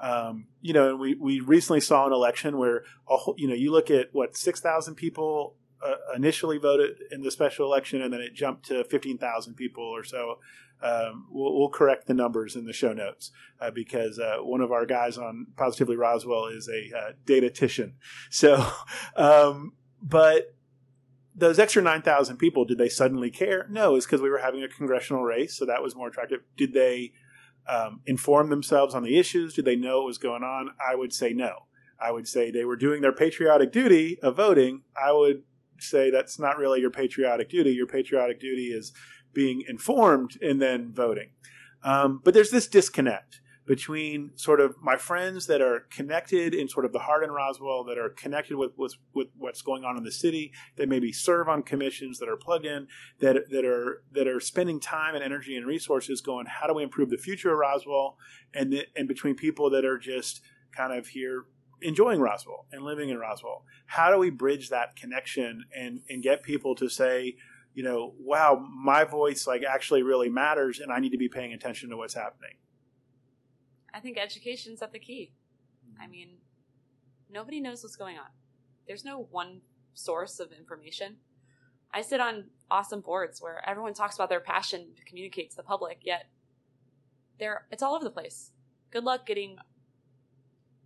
Um, 0.00 0.48
you 0.60 0.72
know, 0.72 0.90
And 0.90 0.98
we 0.98 1.14
we 1.14 1.40
recently 1.40 1.80
saw 1.80 2.06
an 2.06 2.12
election 2.12 2.58
where, 2.58 2.84
a 3.08 3.16
whole, 3.16 3.36
you 3.38 3.46
know, 3.46 3.54
you 3.54 3.70
look 3.70 3.90
at 3.90 4.08
what 4.12 4.36
six 4.36 4.60
thousand 4.60 4.96
people 4.96 5.56
uh, 5.84 5.94
initially 6.16 6.58
voted 6.58 6.96
in 7.12 7.22
the 7.22 7.30
special 7.30 7.66
election, 7.66 8.02
and 8.02 8.12
then 8.12 8.20
it 8.20 8.34
jumped 8.34 8.66
to 8.66 8.82
fifteen 8.84 9.18
thousand 9.18 9.54
people 9.54 9.84
or 9.84 10.02
so 10.02 10.38
um, 10.82 11.26
we'll, 11.30 11.58
we'll, 11.58 11.68
correct 11.68 12.06
the 12.06 12.14
numbers 12.14 12.56
in 12.56 12.66
the 12.66 12.72
show 12.72 12.92
notes 12.92 13.30
uh, 13.60 13.70
because 13.70 14.18
uh, 14.18 14.38
one 14.40 14.60
of 14.60 14.72
our 14.72 14.84
guys 14.84 15.16
on 15.16 15.46
Positively 15.56 15.96
Roswell 15.96 16.46
is 16.46 16.68
a 16.68 16.96
uh, 16.96 17.12
datatician. 17.24 17.92
So, 18.30 18.66
um, 19.16 19.74
but 20.02 20.54
those 21.34 21.58
extra 21.58 21.82
9,000 21.82 22.36
people, 22.36 22.64
did 22.64 22.78
they 22.78 22.88
suddenly 22.88 23.30
care? 23.30 23.66
No, 23.70 23.94
it's 23.94 24.06
because 24.06 24.20
we 24.20 24.30
were 24.30 24.38
having 24.38 24.62
a 24.62 24.68
congressional 24.68 25.22
race, 25.22 25.56
so 25.56 25.64
that 25.64 25.82
was 25.82 25.94
more 25.94 26.08
attractive. 26.08 26.40
Did 26.56 26.74
they 26.74 27.12
um, 27.68 28.00
inform 28.06 28.50
themselves 28.50 28.94
on 28.94 29.02
the 29.02 29.18
issues? 29.18 29.54
Did 29.54 29.64
they 29.64 29.76
know 29.76 29.98
what 29.98 30.06
was 30.06 30.18
going 30.18 30.42
on? 30.42 30.70
I 30.84 30.94
would 30.94 31.12
say 31.12 31.32
no. 31.32 31.66
I 32.00 32.10
would 32.10 32.26
say 32.26 32.50
they 32.50 32.64
were 32.64 32.76
doing 32.76 33.00
their 33.00 33.12
patriotic 33.12 33.72
duty 33.72 34.18
of 34.20 34.36
voting. 34.36 34.82
I 35.00 35.12
would 35.12 35.44
say 35.78 36.10
that's 36.10 36.38
not 36.38 36.58
really 36.58 36.80
your 36.80 36.90
patriotic 36.90 37.48
duty. 37.48 37.70
Your 37.70 37.86
patriotic 37.86 38.40
duty 38.40 38.66
is 38.66 38.92
being 39.32 39.62
informed 39.68 40.38
and 40.40 40.60
then 40.60 40.92
voting. 40.92 41.30
Um, 41.82 42.20
but 42.22 42.34
there's 42.34 42.50
this 42.50 42.68
disconnect 42.68 43.40
between 43.64 44.32
sort 44.34 44.60
of 44.60 44.74
my 44.82 44.96
friends 44.96 45.46
that 45.46 45.60
are 45.60 45.86
connected 45.90 46.52
in 46.52 46.68
sort 46.68 46.84
of 46.84 46.92
the 46.92 46.98
heart 46.98 47.22
in 47.22 47.30
Roswell, 47.30 47.84
that 47.84 47.96
are 47.96 48.10
connected 48.10 48.56
with, 48.56 48.72
with, 48.76 48.96
with 49.14 49.28
what's 49.38 49.62
going 49.62 49.84
on 49.84 49.96
in 49.96 50.02
the 50.02 50.10
city, 50.10 50.52
that 50.76 50.88
maybe 50.88 51.12
serve 51.12 51.48
on 51.48 51.62
commissions, 51.62 52.18
that 52.18 52.28
are 52.28 52.36
plugged 52.36 52.66
in, 52.66 52.88
that 53.20 53.36
that 53.50 53.64
are 53.64 54.02
that 54.12 54.26
are 54.26 54.40
spending 54.40 54.80
time 54.80 55.14
and 55.14 55.22
energy 55.22 55.56
and 55.56 55.66
resources 55.66 56.20
going, 56.20 56.46
how 56.46 56.66
do 56.66 56.74
we 56.74 56.82
improve 56.82 57.10
the 57.10 57.16
future 57.16 57.52
of 57.52 57.58
Roswell, 57.58 58.16
and 58.52 58.72
the, 58.72 58.86
and 58.96 59.06
between 59.06 59.36
people 59.36 59.70
that 59.70 59.84
are 59.84 59.98
just 59.98 60.42
kind 60.76 60.92
of 60.92 61.08
here 61.08 61.44
enjoying 61.80 62.20
Roswell 62.20 62.66
and 62.72 62.82
living 62.82 63.10
in 63.10 63.18
Roswell. 63.18 63.64
How 63.86 64.10
do 64.10 64.18
we 64.18 64.30
bridge 64.30 64.70
that 64.70 64.96
connection 64.96 65.64
and 65.76 66.00
and 66.08 66.22
get 66.22 66.42
people 66.42 66.74
to 66.76 66.88
say, 66.88 67.36
you 67.74 67.82
know, 67.82 68.14
wow, 68.18 68.56
my 68.56 69.04
voice 69.04 69.46
like 69.46 69.62
actually 69.62 70.02
really 70.02 70.28
matters 70.28 70.78
and 70.78 70.92
I 70.92 70.98
need 70.98 71.10
to 71.10 71.18
be 71.18 71.28
paying 71.28 71.52
attention 71.52 71.90
to 71.90 71.96
what's 71.96 72.14
happening. 72.14 72.56
I 73.94 74.00
think 74.00 74.18
education's 74.18 74.82
at 74.82 74.92
the 74.92 74.98
key. 74.98 75.32
I 76.00 76.06
mean, 76.06 76.36
nobody 77.30 77.60
knows 77.60 77.82
what's 77.82 77.96
going 77.96 78.16
on. 78.16 78.30
There's 78.86 79.04
no 79.04 79.26
one 79.30 79.60
source 79.94 80.40
of 80.40 80.52
information. 80.52 81.16
I 81.92 82.02
sit 82.02 82.20
on 82.20 82.46
awesome 82.70 83.00
boards 83.00 83.40
where 83.40 83.66
everyone 83.68 83.94
talks 83.94 84.14
about 84.14 84.30
their 84.30 84.40
passion 84.40 84.88
to 84.96 85.04
communicate 85.04 85.50
to 85.50 85.56
the 85.56 85.62
public, 85.62 85.98
yet 86.02 86.26
there 87.38 87.66
it's 87.70 87.82
all 87.82 87.94
over 87.94 88.04
the 88.04 88.10
place. 88.10 88.50
Good 88.90 89.04
luck 89.04 89.26
getting 89.26 89.56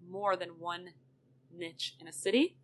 more 0.08 0.36
than 0.36 0.50
one 0.58 0.90
niche 1.52 1.94
in 2.00 2.08
a 2.08 2.12
city 2.12 2.56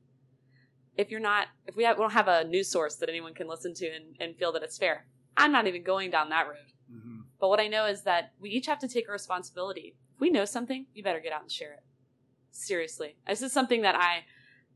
if 0.96 1.10
you're 1.10 1.20
not 1.20 1.48
if 1.66 1.76
we, 1.76 1.84
have, 1.84 1.96
we 1.96 2.02
don't 2.02 2.12
have 2.12 2.28
a 2.28 2.44
news 2.44 2.70
source 2.70 2.96
that 2.96 3.08
anyone 3.08 3.34
can 3.34 3.48
listen 3.48 3.74
to 3.74 3.86
and, 3.86 4.16
and 4.20 4.36
feel 4.36 4.52
that 4.52 4.62
it's 4.62 4.78
fair. 4.78 5.06
I'm 5.36 5.52
not 5.52 5.66
even 5.66 5.82
going 5.82 6.10
down 6.10 6.28
that 6.30 6.46
road. 6.46 6.56
Mm-hmm. 6.92 7.20
but 7.40 7.48
what 7.48 7.60
i 7.60 7.68
know 7.68 7.86
is 7.86 8.02
that 8.02 8.32
we 8.38 8.50
each 8.50 8.66
have 8.66 8.80
to 8.80 8.88
take 8.88 9.08
a 9.08 9.12
responsibility. 9.12 9.96
If 10.14 10.20
we 10.20 10.28
know 10.28 10.44
something 10.44 10.86
you 10.92 11.02
better 11.02 11.20
get 11.20 11.32
out 11.32 11.42
and 11.42 11.50
share 11.50 11.72
it. 11.72 11.84
Seriously. 12.50 13.16
This 13.26 13.40
is 13.40 13.52
something 13.52 13.82
that 13.82 13.94
i 13.94 14.24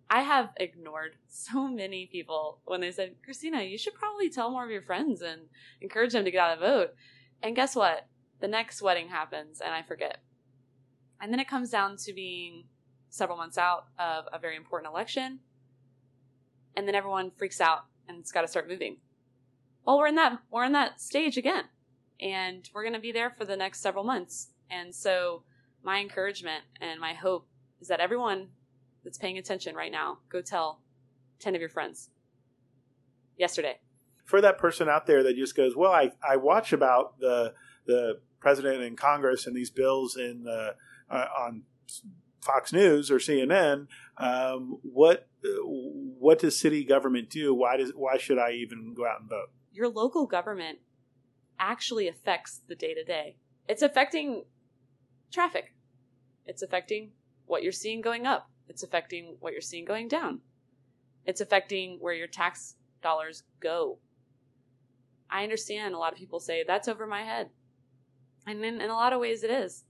i 0.09 0.23
have 0.23 0.51
ignored 0.57 1.17
so 1.29 1.69
many 1.69 2.09
people 2.11 2.61
when 2.65 2.81
they 2.81 2.91
said 2.91 3.17
christina 3.23 3.63
you 3.63 3.77
should 3.77 3.95
probably 3.95 4.31
tell 4.31 4.51
more 4.51 4.65
of 4.65 4.71
your 4.71 4.83
friends 4.83 5.21
and 5.21 5.43
encourage 5.83 6.13
them 6.13 6.25
to 6.25 6.31
get 6.31 6.41
out 6.41 6.53
and 6.53 6.61
vote. 6.61 6.95
And 7.43 7.55
guess 7.55 7.77
what? 7.77 8.07
The 8.41 8.49
next 8.49 8.81
wedding 8.81 9.09
happens 9.09 9.61
and 9.61 9.75
i 9.75 9.83
forget. 9.83 10.23
And 11.21 11.33
then 11.33 11.41
it 11.41 11.49
comes 11.49 11.71
down 11.71 11.97
to 11.99 12.15
being 12.15 12.65
several 13.11 13.37
months 13.37 13.59
out 13.59 13.87
of 13.99 14.25
a 14.33 14.39
very 14.39 14.57
important 14.57 14.91
election 14.91 15.41
and 16.77 16.87
then 16.87 16.95
everyone 16.95 17.31
freaks 17.31 17.61
out 17.61 17.87
and 18.09 18.19
it's 18.19 18.33
got 18.33 18.43
to 18.43 18.49
start 18.49 18.69
moving. 18.69 18.99
Well, 19.85 19.99
we're 19.99 20.09
in 20.09 20.17
that 20.17 20.39
we're 20.51 20.65
in 20.65 20.73
that 20.73 21.01
stage 21.01 21.37
again, 21.37 21.65
and 22.21 22.69
we're 22.75 22.83
going 22.83 22.95
to 22.95 23.01
be 23.01 23.13
there 23.13 23.31
for 23.31 23.45
the 23.45 23.57
next 23.57 23.81
several 23.81 24.05
months. 24.05 24.49
And 24.71 24.95
so, 24.95 25.43
my 25.83 26.01
encouragement 26.01 26.65
and 26.81 27.01
my 27.01 27.15
hope 27.15 27.47
is 27.81 27.89
that 27.89 28.01
everyone 28.01 28.49
that's 29.05 29.19
paying 29.19 29.39
attention 29.39 29.77
right 29.77 29.93
now, 29.93 30.19
go 30.29 30.41
tell 30.41 30.81
ten 31.39 31.55
of 31.55 31.61
your 31.61 31.71
friends, 31.71 32.11
yesterday. 33.39 33.79
For 34.25 34.41
that 34.41 34.59
person 34.59 34.89
out 34.89 35.07
there 35.07 35.23
that 35.23 35.37
just 35.37 35.55
goes, 35.55 35.77
well, 35.77 35.93
I, 35.93 36.11
I 36.29 36.37
watch 36.37 36.73
about 36.73 37.21
the 37.21 37.55
the 37.87 38.21
president 38.41 38.83
and 38.83 38.99
Congress 38.99 39.47
and 39.47 39.57
these 39.57 39.71
bills 39.71 40.17
in 40.17 40.43
the, 40.43 40.75
uh, 41.11 41.27
on 41.39 41.63
Fox 42.41 42.73
News 42.73 43.11
or 43.11 43.19
CNN. 43.19 43.87
Um, 44.19 44.79
what 44.83 45.29
what 46.27 46.41
does 46.41 46.59
city 46.59 46.83
government 46.83 47.31
do? 47.31 47.55
Why 47.55 47.77
does 47.77 47.93
why 47.95 48.17
should 48.17 48.37
I 48.37 48.51
even 48.51 48.95
go 48.95 49.07
out 49.07 49.21
and 49.21 49.31
vote? 49.31 49.51
Your 49.73 49.89
local 49.89 50.27
government 50.27 50.81
actually 51.57 52.09
affects 52.09 52.63
the 52.67 52.75
day 52.75 52.95
to 52.95 53.05
day. 53.05 53.37
It's 53.69 53.81
affecting 53.81 54.43
traffic. 55.31 55.77
It's 56.45 56.63
affecting 56.63 57.13
what 57.47 57.63
you're 57.63 57.71
seeing 57.71 58.01
going 58.01 58.27
up. 58.27 58.51
It's 58.69 58.83
affecting 58.83 59.37
what 59.39 59.53
you're 59.53 59.63
seeing 59.63 59.85
going 59.85 60.09
down. 60.09 60.41
It's 61.25 61.41
affecting 61.41 61.99
where 62.01 62.15
your 62.15 62.27
tax 62.27 62.75
dollars 63.05 63.45
go. 63.61 63.99
I 65.31 65.45
understand 65.45 65.95
a 65.95 65.99
lot 65.99 66.13
of 66.13 66.19
people 66.19 66.41
say 66.41 66.65
that's 66.67 66.89
over 66.89 67.07
my 67.07 67.23
head. 67.23 67.51
And 68.49 68.65
in, 68.65 68.81
in 68.81 68.91
a 68.91 68.95
lot 68.95 69.13
of 69.13 69.21
ways, 69.21 69.45
it 69.45 69.51
is. 69.53 69.85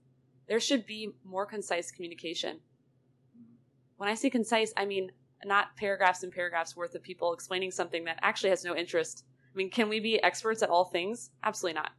There 0.49 0.61
should 0.61 0.84
be 0.84 1.14
more 1.24 1.47
concise 1.47 1.91
communication. 1.91 2.61
When 3.97 4.11
I 4.11 4.14
say 4.14 4.28
concise, 4.28 4.74
I 4.76 4.84
mean 4.84 5.12
not 5.45 5.76
paragraphs 5.76 6.22
and 6.22 6.32
paragraphs 6.32 6.76
worth 6.76 6.95
of 6.95 7.03
people 7.03 7.32
explaining 7.32 7.70
something 7.70 8.05
that 8.05 8.18
actually 8.22 8.51
has 8.51 8.64
no 8.64 8.74
interest. 8.74 9.24
I 9.53 9.57
mean, 9.57 9.70
can 9.70 9.89
we 9.89 10.01
be 10.01 10.22
experts 10.22 10.62
at 10.62 10.70
all 10.70 10.84
things? 10.84 11.30
Absolutely 11.45 11.74
not. 11.74 11.93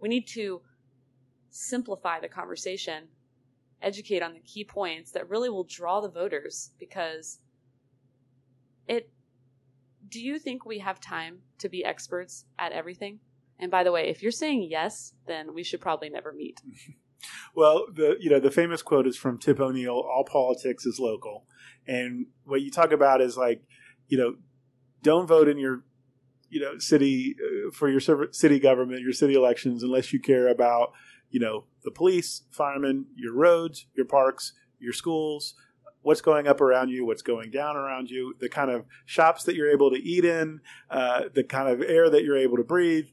We 0.00 0.08
need 0.08 0.26
to 0.28 0.62
simplify 1.50 2.20
the 2.20 2.28
conversation, 2.28 3.08
educate 3.82 4.22
on 4.22 4.34
the 4.34 4.40
key 4.40 4.64
points 4.64 5.12
that 5.12 5.28
really 5.28 5.50
will 5.50 5.64
draw 5.64 6.00
the 6.00 6.08
voters 6.08 6.70
because 6.78 7.40
it 8.86 9.10
do 10.08 10.20
you 10.20 10.38
think 10.38 10.64
we 10.64 10.78
have 10.80 11.00
time 11.00 11.38
to 11.58 11.68
be 11.68 11.84
experts 11.84 12.44
at 12.58 12.72
everything? 12.72 13.20
And 13.58 13.70
by 13.70 13.84
the 13.84 13.92
way, 13.92 14.08
if 14.08 14.22
you're 14.22 14.32
saying 14.32 14.66
yes, 14.68 15.12
then 15.26 15.54
we 15.54 15.62
should 15.62 15.80
probably 15.80 16.08
never 16.08 16.32
meet. 16.32 16.60
well, 17.54 17.86
the 17.92 18.16
you 18.20 18.30
know 18.30 18.40
the 18.40 18.50
famous 18.50 18.82
quote 18.82 19.06
is 19.06 19.16
from 19.16 19.38
Tip 19.38 19.60
O'Neill: 19.60 19.94
"All 19.94 20.24
politics 20.24 20.86
is 20.86 20.98
local," 20.98 21.46
and 21.86 22.26
what 22.44 22.62
you 22.62 22.70
talk 22.70 22.92
about 22.92 23.20
is 23.20 23.36
like, 23.36 23.62
you 24.08 24.18
know, 24.18 24.36
don't 25.02 25.26
vote 25.26 25.48
in 25.48 25.58
your 25.58 25.84
you 26.48 26.60
know 26.60 26.78
city 26.78 27.36
uh, 27.40 27.70
for 27.70 27.88
your 27.88 28.00
city 28.32 28.58
government, 28.58 29.00
your 29.00 29.12
city 29.12 29.34
elections, 29.34 29.82
unless 29.82 30.12
you 30.12 30.20
care 30.20 30.48
about 30.48 30.92
you 31.30 31.40
know 31.40 31.64
the 31.84 31.90
police, 31.90 32.42
firemen, 32.50 33.06
your 33.16 33.34
roads, 33.34 33.86
your 33.94 34.06
parks, 34.06 34.52
your 34.78 34.92
schools, 34.92 35.54
what's 36.02 36.20
going 36.20 36.46
up 36.46 36.60
around 36.60 36.88
you, 36.88 37.04
what's 37.04 37.22
going 37.22 37.50
down 37.50 37.76
around 37.76 38.10
you, 38.10 38.34
the 38.40 38.48
kind 38.48 38.70
of 38.70 38.84
shops 39.04 39.44
that 39.44 39.54
you're 39.54 39.70
able 39.70 39.90
to 39.90 39.96
eat 39.96 40.24
in, 40.24 40.60
uh, 40.90 41.22
the 41.34 41.44
kind 41.44 41.68
of 41.68 41.82
air 41.82 42.10
that 42.10 42.24
you're 42.24 42.38
able 42.38 42.56
to 42.56 42.64
breathe, 42.64 43.06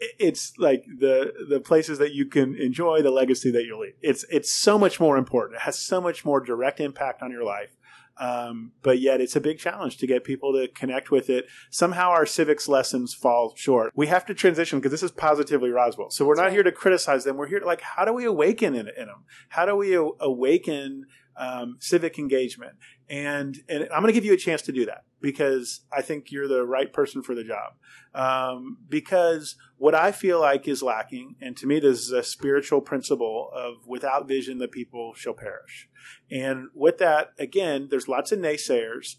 it's 0.00 0.52
like 0.58 0.84
the 0.98 1.32
the 1.48 1.60
places 1.60 1.98
that 1.98 2.12
you 2.12 2.26
can 2.26 2.54
enjoy 2.54 3.02
the 3.02 3.10
legacy 3.10 3.50
that 3.50 3.64
you 3.64 3.78
leave. 3.78 3.94
It's 4.00 4.24
it's 4.30 4.50
so 4.50 4.78
much 4.78 5.00
more 5.00 5.16
important. 5.16 5.56
It 5.56 5.62
has 5.62 5.78
so 5.78 6.00
much 6.00 6.24
more 6.24 6.40
direct 6.40 6.80
impact 6.80 7.22
on 7.22 7.30
your 7.30 7.44
life. 7.44 7.76
Um, 8.20 8.72
but 8.82 8.98
yet 8.98 9.20
it's 9.20 9.36
a 9.36 9.40
big 9.40 9.58
challenge 9.58 9.96
to 9.98 10.06
get 10.06 10.24
people 10.24 10.52
to 10.54 10.66
connect 10.68 11.10
with 11.10 11.30
it. 11.30 11.46
Somehow 11.70 12.10
our 12.10 12.26
civics 12.26 12.66
lessons 12.66 13.14
fall 13.14 13.54
short. 13.56 13.92
We 13.94 14.08
have 14.08 14.26
to 14.26 14.34
transition 14.34 14.80
because 14.80 14.90
this 14.90 15.04
is 15.04 15.12
positively 15.12 15.70
Roswell. 15.70 16.10
So 16.10 16.26
we're 16.26 16.34
not 16.34 16.50
here 16.50 16.64
to 16.64 16.72
criticize 16.72 17.22
them. 17.22 17.36
We're 17.36 17.46
here 17.46 17.60
to 17.60 17.66
like, 17.66 17.80
how 17.80 18.04
do 18.04 18.12
we 18.12 18.24
awaken 18.24 18.74
in, 18.74 18.88
in 18.88 19.06
them? 19.06 19.24
How 19.50 19.66
do 19.66 19.76
we 19.76 19.94
awaken 19.94 21.06
um, 21.38 21.76
civic 21.80 22.18
engagement? 22.18 22.72
And, 23.08 23.58
and 23.68 23.84
I'm 23.84 24.02
going 24.02 24.06
to 24.06 24.12
give 24.12 24.24
you 24.24 24.34
a 24.34 24.38
chance 24.38 24.62
to 24.62 24.72
do 24.72 24.84
that 24.86 25.04
because 25.20 25.80
I 25.92 26.02
think 26.02 26.30
you're 26.30 26.48
the 26.48 26.64
right 26.64 26.92
person 26.92 27.22
for 27.22 27.34
the 27.34 27.44
job. 27.44 27.74
Um, 28.14 28.78
because 28.88 29.56
what 29.76 29.94
I 29.94 30.12
feel 30.12 30.40
like 30.40 30.68
is 30.68 30.82
lacking, 30.82 31.36
and 31.40 31.56
to 31.56 31.66
me, 31.66 31.80
this 31.80 32.00
is 32.00 32.12
a 32.12 32.22
spiritual 32.22 32.80
principle 32.80 33.50
of 33.54 33.86
without 33.86 34.28
vision, 34.28 34.58
the 34.58 34.68
people 34.68 35.14
shall 35.14 35.34
perish. 35.34 35.88
And 36.30 36.68
with 36.74 36.98
that, 36.98 37.32
again, 37.38 37.88
there's 37.90 38.08
lots 38.08 38.32
of 38.32 38.38
naysayers, 38.38 39.16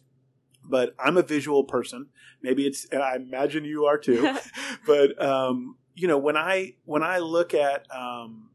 but 0.64 0.96
I'm 1.00 1.18
a 1.18 1.24
visual 1.24 1.64
person. 1.64 2.08
Maybe 2.42 2.66
it's, 2.66 2.86
and 2.92 3.02
I 3.02 3.16
imagine 3.16 3.66
you 3.66 3.86
are 3.86 3.98
too. 3.98 4.38
but, 4.86 5.22
um, 5.22 5.78
you 5.96 6.08
know, 6.08 6.18
when 6.18 6.38
I, 6.38 6.76
when 6.86 7.04
I 7.04 7.20
look 7.20 7.54
at, 7.54 7.86
um, 7.94 8.50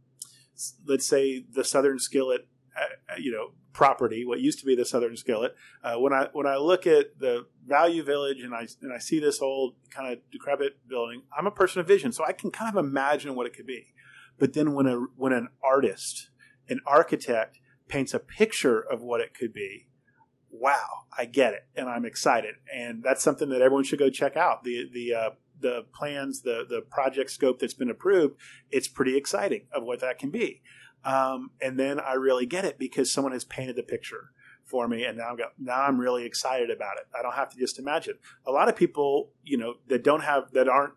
let's 0.86 1.06
say 1.06 1.44
the 1.52 1.64
Southern 1.64 1.98
Skillet, 1.98 2.46
you 3.18 3.32
know, 3.32 3.52
property, 3.72 4.24
what 4.24 4.40
used 4.40 4.58
to 4.60 4.66
be 4.66 4.74
the 4.74 4.84
Southern 4.84 5.16
Skillet. 5.16 5.54
Uh, 5.82 5.96
when 5.96 6.12
I 6.12 6.28
when 6.32 6.46
I 6.46 6.56
look 6.56 6.86
at 6.86 7.18
the 7.18 7.46
Value 7.66 8.02
Village 8.02 8.40
and 8.40 8.54
I 8.54 8.66
and 8.80 8.92
I 8.92 8.98
see 8.98 9.18
this 9.18 9.42
old 9.42 9.74
kind 9.90 10.12
of 10.12 10.18
decrepit 10.30 10.88
building, 10.88 11.22
I'm 11.36 11.46
a 11.46 11.50
person 11.50 11.80
of 11.80 11.86
vision, 11.86 12.12
so 12.12 12.24
I 12.24 12.32
can 12.32 12.50
kind 12.50 12.74
of 12.74 12.82
imagine 12.82 13.34
what 13.34 13.46
it 13.46 13.54
could 13.54 13.66
be. 13.66 13.88
But 14.38 14.54
then 14.54 14.74
when 14.74 14.86
a 14.86 14.96
when 15.16 15.32
an 15.32 15.48
artist, 15.62 16.30
an 16.68 16.80
architect 16.86 17.58
paints 17.88 18.14
a 18.14 18.18
picture 18.18 18.80
of 18.80 19.02
what 19.02 19.20
it 19.20 19.34
could 19.34 19.52
be, 19.52 19.88
wow, 20.50 21.04
I 21.16 21.26
get 21.26 21.52
it, 21.52 21.66
and 21.76 21.88
I'm 21.88 22.04
excited, 22.04 22.54
and 22.72 23.02
that's 23.02 23.22
something 23.22 23.50
that 23.50 23.60
everyone 23.60 23.84
should 23.84 23.98
go 23.98 24.10
check 24.10 24.36
out. 24.36 24.64
The 24.64 24.88
the 24.92 25.14
uh, 25.14 25.30
the 25.60 25.84
plans, 25.94 26.42
the 26.42 26.64
the 26.68 26.80
project 26.80 27.30
scope 27.30 27.58
that's 27.58 27.74
been 27.74 27.90
approved, 27.90 28.36
it's 28.70 28.88
pretty 28.88 29.16
exciting 29.16 29.66
of 29.72 29.82
what 29.82 30.00
that 30.00 30.18
can 30.18 30.30
be. 30.30 30.62
Um, 31.04 31.50
and 31.60 31.78
then 31.78 32.00
I 32.00 32.14
really 32.14 32.46
get 32.46 32.64
it 32.64 32.78
because 32.78 33.12
someone 33.12 33.32
has 33.32 33.44
painted 33.44 33.76
the 33.76 33.82
picture 33.82 34.30
for 34.64 34.88
me, 34.88 35.04
and 35.04 35.18
now 35.18 35.30
I'm 35.30 35.36
now 35.58 35.82
I'm 35.82 35.98
really 35.98 36.24
excited 36.24 36.70
about 36.70 36.96
it. 36.96 37.06
I 37.16 37.22
don't 37.22 37.34
have 37.34 37.50
to 37.50 37.58
just 37.58 37.78
imagine. 37.78 38.14
A 38.46 38.50
lot 38.50 38.68
of 38.68 38.76
people, 38.76 39.30
you 39.42 39.58
know, 39.58 39.74
that 39.88 40.02
don't 40.02 40.22
have 40.22 40.52
that 40.52 40.68
aren't 40.68 40.94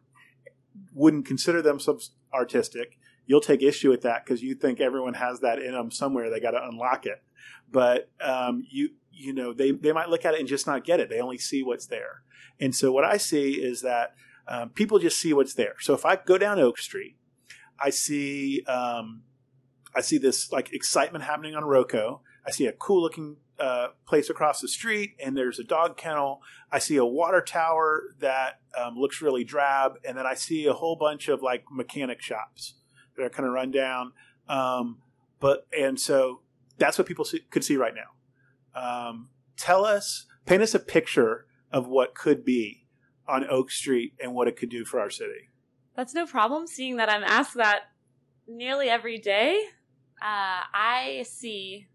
wouldn't 0.93 1.26
consider 1.26 1.62
themselves 1.62 2.12
artistic. 2.34 2.97
You'll 3.26 3.41
take 3.41 3.62
issue 3.62 3.89
with 3.89 4.01
that 4.03 4.24
because 4.24 4.41
you 4.41 4.55
think 4.55 4.80
everyone 4.80 5.16
has 5.16 5.41
that 5.41 5.60
in 5.60 5.74
them 5.74 5.91
somewhere. 5.91 6.30
They 6.30 6.39
got 6.39 6.51
to 6.51 6.66
unlock 6.66 7.05
it, 7.05 7.22
but 7.70 8.10
um, 8.22 8.64
you 8.70 8.91
you 9.12 9.34
know 9.34 9.53
they 9.53 9.72
they 9.72 9.91
might 9.91 10.10
look 10.10 10.24
at 10.24 10.34
it 10.34 10.39
and 10.39 10.47
just 10.47 10.68
not 10.68 10.86
get 10.86 11.01
it. 11.01 11.10
They 11.10 11.20
only 11.20 11.38
see 11.38 11.64
what's 11.64 11.88
there. 11.88 12.22
And 12.60 12.74
so 12.74 12.91
what 12.91 13.03
I 13.03 13.18
see 13.18 13.53
is 13.53 13.82
that 13.82 14.14
um, 14.47 14.70
people 14.70 14.99
just 14.99 15.20
see 15.20 15.34
what's 15.34 15.53
there. 15.53 15.76
So 15.80 15.93
if 15.93 16.05
I 16.05 16.16
go 16.16 16.38
down 16.38 16.60
Oak 16.60 16.78
Street, 16.78 17.18
I 17.80 17.89
see 17.89 18.64
um, 18.64 19.24
I 19.95 20.01
see 20.01 20.17
this 20.17 20.51
like 20.51 20.73
excitement 20.73 21.23
happening 21.23 21.55
on 21.55 21.63
Roco. 21.63 22.19
I 22.45 22.51
see 22.51 22.65
a 22.65 22.71
cool 22.71 23.01
looking 23.01 23.38
uh, 23.59 23.88
place 24.05 24.29
across 24.29 24.61
the 24.61 24.67
street, 24.67 25.15
and 25.23 25.35
there's 25.35 25.59
a 25.59 25.63
dog 25.63 25.97
kennel. 25.97 26.41
I 26.71 26.79
see 26.79 26.95
a 26.97 27.05
water 27.05 27.41
tower 27.41 28.03
that 28.19 28.59
um, 28.77 28.95
looks 28.95 29.21
really 29.21 29.43
drab, 29.43 29.93
and 30.05 30.17
then 30.17 30.25
I 30.25 30.35
see 30.35 30.65
a 30.65 30.73
whole 30.73 30.95
bunch 30.95 31.27
of 31.27 31.41
like 31.41 31.65
mechanic 31.71 32.21
shops 32.21 32.75
that 33.15 33.23
are 33.23 33.29
kind 33.29 33.47
of 33.47 33.53
run 33.53 33.71
down. 33.71 34.13
Um, 34.47 34.99
but 35.39 35.67
and 35.77 35.99
so 35.99 36.41
that's 36.77 36.97
what 36.97 37.07
people 37.07 37.25
see, 37.25 37.41
could 37.49 37.63
see 37.63 37.75
right 37.75 37.93
now. 37.93 38.79
Um, 38.79 39.29
tell 39.57 39.85
us, 39.85 40.25
paint 40.45 40.61
us 40.61 40.75
a 40.75 40.79
picture 40.79 41.47
of 41.71 41.88
what 41.88 42.15
could 42.15 42.45
be 42.45 42.85
on 43.27 43.45
Oak 43.49 43.71
Street 43.71 44.13
and 44.21 44.33
what 44.33 44.47
it 44.47 44.55
could 44.55 44.69
do 44.69 44.85
for 44.85 44.99
our 44.99 45.09
city. 45.09 45.49
That's 45.95 46.13
no 46.13 46.25
problem. 46.25 46.67
Seeing 46.67 46.97
that 46.97 47.09
I'm 47.09 47.23
asked 47.23 47.55
that 47.55 47.81
nearly 48.47 48.88
every 48.88 49.17
day, 49.17 49.61
uh, 50.22 50.63
I 50.74 51.24
see 51.28 51.88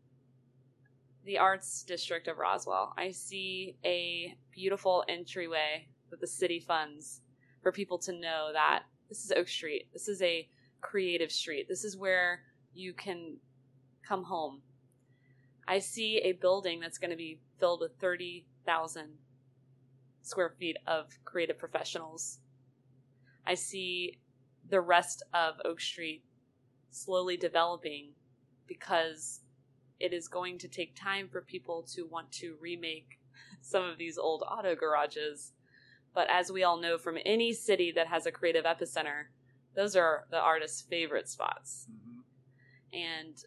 the 1.24 1.38
arts 1.38 1.82
district 1.82 2.28
of 2.28 2.38
Roswell. 2.38 2.92
I 2.96 3.10
see 3.10 3.76
a 3.84 4.34
beautiful 4.52 5.04
entryway 5.08 5.88
that 6.10 6.20
the 6.20 6.26
city 6.26 6.60
funds 6.60 7.20
for 7.62 7.72
people 7.72 7.98
to 7.98 8.12
know 8.12 8.50
that 8.52 8.82
this 9.08 9.24
is 9.24 9.32
Oak 9.32 9.48
Street. 9.48 9.88
This 9.92 10.08
is 10.08 10.20
a 10.22 10.48
creative 10.80 11.30
street. 11.30 11.66
This 11.68 11.84
is 11.84 11.96
where 11.96 12.40
you 12.74 12.92
can 12.92 13.36
come 14.06 14.24
home. 14.24 14.62
I 15.66 15.78
see 15.78 16.18
a 16.18 16.32
building 16.32 16.80
that's 16.80 16.98
going 16.98 17.10
to 17.10 17.16
be 17.16 17.40
filled 17.60 17.80
with 17.80 17.92
30,000 18.00 19.08
square 20.22 20.54
feet 20.58 20.76
of 20.86 21.06
creative 21.24 21.58
professionals. 21.58 22.40
I 23.46 23.54
see 23.54 24.18
the 24.68 24.80
rest 24.80 25.22
of 25.32 25.54
Oak 25.64 25.80
Street 25.80 26.24
slowly 26.92 27.36
developing 27.36 28.10
because 28.66 29.40
it 29.98 30.12
is 30.12 30.28
going 30.28 30.58
to 30.58 30.68
take 30.68 30.94
time 30.94 31.28
for 31.28 31.40
people 31.40 31.82
to 31.94 32.06
want 32.06 32.30
to 32.32 32.56
remake 32.60 33.18
some 33.60 33.84
of 33.84 33.98
these 33.98 34.18
old 34.18 34.42
auto 34.48 34.74
garages. 34.74 35.52
But 36.14 36.28
as 36.30 36.52
we 36.52 36.62
all 36.62 36.76
know 36.76 36.98
from 36.98 37.18
any 37.24 37.52
city 37.52 37.92
that 37.92 38.08
has 38.08 38.26
a 38.26 38.32
creative 38.32 38.64
epicenter, 38.64 39.24
those 39.74 39.96
are 39.96 40.26
the 40.30 40.38
artist's 40.38 40.82
favorite 40.82 41.28
spots. 41.28 41.86
Mm-hmm. 41.90 42.20
And 42.92 43.44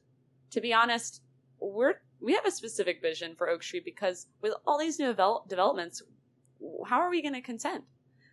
to 0.51 0.61
be 0.61 0.73
honest, 0.73 1.21
we're 1.59 1.95
we 2.21 2.33
have 2.33 2.45
a 2.45 2.51
specific 2.51 3.01
vision 3.01 3.35
for 3.35 3.49
Oak 3.49 3.61
Street 3.61 3.85
because 3.85 4.27
with 4.41 4.53
all 4.65 4.79
these 4.79 4.99
new 4.99 5.07
develop- 5.07 5.47
developments, 5.47 6.01
how 6.87 6.99
are 6.99 7.09
we 7.09 7.21
going 7.21 7.33
to 7.33 7.41
contend? 7.41 7.83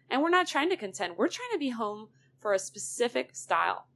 And 0.08 0.22
we're 0.22 0.30
not 0.30 0.46
trying 0.46 0.70
to 0.70 0.76
contend. 0.76 1.16
We're 1.16 1.28
trying 1.28 1.52
to 1.52 1.58
be 1.58 1.70
home 1.70 2.08
for 2.40 2.52
a 2.52 2.58
specific 2.58 3.34
style. 3.34 3.86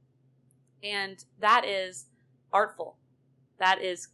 And 0.83 1.23
that 1.39 1.65
is 1.65 2.05
artful. 2.53 2.97
That 3.59 3.81
is 3.81 4.09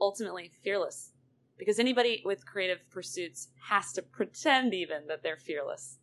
ultimately 0.00 0.50
fearless. 0.62 1.12
because 1.58 1.78
anybody 1.78 2.22
with 2.24 2.46
creative 2.46 2.78
pursuits 2.90 3.48
has 3.68 3.92
to 3.92 4.02
pretend 4.02 4.74
even 4.74 5.06
that 5.08 5.22
they're 5.22 5.36
fearless. 5.36 5.98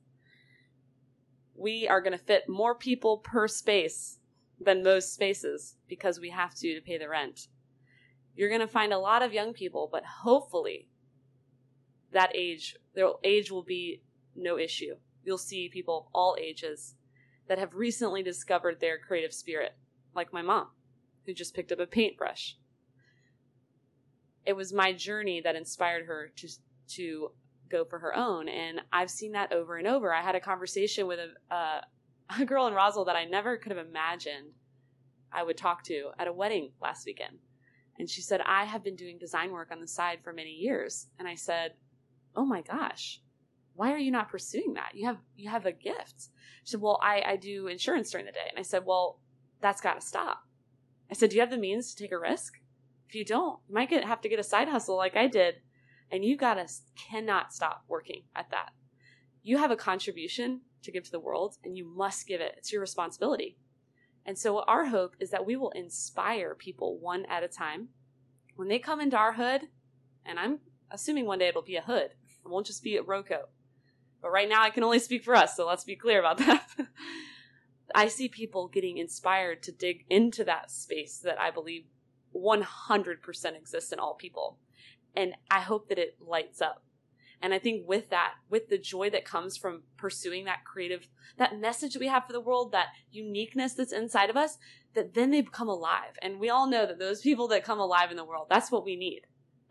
We 1.56 1.88
are 1.88 2.02
going 2.02 2.18
to 2.18 2.24
fit 2.24 2.50
more 2.50 2.74
people 2.76 3.18
per 3.20 3.48
space 3.48 4.18
than 4.60 4.84
most 4.84 5.14
spaces 5.14 5.76
because 5.88 6.20
we 6.20 6.30
have 6.32 6.56
to 6.56 6.74
to 6.74 6.82
pay 6.82 6.98
the 6.98 7.10
rent. 7.10 7.48
You're 8.36 8.50
going 8.50 8.62
to 8.62 8.68
find 8.68 8.92
a 8.92 8.98
lot 8.98 9.22
of 9.22 9.34
young 9.34 9.54
people, 9.54 9.90
but 9.92 10.04
hopefully 10.24 10.90
that 12.12 12.36
age, 12.36 12.76
their 12.96 13.10
age 13.24 13.52
will 13.52 13.64
be 13.64 14.02
no 14.36 14.58
issue. 14.58 14.96
You'll 15.24 15.38
see 15.38 15.70
people 15.70 16.00
of 16.00 16.06
all 16.14 16.36
ages 16.42 16.96
that 17.48 17.58
have 17.60 17.76
recently 17.76 18.24
discovered 18.24 18.80
their 18.80 18.98
creative 18.98 19.34
spirit, 19.34 19.76
like 20.16 20.34
my 20.34 20.42
mom, 20.42 20.68
who 21.26 21.34
just 21.34 21.54
picked 21.54 21.72
up 21.72 21.80
a 21.80 21.86
paintbrush. 21.86 22.58
It 24.46 24.54
was 24.54 24.74
my 24.74 24.94
journey 24.94 25.42
that 25.42 25.56
inspired 25.56 26.06
her 26.06 26.32
to 26.38 26.50
to 26.96 27.32
go 27.70 27.86
for 27.86 28.00
her 28.00 28.16
own, 28.16 28.50
and 28.50 28.82
I've 28.92 29.10
seen 29.10 29.32
that 29.32 29.52
over 29.52 29.78
and 29.78 29.88
over. 29.88 30.14
I 30.14 30.22
had 30.22 30.36
a 30.36 30.40
conversation 30.40 31.08
with 31.08 31.20
a, 31.20 31.82
a 32.40 32.46
girl 32.46 32.68
in 32.68 32.74
Roswell 32.74 33.06
that 33.06 33.16
I 33.16 33.26
never 33.26 33.58
could 33.58 33.72
have 33.76 33.86
imagined 33.86 34.52
I 35.32 35.44
would 35.44 35.58
talk 35.58 35.84
to 35.86 36.12
at 36.20 36.28
a 36.28 36.34
wedding 36.34 36.72
last 36.82 37.06
weekend. 37.06 37.40
And 37.98 38.10
she 38.10 38.22
said, 38.22 38.42
I 38.42 38.66
have 38.66 38.84
been 38.84 38.96
doing 38.96 39.18
design 39.18 39.52
work 39.52 39.70
on 39.72 39.80
the 39.80 39.88
side 39.88 40.20
for 40.24 40.34
many 40.34 40.52
years. 40.52 41.08
And 41.20 41.28
I 41.28 41.36
said, 41.36 41.74
Oh 42.36 42.46
my 42.46 42.62
gosh, 42.62 43.22
why 43.76 43.92
are 43.92 44.00
you 44.00 44.12
not 44.12 44.30
pursuing 44.30 44.74
that? 44.74 44.92
You 44.94 45.06
have 45.06 45.18
you 45.36 45.50
have 45.50 45.66
a 45.66 45.72
gift. 45.72 46.30
She 46.64 46.72
said, 46.72 46.82
Well, 46.82 47.00
I, 47.02 47.22
I 47.26 47.36
do 47.36 47.68
insurance 47.68 48.12
during 48.12 48.26
the 48.26 48.32
day. 48.32 48.48
And 48.50 48.60
I 48.60 48.64
said, 48.64 48.84
Well, 48.86 49.20
that's 49.62 49.82
gotta 49.82 50.02
stop. 50.02 50.44
I 51.10 51.14
said, 51.14 51.30
Do 51.30 51.36
you 51.36 51.42
have 51.42 51.52
the 51.52 51.58
means 51.58 51.94
to 51.94 52.04
take 52.04 52.12
a 52.12 52.20
risk? 52.20 52.54
If 53.08 53.16
you 53.16 53.26
don't, 53.26 53.60
you 53.68 53.76
might 53.76 53.90
get, 53.90 54.06
have 54.06 54.22
to 54.22 54.30
get 54.30 54.40
a 54.40 54.44
side 54.44 54.70
hustle 54.70 54.98
like 54.98 55.16
I 55.16 55.28
did, 55.28 55.56
and 56.12 56.26
you 56.26 56.36
gotta 56.36 56.68
cannot 56.96 57.54
stop 57.54 57.84
working 57.88 58.24
at 58.36 58.50
that. 58.52 58.72
You 59.44 59.58
have 59.58 59.72
a 59.72 59.76
contribution 59.76 60.62
to 60.84 60.92
give 60.92 61.04
to 61.04 61.12
the 61.12 61.20
world, 61.20 61.58
and 61.64 61.78
you 61.78 61.86
must 61.86 62.28
give 62.28 62.42
it. 62.42 62.56
It's 62.58 62.72
your 62.72 62.82
responsibility. 62.82 63.58
And 64.26 64.38
so, 64.38 64.62
our 64.62 64.86
hope 64.86 65.16
is 65.20 65.32
that 65.32 65.46
we 65.46 65.56
will 65.56 65.72
inspire 65.72 66.56
people 66.56 66.98
one 66.98 67.26
at 67.26 67.44
a 67.44 67.48
time. 67.48 67.90
When 68.56 68.70
they 68.70 68.80
come 68.80 69.02
into 69.02 69.18
our 69.18 69.34
hood, 69.34 69.68
and 70.26 70.40
I'm 70.40 70.60
assuming 70.90 71.26
one 71.26 71.40
day 71.40 71.50
it'll 71.50 71.62
be 71.62 71.76
a 71.76 71.82
hood, 71.82 72.12
it 72.46 72.50
won't 72.50 72.68
just 72.68 72.84
be 72.84 72.98
a 72.98 73.04
Roco. 73.04 73.44
But 74.24 74.32
right 74.32 74.48
now, 74.48 74.64
I 74.64 74.70
can 74.70 74.84
only 74.84 75.00
speak 75.00 75.26
for 75.26 75.36
us, 75.36 75.58
so 75.58 75.68
let's 75.68 75.84
be 75.84 75.98
clear 75.98 76.20
about 76.20 76.38
that. 76.40 76.66
I 77.94 78.08
see 78.08 78.30
people 78.30 78.70
getting 78.70 78.98
inspired 78.98 79.62
to 79.64 79.72
dig 79.72 80.06
into 80.10 80.46
that 80.46 80.72
space 80.72 81.20
that 81.20 81.40
I 81.40 81.52
believe 81.52 81.84
100% 82.34 83.56
exists 83.56 83.92
in 83.92 84.00
all 84.00 84.16
people. 84.16 84.58
And 85.16 85.36
I 85.52 85.60
hope 85.60 85.90
that 85.90 86.00
it 86.00 86.16
lights 86.20 86.62
up. 86.62 86.84
And 87.42 87.54
I 87.54 87.60
think 87.60 87.86
with 87.86 88.10
that, 88.10 88.36
with 88.50 88.70
the 88.70 88.78
joy 88.78 89.10
that 89.10 89.26
comes 89.26 89.58
from 89.58 89.84
pursuing 89.98 90.46
that 90.46 90.64
creative, 90.64 91.10
that 91.38 91.60
message 91.60 91.98
we 91.98 92.08
have 92.08 92.26
for 92.26 92.32
the 92.32 92.40
world, 92.40 92.72
that 92.72 92.88
uniqueness 93.12 93.74
that's 93.74 93.92
inside 93.92 94.30
of 94.30 94.38
us, 94.38 94.58
that 94.94 95.14
then 95.14 95.32
they 95.32 95.42
become 95.42 95.68
alive. 95.68 96.18
And 96.22 96.40
we 96.40 96.50
all 96.50 96.68
know 96.68 96.86
that 96.86 97.00
those 97.00 97.20
people 97.20 97.50
that 97.50 97.66
come 97.66 97.80
alive 97.80 98.10
in 98.10 98.18
the 98.18 98.24
world, 98.24 98.48
that's 98.50 98.72
what 98.72 98.86
we 98.86 98.96
need. 98.96 99.24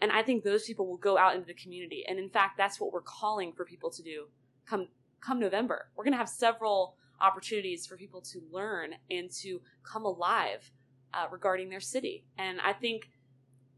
And 0.03 0.13
I 0.13 0.23
think 0.23 0.45
those 0.45 0.67
people 0.67 0.87
will 0.87 0.99
go 0.99 1.17
out 1.17 1.35
into 1.35 1.47
the 1.47 1.55
community. 1.55 2.05
And 2.07 2.19
in 2.19 2.29
fact, 2.29 2.59
that's 2.59 2.79
what 2.79 2.93
we're 2.93 3.01
calling 3.01 3.55
for 3.55 3.65
people 3.65 3.91
to 3.91 4.03
do 4.03 4.27
come 4.67 4.89
come 5.21 5.39
November. 5.39 5.89
We're 5.95 6.05
going 6.05 6.13
to 6.13 6.19
have 6.19 6.29
several 6.29 6.97
opportunities 7.21 7.87
for 7.87 7.97
people 7.97 8.21
to 8.21 8.41
learn 8.51 8.95
and 9.11 9.31
to 9.31 9.61
come 9.85 10.05
alive 10.05 10.71
uh, 11.15 11.27
regarding 11.31 11.71
their 11.71 11.81
city. 11.81 12.25
And 12.37 12.61
I 12.61 12.73
think 12.73 13.11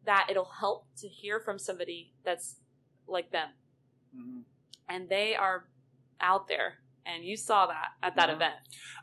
that 0.07 0.29
it'll 0.31 0.51
help 0.61 0.87
to 0.99 1.09
hear 1.09 1.41
from 1.41 1.59
somebody 1.59 2.13
that's 2.25 2.57
like 3.07 3.31
them. 3.31 3.49
Mm-hmm. 4.17 4.41
And 4.89 5.09
they 5.09 5.35
are 5.35 5.69
out 6.21 6.49
there. 6.49 6.75
And 7.07 7.25
you 7.25 7.37
saw 7.37 7.67
that 7.67 7.89
at 8.03 8.17
that 8.17 8.29
mm-hmm. 8.29 8.37
event. 8.37 8.55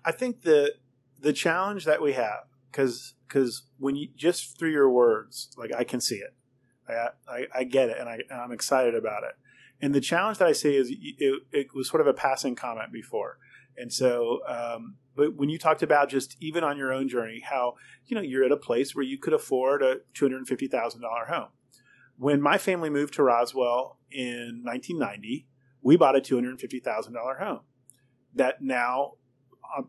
I 0.03 0.11
think 0.11 0.41
the 0.41 0.73
the 1.19 1.33
challenge 1.33 1.85
that 1.85 2.01
we 2.01 2.13
have, 2.13 2.45
because 2.71 3.13
because 3.27 3.63
when 3.77 3.95
you 3.95 4.07
just 4.15 4.57
through 4.57 4.71
your 4.71 4.89
words, 4.89 5.51
like 5.55 5.71
I 5.77 5.83
can 5.83 6.01
see 6.01 6.15
it, 6.15 6.33
I 6.89 7.09
I, 7.27 7.45
I 7.59 7.63
get 7.63 7.89
it, 7.89 7.97
and 7.99 8.09
I 8.09 8.19
I'm 8.33 8.51
excited 8.51 8.95
about 8.95 9.23
it. 9.23 9.33
And 9.81 9.95
the 9.95 10.01
challenge 10.01 10.37
that 10.37 10.47
I 10.47 10.51
see 10.51 10.75
is 10.75 10.91
it, 10.91 11.41
it 11.51 11.67
was 11.73 11.89
sort 11.89 12.01
of 12.01 12.07
a 12.07 12.13
passing 12.13 12.55
comment 12.55 12.91
before. 12.91 13.37
And 13.77 13.91
so, 13.91 14.41
um, 14.47 14.97
but 15.15 15.35
when 15.35 15.49
you 15.49 15.57
talked 15.57 15.81
about 15.81 16.09
just 16.09 16.37
even 16.39 16.63
on 16.63 16.77
your 16.77 16.93
own 16.93 17.09
journey, 17.09 17.41
how, 17.43 17.75
you 18.05 18.15
know, 18.15 18.21
you're 18.21 18.43
at 18.43 18.51
a 18.51 18.57
place 18.57 18.95
where 18.95 19.03
you 19.03 19.17
could 19.17 19.33
afford 19.33 19.81
a 19.81 19.97
$250,000 20.13 21.27
home. 21.27 21.47
When 22.17 22.41
my 22.41 22.57
family 22.57 22.89
moved 22.89 23.15
to 23.15 23.23
Roswell 23.23 23.97
in 24.11 24.61
1990, 24.63 25.47
we 25.81 25.97
bought 25.97 26.15
a 26.15 26.21
$250,000 26.21 27.39
home 27.39 27.61
that 28.35 28.61
now, 28.61 29.13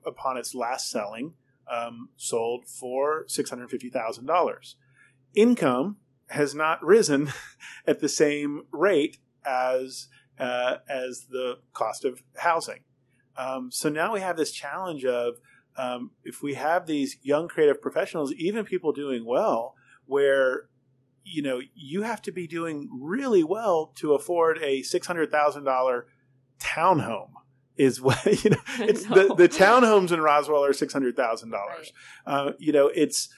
upon 0.06 0.36
its 0.36 0.54
last 0.54 0.90
selling, 0.90 1.34
um, 1.70 2.08
sold 2.16 2.66
for 2.66 3.24
$650,000. 3.26 4.74
Income 5.34 5.96
has 6.30 6.54
not 6.54 6.82
risen 6.82 7.30
at 7.86 8.00
the 8.00 8.08
same 8.08 8.62
rate 8.72 9.18
as 9.44 10.08
uh, 10.38 10.76
as 10.88 11.26
the 11.30 11.58
cost 11.72 12.04
of 12.04 12.22
housing. 12.36 12.80
Um, 13.36 13.70
so 13.70 13.88
now 13.88 14.12
we 14.12 14.20
have 14.20 14.36
this 14.36 14.50
challenge 14.50 15.04
of 15.04 15.36
um, 15.76 16.10
if 16.24 16.42
we 16.42 16.54
have 16.54 16.86
these 16.86 17.16
young 17.22 17.48
creative 17.48 17.80
professionals, 17.80 18.32
even 18.34 18.64
people 18.64 18.92
doing 18.92 19.24
well, 19.24 19.74
where 20.06 20.68
you 21.24 21.42
know 21.42 21.60
you 21.74 22.02
have 22.02 22.20
to 22.22 22.32
be 22.32 22.46
doing 22.46 22.88
really 22.92 23.44
well 23.44 23.92
to 23.96 24.12
afford 24.14 24.58
a 24.62 24.82
six 24.82 25.06
hundred 25.06 25.30
thousand 25.30 25.64
dollar 25.64 26.06
townhome 26.58 27.30
is 27.76 28.00
what 28.02 28.24
you 28.44 28.50
know. 28.50 28.62
It's 28.78 29.04
the 29.06 29.34
the 29.34 29.48
townhomes 29.48 30.12
in 30.12 30.20
Roswell 30.20 30.64
are 30.64 30.72
six 30.72 30.92
hundred 30.92 31.16
thousand 31.16 31.50
right. 31.50 31.58
dollars. 31.58 31.92
Uh, 32.26 32.52
you 32.58 32.72
know, 32.72 32.88
it's 32.88 33.28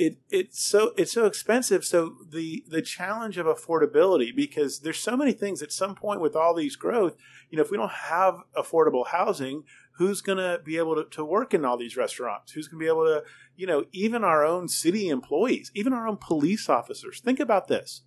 it 0.00 0.16
it's 0.30 0.64
so 0.64 0.92
it's 0.96 1.12
so 1.12 1.26
expensive. 1.26 1.84
So 1.84 2.14
the 2.26 2.64
the 2.66 2.80
challenge 2.80 3.36
of 3.36 3.44
affordability 3.44 4.34
because 4.34 4.80
there's 4.80 4.98
so 4.98 5.14
many 5.14 5.32
things 5.32 5.60
at 5.62 5.72
some 5.72 5.94
point 5.94 6.22
with 6.22 6.34
all 6.34 6.54
these 6.54 6.74
growth. 6.74 7.16
You 7.50 7.58
know, 7.58 7.62
if 7.62 7.70
we 7.70 7.76
don't 7.76 7.90
have 7.90 8.36
affordable 8.56 9.08
housing, 9.08 9.64
who's 9.96 10.22
going 10.22 10.38
to 10.38 10.62
be 10.64 10.78
able 10.78 10.94
to, 10.94 11.04
to 11.10 11.24
work 11.24 11.52
in 11.52 11.66
all 11.66 11.76
these 11.76 11.98
restaurants? 11.98 12.52
Who's 12.52 12.66
going 12.66 12.80
to 12.80 12.84
be 12.84 12.88
able 12.88 13.04
to, 13.04 13.24
you 13.56 13.66
know, 13.66 13.84
even 13.92 14.24
our 14.24 14.42
own 14.42 14.68
city 14.68 15.08
employees, 15.08 15.70
even 15.74 15.92
our 15.92 16.08
own 16.08 16.16
police 16.16 16.70
officers? 16.70 17.20
Think 17.20 17.38
about 17.38 17.68
this. 17.68 18.02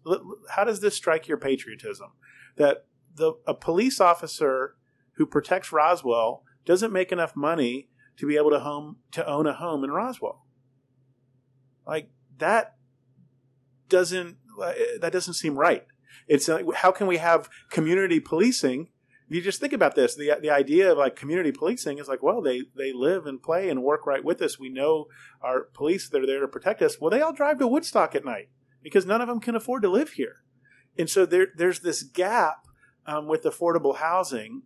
How 0.50 0.64
does 0.64 0.80
this 0.80 0.96
strike 0.96 1.28
your 1.28 1.38
patriotism? 1.38 2.14
That 2.56 2.86
the 3.16 3.34
a 3.46 3.54
police 3.54 4.02
officer 4.02 4.78
who 5.18 5.28
protects 5.28 5.72
Roswell 5.72 6.44
doesn't 6.66 6.92
make 6.92 7.12
enough 7.12 7.36
money 7.36 7.90
to 8.18 8.28
be 8.28 8.36
able 8.36 8.50
to 8.50 8.62
home 8.62 8.98
to 9.12 9.28
own 9.28 9.46
a 9.46 9.54
home 9.54 9.84
in 9.84 9.92
Roswell 9.92 10.43
like 11.88 12.10
that 12.38 12.76
doesn't 13.90 14.38
that 15.00 15.12
doesn't 15.12 15.36
seem 15.36 15.56
right. 15.56 15.86
It's 16.28 16.48
like, 16.48 16.66
how 16.76 16.92
can 16.92 17.08
we 17.08 17.18
have 17.18 17.50
community 17.70 18.20
policing? 18.20 18.90
You 19.30 19.42
just 19.42 19.60
think 19.60 19.74
about 19.74 19.96
this. 19.96 20.16
The 20.16 20.34
the 20.42 20.52
idea 20.52 20.92
of 20.92 20.98
like 20.98 21.16
community 21.16 21.52
policing 21.52 21.98
is 21.98 22.08
like, 22.08 22.22
well, 22.22 22.42
they 22.42 22.64
they 22.78 22.94
live 22.94 23.26
and 23.26 23.42
play 23.42 23.70
and 23.70 23.84
work 23.84 24.06
right 24.06 24.24
with 24.24 24.42
us. 24.42 24.60
We 24.60 24.70
know 24.70 25.08
our 25.42 25.64
police 25.74 26.08
they're 26.10 26.26
there 26.26 26.42
to 26.42 26.48
protect 26.48 26.82
us. 26.82 27.00
Well, 27.00 27.10
they 27.10 27.22
all 27.22 27.34
drive 27.34 27.60
to 27.60 27.68
Woodstock 27.68 28.16
at 28.16 28.26
night 28.26 28.50
because 28.82 29.06
none 29.06 29.22
of 29.22 29.28
them 29.28 29.40
can 29.40 29.56
afford 29.56 29.82
to 29.84 29.90
live 29.90 30.12
here, 30.12 30.44
and 30.98 31.10
so 31.10 31.26
there 31.26 31.48
there's 31.56 31.80
this 31.80 32.04
gap 32.04 32.68
um, 33.08 33.28
with 33.28 33.44
affordable 33.44 33.98
housing, 33.98 34.64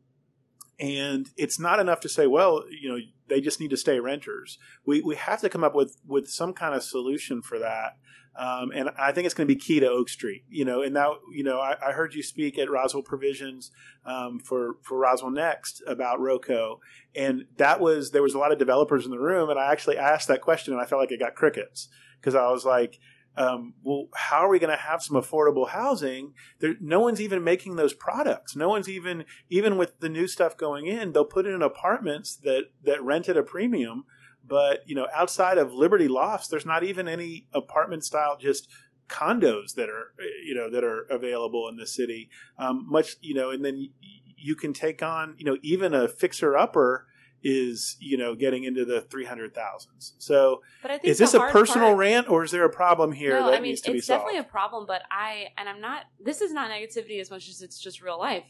and 0.79 1.29
it's 1.37 1.59
not 1.59 1.79
enough 1.79 2.01
to 2.01 2.09
say, 2.09 2.27
well, 2.27 2.65
you 2.69 2.89
know, 2.89 2.99
they 3.29 3.41
just 3.41 3.59
need 3.59 3.69
to 3.71 3.77
stay 3.77 3.99
renters. 3.99 4.57
We 4.85 5.01
we 5.01 5.15
have 5.15 5.41
to 5.41 5.49
come 5.49 5.63
up 5.63 5.75
with 5.75 5.97
with 6.05 6.29
some 6.29 6.53
kind 6.53 6.75
of 6.75 6.83
solution 6.83 7.41
for 7.41 7.59
that. 7.59 7.97
Um, 8.37 8.71
and 8.71 8.91
I 8.99 9.11
think 9.11 9.25
it's 9.25 9.33
going 9.33 9.47
to 9.47 9.53
be 9.53 9.59
key 9.59 9.79
to 9.79 9.89
Oak 9.89 10.09
Street. 10.09 10.43
You 10.47 10.63
know, 10.63 10.83
and 10.83 10.93
now 10.93 11.17
you 11.33 11.43
know 11.43 11.59
I, 11.59 11.75
I 11.83 11.91
heard 11.91 12.13
you 12.13 12.21
speak 12.21 12.57
at 12.57 12.69
Roswell 12.69 13.03
Provisions 13.03 13.71
um, 14.05 14.39
for 14.39 14.77
for 14.83 14.97
Roswell 14.97 15.31
Next 15.31 15.81
about 15.87 16.19
Roco, 16.19 16.77
and 17.15 17.45
that 17.57 17.79
was 17.79 18.11
there 18.11 18.23
was 18.23 18.35
a 18.35 18.39
lot 18.39 18.51
of 18.51 18.59
developers 18.59 19.05
in 19.05 19.11
the 19.11 19.19
room, 19.19 19.49
and 19.49 19.59
I 19.59 19.71
actually 19.71 19.97
asked 19.97 20.27
that 20.27 20.41
question, 20.41 20.73
and 20.73 20.81
I 20.81 20.85
felt 20.85 21.01
like 21.01 21.11
it 21.11 21.19
got 21.19 21.35
crickets 21.35 21.89
because 22.19 22.35
I 22.35 22.49
was 22.49 22.65
like, 22.65 22.99
um, 23.37 23.75
well, 23.83 24.07
how 24.15 24.39
are 24.39 24.49
we 24.49 24.59
going 24.59 24.75
to 24.75 24.83
have 24.83 25.03
some 25.03 25.15
affordable 25.15 25.69
housing? 25.69 26.33
There, 26.59 26.75
no 26.81 26.99
one's 26.99 27.21
even 27.21 27.43
making 27.43 27.75
those 27.75 27.93
products. 27.93 28.55
No 28.55 28.67
one's 28.67 28.89
even, 28.89 29.25
even 29.49 29.77
with 29.77 29.99
the 29.99 30.09
new 30.09 30.27
stuff 30.27 30.57
going 30.57 30.87
in, 30.87 31.13
they'll 31.13 31.25
put 31.25 31.45
in 31.45 31.61
apartments 31.61 32.35
that, 32.37 32.65
that 32.83 33.03
rent 33.03 33.29
at 33.29 33.37
a 33.37 33.43
premium. 33.43 34.05
But, 34.45 34.81
you 34.85 34.95
know, 34.95 35.07
outside 35.13 35.57
of 35.57 35.73
Liberty 35.73 36.07
Lofts, 36.07 36.47
there's 36.47 36.65
not 36.65 36.83
even 36.83 37.07
any 37.07 37.47
apartment 37.53 38.05
style, 38.05 38.37
just 38.39 38.69
condos 39.09 39.75
that 39.75 39.89
are, 39.89 40.13
you 40.45 40.55
know, 40.55 40.69
that 40.69 40.83
are 40.83 41.01
available 41.09 41.67
in 41.69 41.77
the 41.77 41.87
city. 41.87 42.29
Um, 42.57 42.85
much, 42.89 43.17
you 43.21 43.33
know, 43.33 43.51
and 43.51 43.63
then 43.63 43.89
you 44.37 44.55
can 44.55 44.73
take 44.73 45.03
on, 45.03 45.35
you 45.37 45.45
know, 45.45 45.57
even 45.61 45.93
a 45.93 46.07
fixer 46.07 46.57
upper 46.57 47.06
is 47.43 47.97
you 47.99 48.17
know 48.17 48.35
getting 48.35 48.63
into 48.63 48.83
the 48.83 49.01
three 49.01 49.25
hundred 49.25 49.53
thousands. 49.53 50.13
So 50.17 50.61
But 50.81 50.91
I 50.91 50.97
think 50.97 51.11
is 51.11 51.17
this 51.17 51.33
a 51.33 51.39
personal 51.39 51.89
part- 51.89 51.99
rant 51.99 52.29
or 52.29 52.43
is 52.43 52.51
there 52.51 52.65
a 52.65 52.69
problem 52.69 53.11
here 53.11 53.39
no, 53.39 53.45
that 53.45 53.53
I 53.53 53.59
mean 53.59 53.69
needs 53.69 53.81
to 53.81 53.91
be 53.91 53.99
solved? 54.01 54.21
it's 54.21 54.25
definitely 54.31 54.39
a 54.39 54.51
problem, 54.51 54.85
but 54.87 55.03
I 55.11 55.47
and 55.57 55.69
I'm 55.69 55.79
not. 55.81 56.03
This 56.19 56.41
is 56.41 56.51
not 56.51 56.71
negativity 56.71 57.19
as 57.21 57.29
much 57.29 57.47
as 57.47 57.61
it's 57.61 57.79
just 57.79 58.01
real 58.01 58.19
life. 58.19 58.45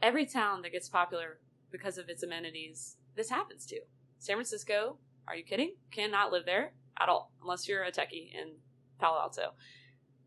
Every 0.00 0.26
town 0.26 0.62
that 0.62 0.72
gets 0.72 0.88
popular 0.88 1.38
because 1.70 1.98
of 1.98 2.08
its 2.08 2.22
amenities, 2.22 2.96
this 3.14 3.30
happens 3.30 3.66
to. 3.66 3.80
San 4.18 4.36
Francisco, 4.36 4.98
are 5.28 5.36
you 5.36 5.44
kidding? 5.44 5.74
Cannot 5.90 6.32
live 6.32 6.44
there 6.46 6.72
at 7.00 7.08
all 7.08 7.32
unless 7.42 7.68
you're 7.68 7.82
a 7.82 7.92
techie 7.92 8.32
in 8.34 8.54
Palo 8.98 9.20
Alto. 9.20 9.52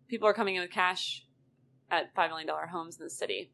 People 0.07 0.27
are 0.27 0.33
coming 0.33 0.55
in 0.55 0.61
with 0.61 0.71
cash 0.71 1.25
at 1.89 2.13
five 2.15 2.29
million 2.29 2.47
dollar 2.47 2.67
homes 2.67 2.97
in 2.97 3.03
the 3.03 3.09
city. 3.09 3.51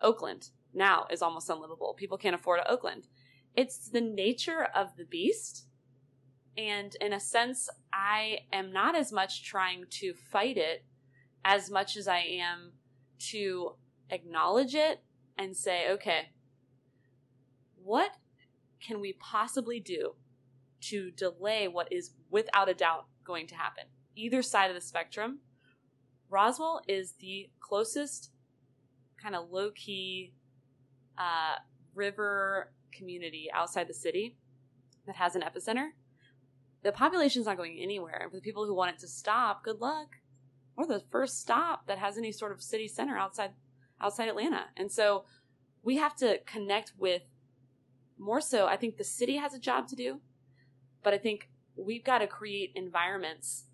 Oakland 0.00 0.50
now 0.74 1.06
is 1.10 1.22
almost 1.22 1.48
unlivable. 1.48 1.94
People 1.94 2.18
can't 2.18 2.34
afford 2.34 2.60
Oakland. 2.68 3.06
It's 3.54 3.88
the 3.88 4.00
nature 4.00 4.68
of 4.74 4.96
the 4.96 5.04
beast 5.04 5.66
and 6.56 6.96
in 7.00 7.12
a 7.12 7.20
sense, 7.20 7.68
I 7.92 8.40
am 8.52 8.72
not 8.72 8.94
as 8.94 9.12
much 9.12 9.44
trying 9.44 9.86
to 9.90 10.14
fight 10.14 10.56
it 10.56 10.84
as 11.44 11.70
much 11.70 11.96
as 11.96 12.06
I 12.06 12.18
am 12.18 12.72
to 13.30 13.72
acknowledge 14.10 14.74
it 14.74 15.00
and 15.36 15.56
say, 15.56 15.90
okay, 15.90 16.30
what 17.82 18.12
can 18.80 19.00
we 19.00 19.14
possibly 19.14 19.80
do 19.80 20.14
to 20.82 21.10
delay 21.10 21.66
what 21.66 21.92
is 21.92 22.10
without 22.30 22.68
a 22.68 22.74
doubt 22.74 23.06
going 23.24 23.46
to 23.48 23.54
happen? 23.56 23.84
Either 24.14 24.42
side 24.42 24.70
of 24.70 24.76
the 24.76 24.80
spectrum, 24.80 25.40
Roswell 26.30 26.82
is 26.86 27.14
the 27.20 27.50
closest 27.60 28.30
kind 29.20 29.34
of 29.34 29.50
low 29.50 29.70
key 29.72 30.32
uh, 31.18 31.56
river 31.94 32.70
community 32.94 33.48
outside 33.52 33.88
the 33.88 33.94
city 33.94 34.36
that 35.06 35.16
has 35.16 35.34
an 35.34 35.42
epicenter 35.42 35.90
the 36.84 36.92
population's 36.92 37.46
not 37.46 37.56
going 37.56 37.78
anywhere. 37.80 38.20
And 38.22 38.30
for 38.30 38.36
the 38.36 38.42
people 38.42 38.66
who 38.66 38.74
want 38.74 38.94
it 38.94 39.00
to 39.00 39.08
stop, 39.08 39.64
good 39.64 39.80
luck. 39.80 40.16
We're 40.76 40.86
the 40.86 41.02
first 41.10 41.40
stop 41.40 41.86
that 41.86 41.98
has 41.98 42.18
any 42.18 42.30
sort 42.30 42.52
of 42.52 42.62
city 42.62 42.86
center 42.86 43.16
outside 43.18 43.52
outside 44.00 44.28
Atlanta. 44.28 44.66
And 44.76 44.92
so 44.92 45.24
we 45.82 45.96
have 45.96 46.14
to 46.16 46.38
connect 46.46 46.92
with 46.98 47.22
more 48.18 48.40
so 48.40 48.66
I 48.66 48.76
think 48.76 48.96
the 48.96 49.04
city 49.04 49.36
has 49.36 49.54
a 49.54 49.58
job 49.58 49.88
to 49.88 49.96
do, 49.96 50.20
but 51.02 51.14
I 51.14 51.18
think 51.18 51.48
we've 51.74 52.04
got 52.04 52.18
to 52.18 52.26
create 52.26 52.72
environments 52.74 53.64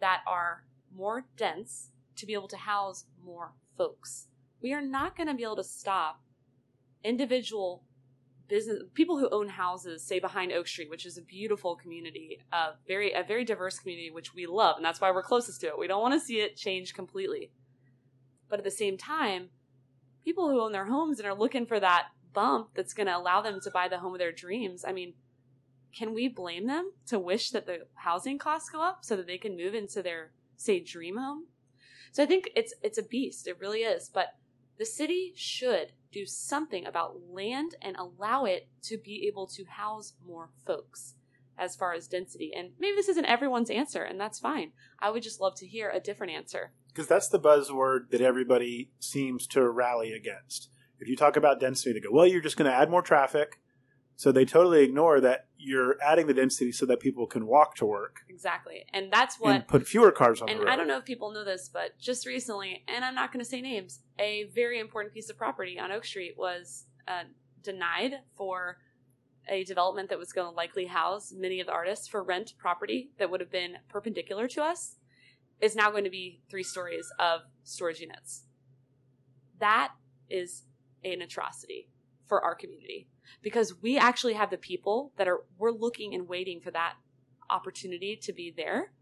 that 0.00 0.20
are 0.26 0.64
more 0.94 1.24
dense 1.36 1.90
to 2.16 2.26
be 2.26 2.34
able 2.34 2.48
to 2.48 2.56
house 2.56 3.04
more 3.24 3.52
folks. 3.76 4.28
We 4.62 4.72
are 4.72 4.82
not 4.82 5.16
going 5.16 5.28
to 5.28 5.34
be 5.34 5.42
able 5.42 5.56
to 5.56 5.64
stop 5.64 6.20
individual 7.02 7.82
business 8.48 8.82
people 8.94 9.18
who 9.18 9.28
own 9.30 9.48
houses 9.48 10.02
say 10.02 10.18
behind 10.18 10.52
oak 10.52 10.66
street 10.66 10.90
which 10.90 11.04
is 11.04 11.18
a 11.18 11.22
beautiful 11.22 11.76
community 11.76 12.40
a 12.52 12.70
very 12.86 13.12
a 13.12 13.22
very 13.22 13.44
diverse 13.44 13.78
community 13.78 14.10
which 14.10 14.34
we 14.34 14.46
love 14.46 14.76
and 14.76 14.84
that's 14.84 15.00
why 15.00 15.10
we're 15.10 15.22
closest 15.22 15.60
to 15.60 15.68
it. 15.68 15.78
We 15.78 15.86
don't 15.86 16.02
want 16.02 16.14
to 16.14 16.20
see 16.20 16.40
it 16.40 16.56
change 16.56 16.94
completely. 16.94 17.50
But 18.48 18.58
at 18.58 18.64
the 18.64 18.70
same 18.70 18.96
time 18.96 19.50
people 20.24 20.48
who 20.48 20.60
own 20.60 20.72
their 20.72 20.86
homes 20.86 21.18
and 21.18 21.28
are 21.28 21.34
looking 21.34 21.66
for 21.66 21.78
that 21.78 22.06
bump 22.32 22.70
that's 22.74 22.94
going 22.94 23.06
to 23.06 23.16
allow 23.16 23.40
them 23.40 23.60
to 23.62 23.70
buy 23.70 23.88
the 23.88 23.98
home 23.98 24.12
of 24.12 24.18
their 24.18 24.32
dreams 24.32 24.84
i 24.86 24.92
mean 24.92 25.14
can 25.94 26.14
we 26.14 26.28
blame 26.28 26.66
them 26.66 26.92
to 27.06 27.18
wish 27.18 27.50
that 27.50 27.66
the 27.66 27.86
housing 27.94 28.38
costs 28.38 28.70
go 28.70 28.82
up 28.82 29.04
so 29.04 29.16
that 29.16 29.26
they 29.26 29.38
can 29.38 29.56
move 29.56 29.74
into 29.74 30.02
their 30.02 30.32
say 30.56 30.80
dream 30.80 31.16
home? 31.16 31.46
So 32.12 32.22
i 32.22 32.26
think 32.26 32.50
it's 32.54 32.74
it's 32.82 32.98
a 32.98 33.02
beast. 33.02 33.46
It 33.46 33.58
really 33.60 33.80
is. 33.80 34.10
But 34.12 34.34
the 34.78 34.86
city 34.86 35.32
should 35.34 35.92
do 36.12 36.24
something 36.26 36.86
about 36.86 37.20
land 37.30 37.74
and 37.82 37.96
allow 37.96 38.44
it 38.44 38.68
to 38.82 38.96
be 38.98 39.26
able 39.28 39.46
to 39.48 39.64
house 39.64 40.14
more 40.26 40.50
folks 40.66 41.14
as 41.58 41.74
far 41.76 41.92
as 41.92 42.06
density. 42.06 42.52
And 42.56 42.70
maybe 42.78 42.96
this 42.96 43.08
isn't 43.08 43.24
everyone's 43.24 43.70
answer, 43.70 44.02
and 44.02 44.18
that's 44.20 44.38
fine. 44.38 44.72
I 45.00 45.10
would 45.10 45.22
just 45.22 45.40
love 45.40 45.54
to 45.56 45.66
hear 45.66 45.90
a 45.90 46.00
different 46.00 46.32
answer. 46.32 46.72
because 46.88 47.06
that's 47.08 47.28
the 47.28 47.38
buzzword 47.38 48.10
that 48.10 48.20
everybody 48.20 48.90
seems 48.98 49.46
to 49.46 49.68
rally 49.68 50.12
against. 50.12 50.70
If 50.98 51.06
you 51.06 51.16
talk 51.16 51.36
about 51.36 51.60
density, 51.60 51.92
they 51.92 52.00
go, 52.00 52.10
"Well, 52.10 52.26
you're 52.26 52.40
just 52.40 52.56
going 52.56 52.68
to 52.70 52.76
add 52.76 52.90
more 52.90 53.02
traffic." 53.02 53.60
So 54.18 54.32
they 54.32 54.44
totally 54.44 54.82
ignore 54.82 55.20
that 55.20 55.46
you're 55.56 55.96
adding 56.02 56.26
the 56.26 56.34
density 56.34 56.72
so 56.72 56.84
that 56.86 56.98
people 56.98 57.24
can 57.28 57.46
walk 57.46 57.76
to 57.76 57.86
work 57.86 58.22
Exactly. 58.28 58.84
And 58.92 59.12
that's 59.12 59.38
what 59.38 59.54
and 59.54 59.68
put 59.68 59.86
fewer 59.86 60.10
cars 60.10 60.40
on 60.40 60.46
the 60.46 60.54
and 60.54 60.64
road. 60.64 60.68
I 60.68 60.74
don't 60.74 60.88
know 60.88 60.98
if 60.98 61.04
people 61.04 61.30
know 61.30 61.44
this, 61.44 61.70
but 61.72 61.96
just 62.00 62.26
recently, 62.26 62.82
and 62.88 63.04
I'm 63.04 63.14
not 63.14 63.32
going 63.32 63.44
to 63.44 63.48
say 63.48 63.60
names, 63.60 64.00
a 64.18 64.50
very 64.52 64.80
important 64.80 65.14
piece 65.14 65.30
of 65.30 65.36
property 65.36 65.78
on 65.78 65.92
Oak 65.92 66.04
Street 66.04 66.34
was 66.36 66.86
uh, 67.06 67.22
denied 67.62 68.14
for 68.36 68.78
a 69.48 69.62
development 69.62 70.08
that 70.08 70.18
was 70.18 70.32
going 70.32 70.50
to 70.50 70.56
likely 70.56 70.86
house 70.86 71.32
many 71.32 71.60
of 71.60 71.68
the 71.68 71.72
artists 71.72 72.08
for 72.08 72.24
rent 72.24 72.54
property 72.58 73.12
that 73.18 73.30
would 73.30 73.38
have 73.38 73.52
been 73.52 73.76
perpendicular 73.88 74.48
to 74.48 74.62
us 74.62 74.96
is 75.60 75.76
now 75.76 75.92
going 75.92 76.04
to 76.04 76.10
be 76.10 76.40
three 76.50 76.64
stories 76.64 77.08
of 77.20 77.42
storage 77.62 78.00
units. 78.00 78.46
That 79.60 79.92
is 80.28 80.64
an 81.04 81.22
atrocity 81.22 81.88
for 82.26 82.42
our 82.42 82.56
community 82.56 83.06
because 83.42 83.80
we 83.82 83.98
actually 83.98 84.34
have 84.34 84.50
the 84.50 84.56
people 84.56 85.12
that 85.16 85.28
are 85.28 85.40
we're 85.58 85.70
looking 85.70 86.14
and 86.14 86.28
waiting 86.28 86.60
for 86.60 86.70
that 86.70 86.94
opportunity 87.50 88.16
to 88.16 88.32
be 88.32 88.52
there. 88.54 88.92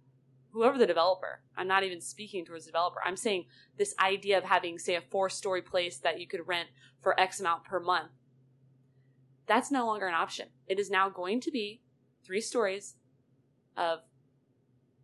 Whoever 0.52 0.78
the 0.78 0.86
developer 0.86 1.42
i'm 1.56 1.68
not 1.68 1.84
even 1.84 2.00
speaking 2.00 2.44
towards 2.44 2.64
the 2.64 2.70
developer. 2.70 3.00
I'm 3.04 3.16
saying 3.16 3.44
this 3.76 3.94
idea 4.00 4.38
of 4.38 4.44
having 4.44 4.78
say 4.78 4.94
a 4.94 5.02
four 5.02 5.28
story 5.28 5.60
place 5.60 5.98
that 5.98 6.18
you 6.18 6.26
could 6.26 6.46
rent 6.46 6.68
for 7.02 7.18
x 7.20 7.40
amount 7.40 7.64
per 7.64 7.78
month 7.78 8.12
that's 9.46 9.70
no 9.70 9.86
longer 9.86 10.06
an 10.06 10.14
option. 10.14 10.48
It 10.66 10.78
is 10.78 10.90
now 10.90 11.08
going 11.08 11.40
to 11.42 11.50
be 11.50 11.80
three 12.24 12.40
stories 12.40 12.96
of 13.76 14.00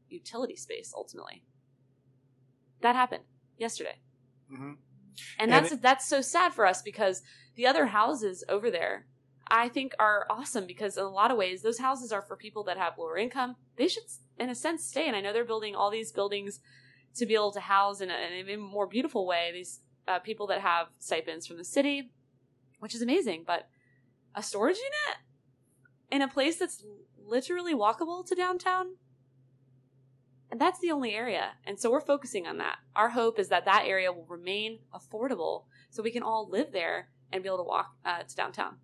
utility 0.09 0.57
space 0.57 0.93
ultimately. 0.95 1.45
That 2.81 2.97
happened 2.97 3.25
yesterday. 3.57 4.01
Mhm. 4.51 4.77
and 5.39 5.53
And 5.53 5.53
that's 5.53 5.77
that's 5.77 6.09
so 6.09 6.21
sad 6.21 6.53
for 6.53 6.67
us 6.67 6.83
because 6.83 7.23
the 7.55 7.67
other 7.67 7.87
houses 7.87 8.45
over 8.49 8.71
there 8.71 9.07
i 9.49 9.69
think 9.69 9.95
are 9.99 10.27
awesome 10.31 10.67
because 10.67 10.97
in 10.97 11.05
a 11.05 11.09
lot 11.09 11.31
of 11.31 11.37
ways 11.37 11.63
those 11.63 11.79
houses 11.79 12.13
are 12.13 12.23
for 12.23 12.37
people 12.37 12.65
that 12.65 12.79
have 12.79 12.99
lower 12.99 13.17
income. 13.17 13.57
They 13.77 13.89
should 13.89 14.05
in 14.39 14.51
a 14.51 14.55
sense 14.55 14.85
stay. 14.85 15.07
And 15.07 15.17
i 15.17 15.21
know 15.21 15.33
they're 15.33 15.45
building 15.45 15.75
all 15.75 15.91
these 15.91 16.13
buildings 16.13 16.61
to 17.17 17.27
be 17.27 17.35
able 17.35 17.53
to 17.53 17.61
house 17.61 18.01
in, 18.01 18.11
a, 18.11 18.15
an 18.15 18.33
even 18.39 18.61
more 18.61 18.87
beautiful 18.87 19.27
way 19.27 19.51
these 19.53 19.81
uh, 20.09 20.19
people 20.19 20.47
that 20.49 20.61
have 20.61 20.89
stipends 20.99 21.47
from 21.47 21.59
the 21.59 21.65
city 21.65 22.11
which 22.79 22.97
is 22.97 23.03
amazing. 23.03 23.45
But 23.47 23.69
a 24.35 24.43
storage 24.43 24.77
unit 24.77 25.19
in 26.11 26.21
a 26.21 26.27
place 26.27 26.57
that's 26.57 26.85
literally 27.25 27.75
walkable 27.75 28.27
to 28.27 28.35
downtown 28.35 28.97
and 30.53 30.61
that's 30.61 30.81
the 30.81 30.91
only 30.91 31.15
area. 31.15 31.53
And 31.65 31.81
so 31.81 31.91
we're 31.91 32.03
focusing 32.03 32.47
on 32.47 32.59
that. 32.59 32.77
Our 32.95 33.09
hope 33.09 33.39
is 33.39 33.49
that 33.49 33.65
that 33.65 33.85
area 33.87 34.13
will 34.13 34.27
remain 34.27 34.81
affordable 34.93 35.65
so 35.89 36.03
we 36.03 36.11
can 36.11 36.23
all 36.23 36.47
live 36.47 36.73
there 36.73 37.09
and 37.33 37.43
be 37.43 37.49
able 37.49 37.57
to 37.59 37.65
walk 37.65 37.95
uh, 38.05 38.25
to 38.25 38.37
downtown 38.37 38.77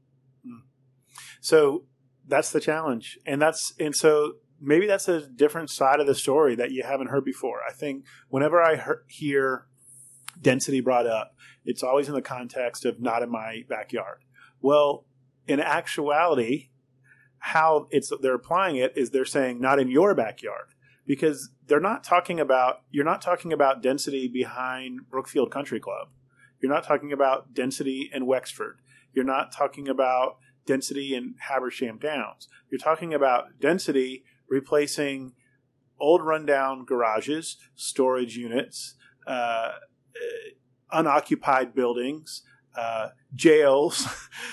So 1.40 1.84
that's 2.26 2.52
the 2.52 2.60
challenge, 2.60 3.18
and 3.26 3.40
that's 3.40 3.72
and 3.78 3.94
so 3.94 4.34
maybe 4.60 4.86
that's 4.86 5.08
a 5.08 5.26
different 5.26 5.70
side 5.70 6.00
of 6.00 6.06
the 6.06 6.14
story 6.14 6.54
that 6.56 6.72
you 6.72 6.82
haven't 6.82 7.08
heard 7.08 7.24
before. 7.24 7.60
I 7.68 7.72
think 7.72 8.04
whenever 8.28 8.60
I 8.60 8.82
hear, 9.08 9.66
density 10.40 10.80
brought 10.80 11.06
up, 11.06 11.34
it's 11.64 11.82
always 11.82 12.08
in 12.08 12.14
the 12.14 12.22
context 12.22 12.84
of 12.84 13.00
not 13.00 13.22
in 13.22 13.30
my 13.30 13.64
backyard. 13.68 14.24
Well, 14.60 15.06
in 15.46 15.60
actuality, 15.60 16.68
how 17.38 17.88
it's 17.90 18.12
they're 18.20 18.34
applying 18.34 18.76
it 18.76 18.92
is 18.96 19.10
they're 19.10 19.24
saying 19.24 19.60
not 19.60 19.78
in 19.78 19.88
your 19.88 20.14
backyard 20.14 20.74
because 21.06 21.50
they're 21.66 21.80
not 21.80 22.04
talking 22.04 22.40
about 22.40 22.82
you're 22.90 23.04
not 23.04 23.22
talking 23.22 23.52
about 23.52 23.82
density 23.82 24.28
behind 24.28 25.00
Brookfield 25.10 25.50
Country 25.50 25.80
Club. 25.80 26.08
You're 26.60 26.72
not 26.72 26.84
talking 26.84 27.12
about 27.12 27.54
density 27.54 28.10
in 28.12 28.26
Wexford. 28.26 28.80
You're 29.12 29.24
not 29.24 29.52
talking 29.52 29.88
about 29.88 30.38
density 30.68 31.14
in 31.14 31.34
Habersham 31.50 31.98
Downs. 31.98 32.46
You're 32.70 32.78
talking 32.78 33.14
about 33.14 33.58
density 33.58 34.22
replacing 34.48 35.32
old 35.98 36.22
rundown 36.22 36.84
garages, 36.84 37.56
storage 37.74 38.36
units, 38.36 38.94
uh, 39.26 39.30
uh, 39.30 39.72
unoccupied 40.92 41.74
buildings, 41.74 42.42
uh, 42.76 43.08
jails. 43.34 44.06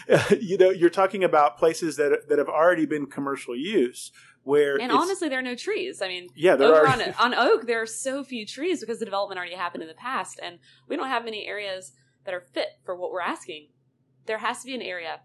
you 0.39 0.57
know, 0.57 0.70
you're 0.70 0.89
talking 0.89 1.24
about 1.24 1.57
places 1.57 1.97
that 1.97 2.30
that 2.30 2.39
have 2.39 2.49
already 2.49 2.86
been 2.86 3.05
commercial 3.05 3.55
use. 3.55 4.11
Where 4.43 4.80
and 4.80 4.91
honestly 4.91 5.28
there 5.28 5.39
are 5.39 5.41
no 5.41 5.55
trees 5.55 6.03
i 6.03 6.07
mean 6.07 6.30
yeah, 6.36 6.55
there 6.55 6.68
over 6.68 6.86
are 6.86 6.88
on, 6.88 7.01
on 7.18 7.34
oak 7.34 7.66
there 7.66 7.82
are 7.82 7.88
so 7.88 8.24
few 8.24 8.45
trees 8.45 8.80
because 8.80 8.99
the 8.99 9.05
development 9.05 9.39
already 9.39 9.55
happened 9.55 9.82
in 9.82 9.89
the 9.89 9.95
past 9.95 10.39
and 10.39 10.59
we 10.88 10.95
don't 10.95 11.07
have 11.07 11.26
many 11.26 11.47
areas 11.47 11.93
that 12.26 12.34
are 12.36 12.41
fit 12.53 12.68
for 12.84 12.95
what 12.95 13.11
we're 13.11 13.22
asking 13.22 13.70
there 14.28 14.38
has 14.38 14.59
to 14.59 14.68
be 14.68 14.76
an 14.76 14.84
area 14.84 15.22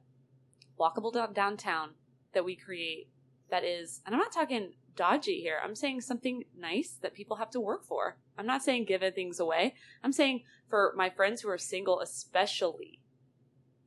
walkable 0.81 1.13
downtown 1.35 1.91
that 2.33 2.45
we 2.45 2.57
create 2.57 3.09
that 3.51 3.65
is 3.65 4.01
and 4.07 4.15
i'm 4.15 4.21
not 4.21 4.33
talking 4.33 4.73
dodgy 4.97 5.41
here 5.41 5.59
i'm 5.63 5.75
saying 5.75 6.01
something 6.01 6.45
nice 6.57 6.99
that 7.03 7.15
people 7.15 7.37
have 7.37 7.51
to 7.51 7.61
work 7.61 7.85
for 7.85 8.17
i'm 8.39 8.47
not 8.47 8.63
saying 8.63 8.85
giving 8.85 9.13
things 9.13 9.39
away 9.39 9.75
i'm 10.03 10.13
saying 10.13 10.43
for 10.69 10.93
my 10.97 11.11
friends 11.11 11.43
who 11.43 11.49
are 11.49 11.59
single 11.59 12.01
especially 12.01 13.01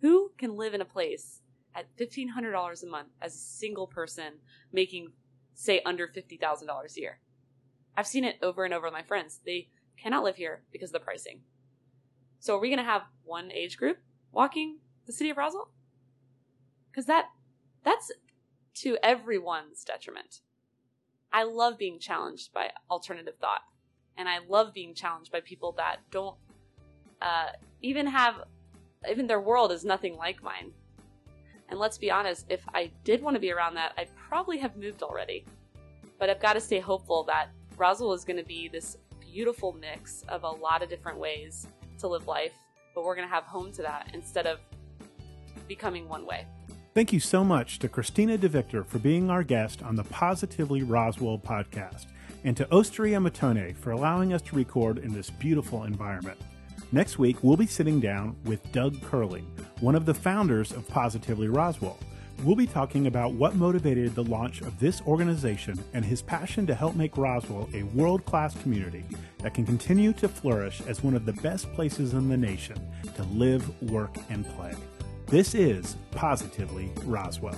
who 0.01 0.31
can 0.37 0.55
live 0.57 0.73
in 0.73 0.81
a 0.81 0.85
place 0.85 1.39
at 1.75 1.85
$1,500 1.97 2.83
a 2.83 2.85
month 2.87 3.07
as 3.21 3.33
a 3.33 3.37
single 3.37 3.87
person 3.87 4.33
making, 4.71 5.13
say, 5.53 5.81
under 5.85 6.07
$50,000 6.07 6.97
a 6.97 6.99
year. 6.99 7.19
I've 7.95 8.07
seen 8.07 8.23
it 8.23 8.37
over 8.41 8.65
and 8.65 8.73
over 8.73 8.87
with 8.87 8.93
my 8.93 9.03
friends. 9.03 9.39
They 9.45 9.69
cannot 9.97 10.23
live 10.23 10.35
here 10.35 10.63
because 10.71 10.89
of 10.89 10.93
the 10.93 10.99
pricing. 10.99 11.41
So 12.39 12.57
are 12.57 12.59
we 12.59 12.69
going 12.69 12.79
to 12.79 12.83
have 12.83 13.03
one 13.23 13.51
age 13.51 13.77
group 13.77 13.99
walking 14.31 14.79
the 15.05 15.13
city 15.13 15.29
of 15.29 15.37
Roswell? 15.37 15.71
Because 16.93 17.07
that 17.07 17.29
that's 17.83 18.11
to 18.75 18.97
everyone's 19.01 19.83
detriment. 19.83 20.41
I 21.31 21.43
love 21.43 21.79
being 21.79 21.97
challenged 21.97 22.53
by 22.53 22.69
alternative 22.91 23.33
thought, 23.41 23.61
and 24.15 24.29
I 24.29 24.39
love 24.47 24.73
being 24.73 24.93
challenged 24.93 25.31
by 25.31 25.41
people 25.41 25.71
that 25.77 25.97
don't 26.11 26.35
uh, 27.19 27.47
even 27.81 28.05
have 28.05 28.43
even 29.09 29.25
their 29.25 29.39
world 29.39 29.71
is 29.71 29.83
nothing 29.83 30.15
like 30.17 30.43
mine. 30.43 30.71
And 31.69 31.79
let's 31.79 31.97
be 31.97 32.11
honest, 32.11 32.45
if 32.49 32.61
I 32.75 32.91
did 33.03 33.21
want 33.23 33.35
to 33.35 33.39
be 33.39 33.51
around 33.51 33.73
that, 33.75 33.93
I'd 33.97 34.15
probably 34.15 34.59
have 34.59 34.77
moved 34.77 35.01
already. 35.01 35.45
But 36.19 36.29
I've 36.29 36.39
got 36.39 36.53
to 36.53 36.61
stay 36.61 36.79
hopeful 36.79 37.23
that 37.23 37.49
Roswell 37.75 38.13
is 38.13 38.23
going 38.23 38.37
to 38.37 38.45
be 38.45 38.67
this 38.67 38.97
beautiful 39.19 39.73
mix 39.73 40.23
of 40.29 40.43
a 40.43 40.49
lot 40.49 40.83
of 40.83 40.89
different 40.89 41.17
ways 41.17 41.67
to 41.97 42.07
live 42.07 42.27
life, 42.27 42.53
but 42.93 43.03
we're 43.03 43.15
going 43.15 43.27
to 43.27 43.33
have 43.33 43.45
home 43.45 43.71
to 43.71 43.81
that 43.81 44.11
instead 44.13 44.45
of 44.45 44.59
becoming 45.67 46.07
one 46.07 46.25
way. 46.25 46.45
Thank 46.93 47.11
you 47.11 47.19
so 47.19 47.43
much 47.43 47.79
to 47.79 47.89
Christina 47.89 48.37
DeVictor 48.37 48.85
for 48.85 48.99
being 48.99 49.31
our 49.31 49.41
guest 49.41 49.81
on 49.81 49.95
the 49.95 50.03
Positively 50.03 50.83
Roswell 50.83 51.39
podcast, 51.39 52.05
and 52.43 52.55
to 52.55 52.71
Osteria 52.71 53.17
Mattone 53.17 53.75
for 53.75 53.89
allowing 53.89 54.31
us 54.31 54.43
to 54.43 54.55
record 54.55 54.99
in 54.99 55.11
this 55.11 55.31
beautiful 55.31 55.85
environment. 55.85 56.39
Next 56.91 57.17
week, 57.17 57.37
we'll 57.41 57.57
be 57.57 57.65
sitting 57.65 57.99
down 57.99 58.35
with 58.43 58.71
Doug 58.71 59.01
Curling, 59.01 59.51
one 59.79 59.95
of 59.95 60.05
the 60.05 60.13
founders 60.13 60.71
of 60.71 60.87
Positively 60.87 61.47
Roswell. 61.47 61.97
We'll 62.43 62.55
be 62.55 62.67
talking 62.67 63.07
about 63.07 63.33
what 63.33 63.55
motivated 63.55 64.13
the 64.13 64.25
launch 64.25 64.61
of 64.61 64.79
this 64.79 65.01
organization 65.01 65.83
and 65.95 66.05
his 66.05 66.21
passion 66.21 66.67
to 66.67 66.75
help 66.75 66.95
make 66.95 67.17
Roswell 67.17 67.69
a 67.73 67.81
world 67.81 68.23
class 68.25 68.55
community 68.61 69.03
that 69.39 69.55
can 69.55 69.65
continue 69.65 70.13
to 70.13 70.27
flourish 70.27 70.79
as 70.81 71.01
one 71.01 71.15
of 71.15 71.25
the 71.25 71.33
best 71.33 71.73
places 71.73 72.13
in 72.13 72.29
the 72.29 72.37
nation 72.37 72.77
to 73.15 73.23
live, 73.23 73.81
work, 73.81 74.15
and 74.29 74.47
play. 74.49 74.75
This 75.27 75.55
is 75.55 75.95
Positively 76.11 76.91
Roswell. 77.05 77.57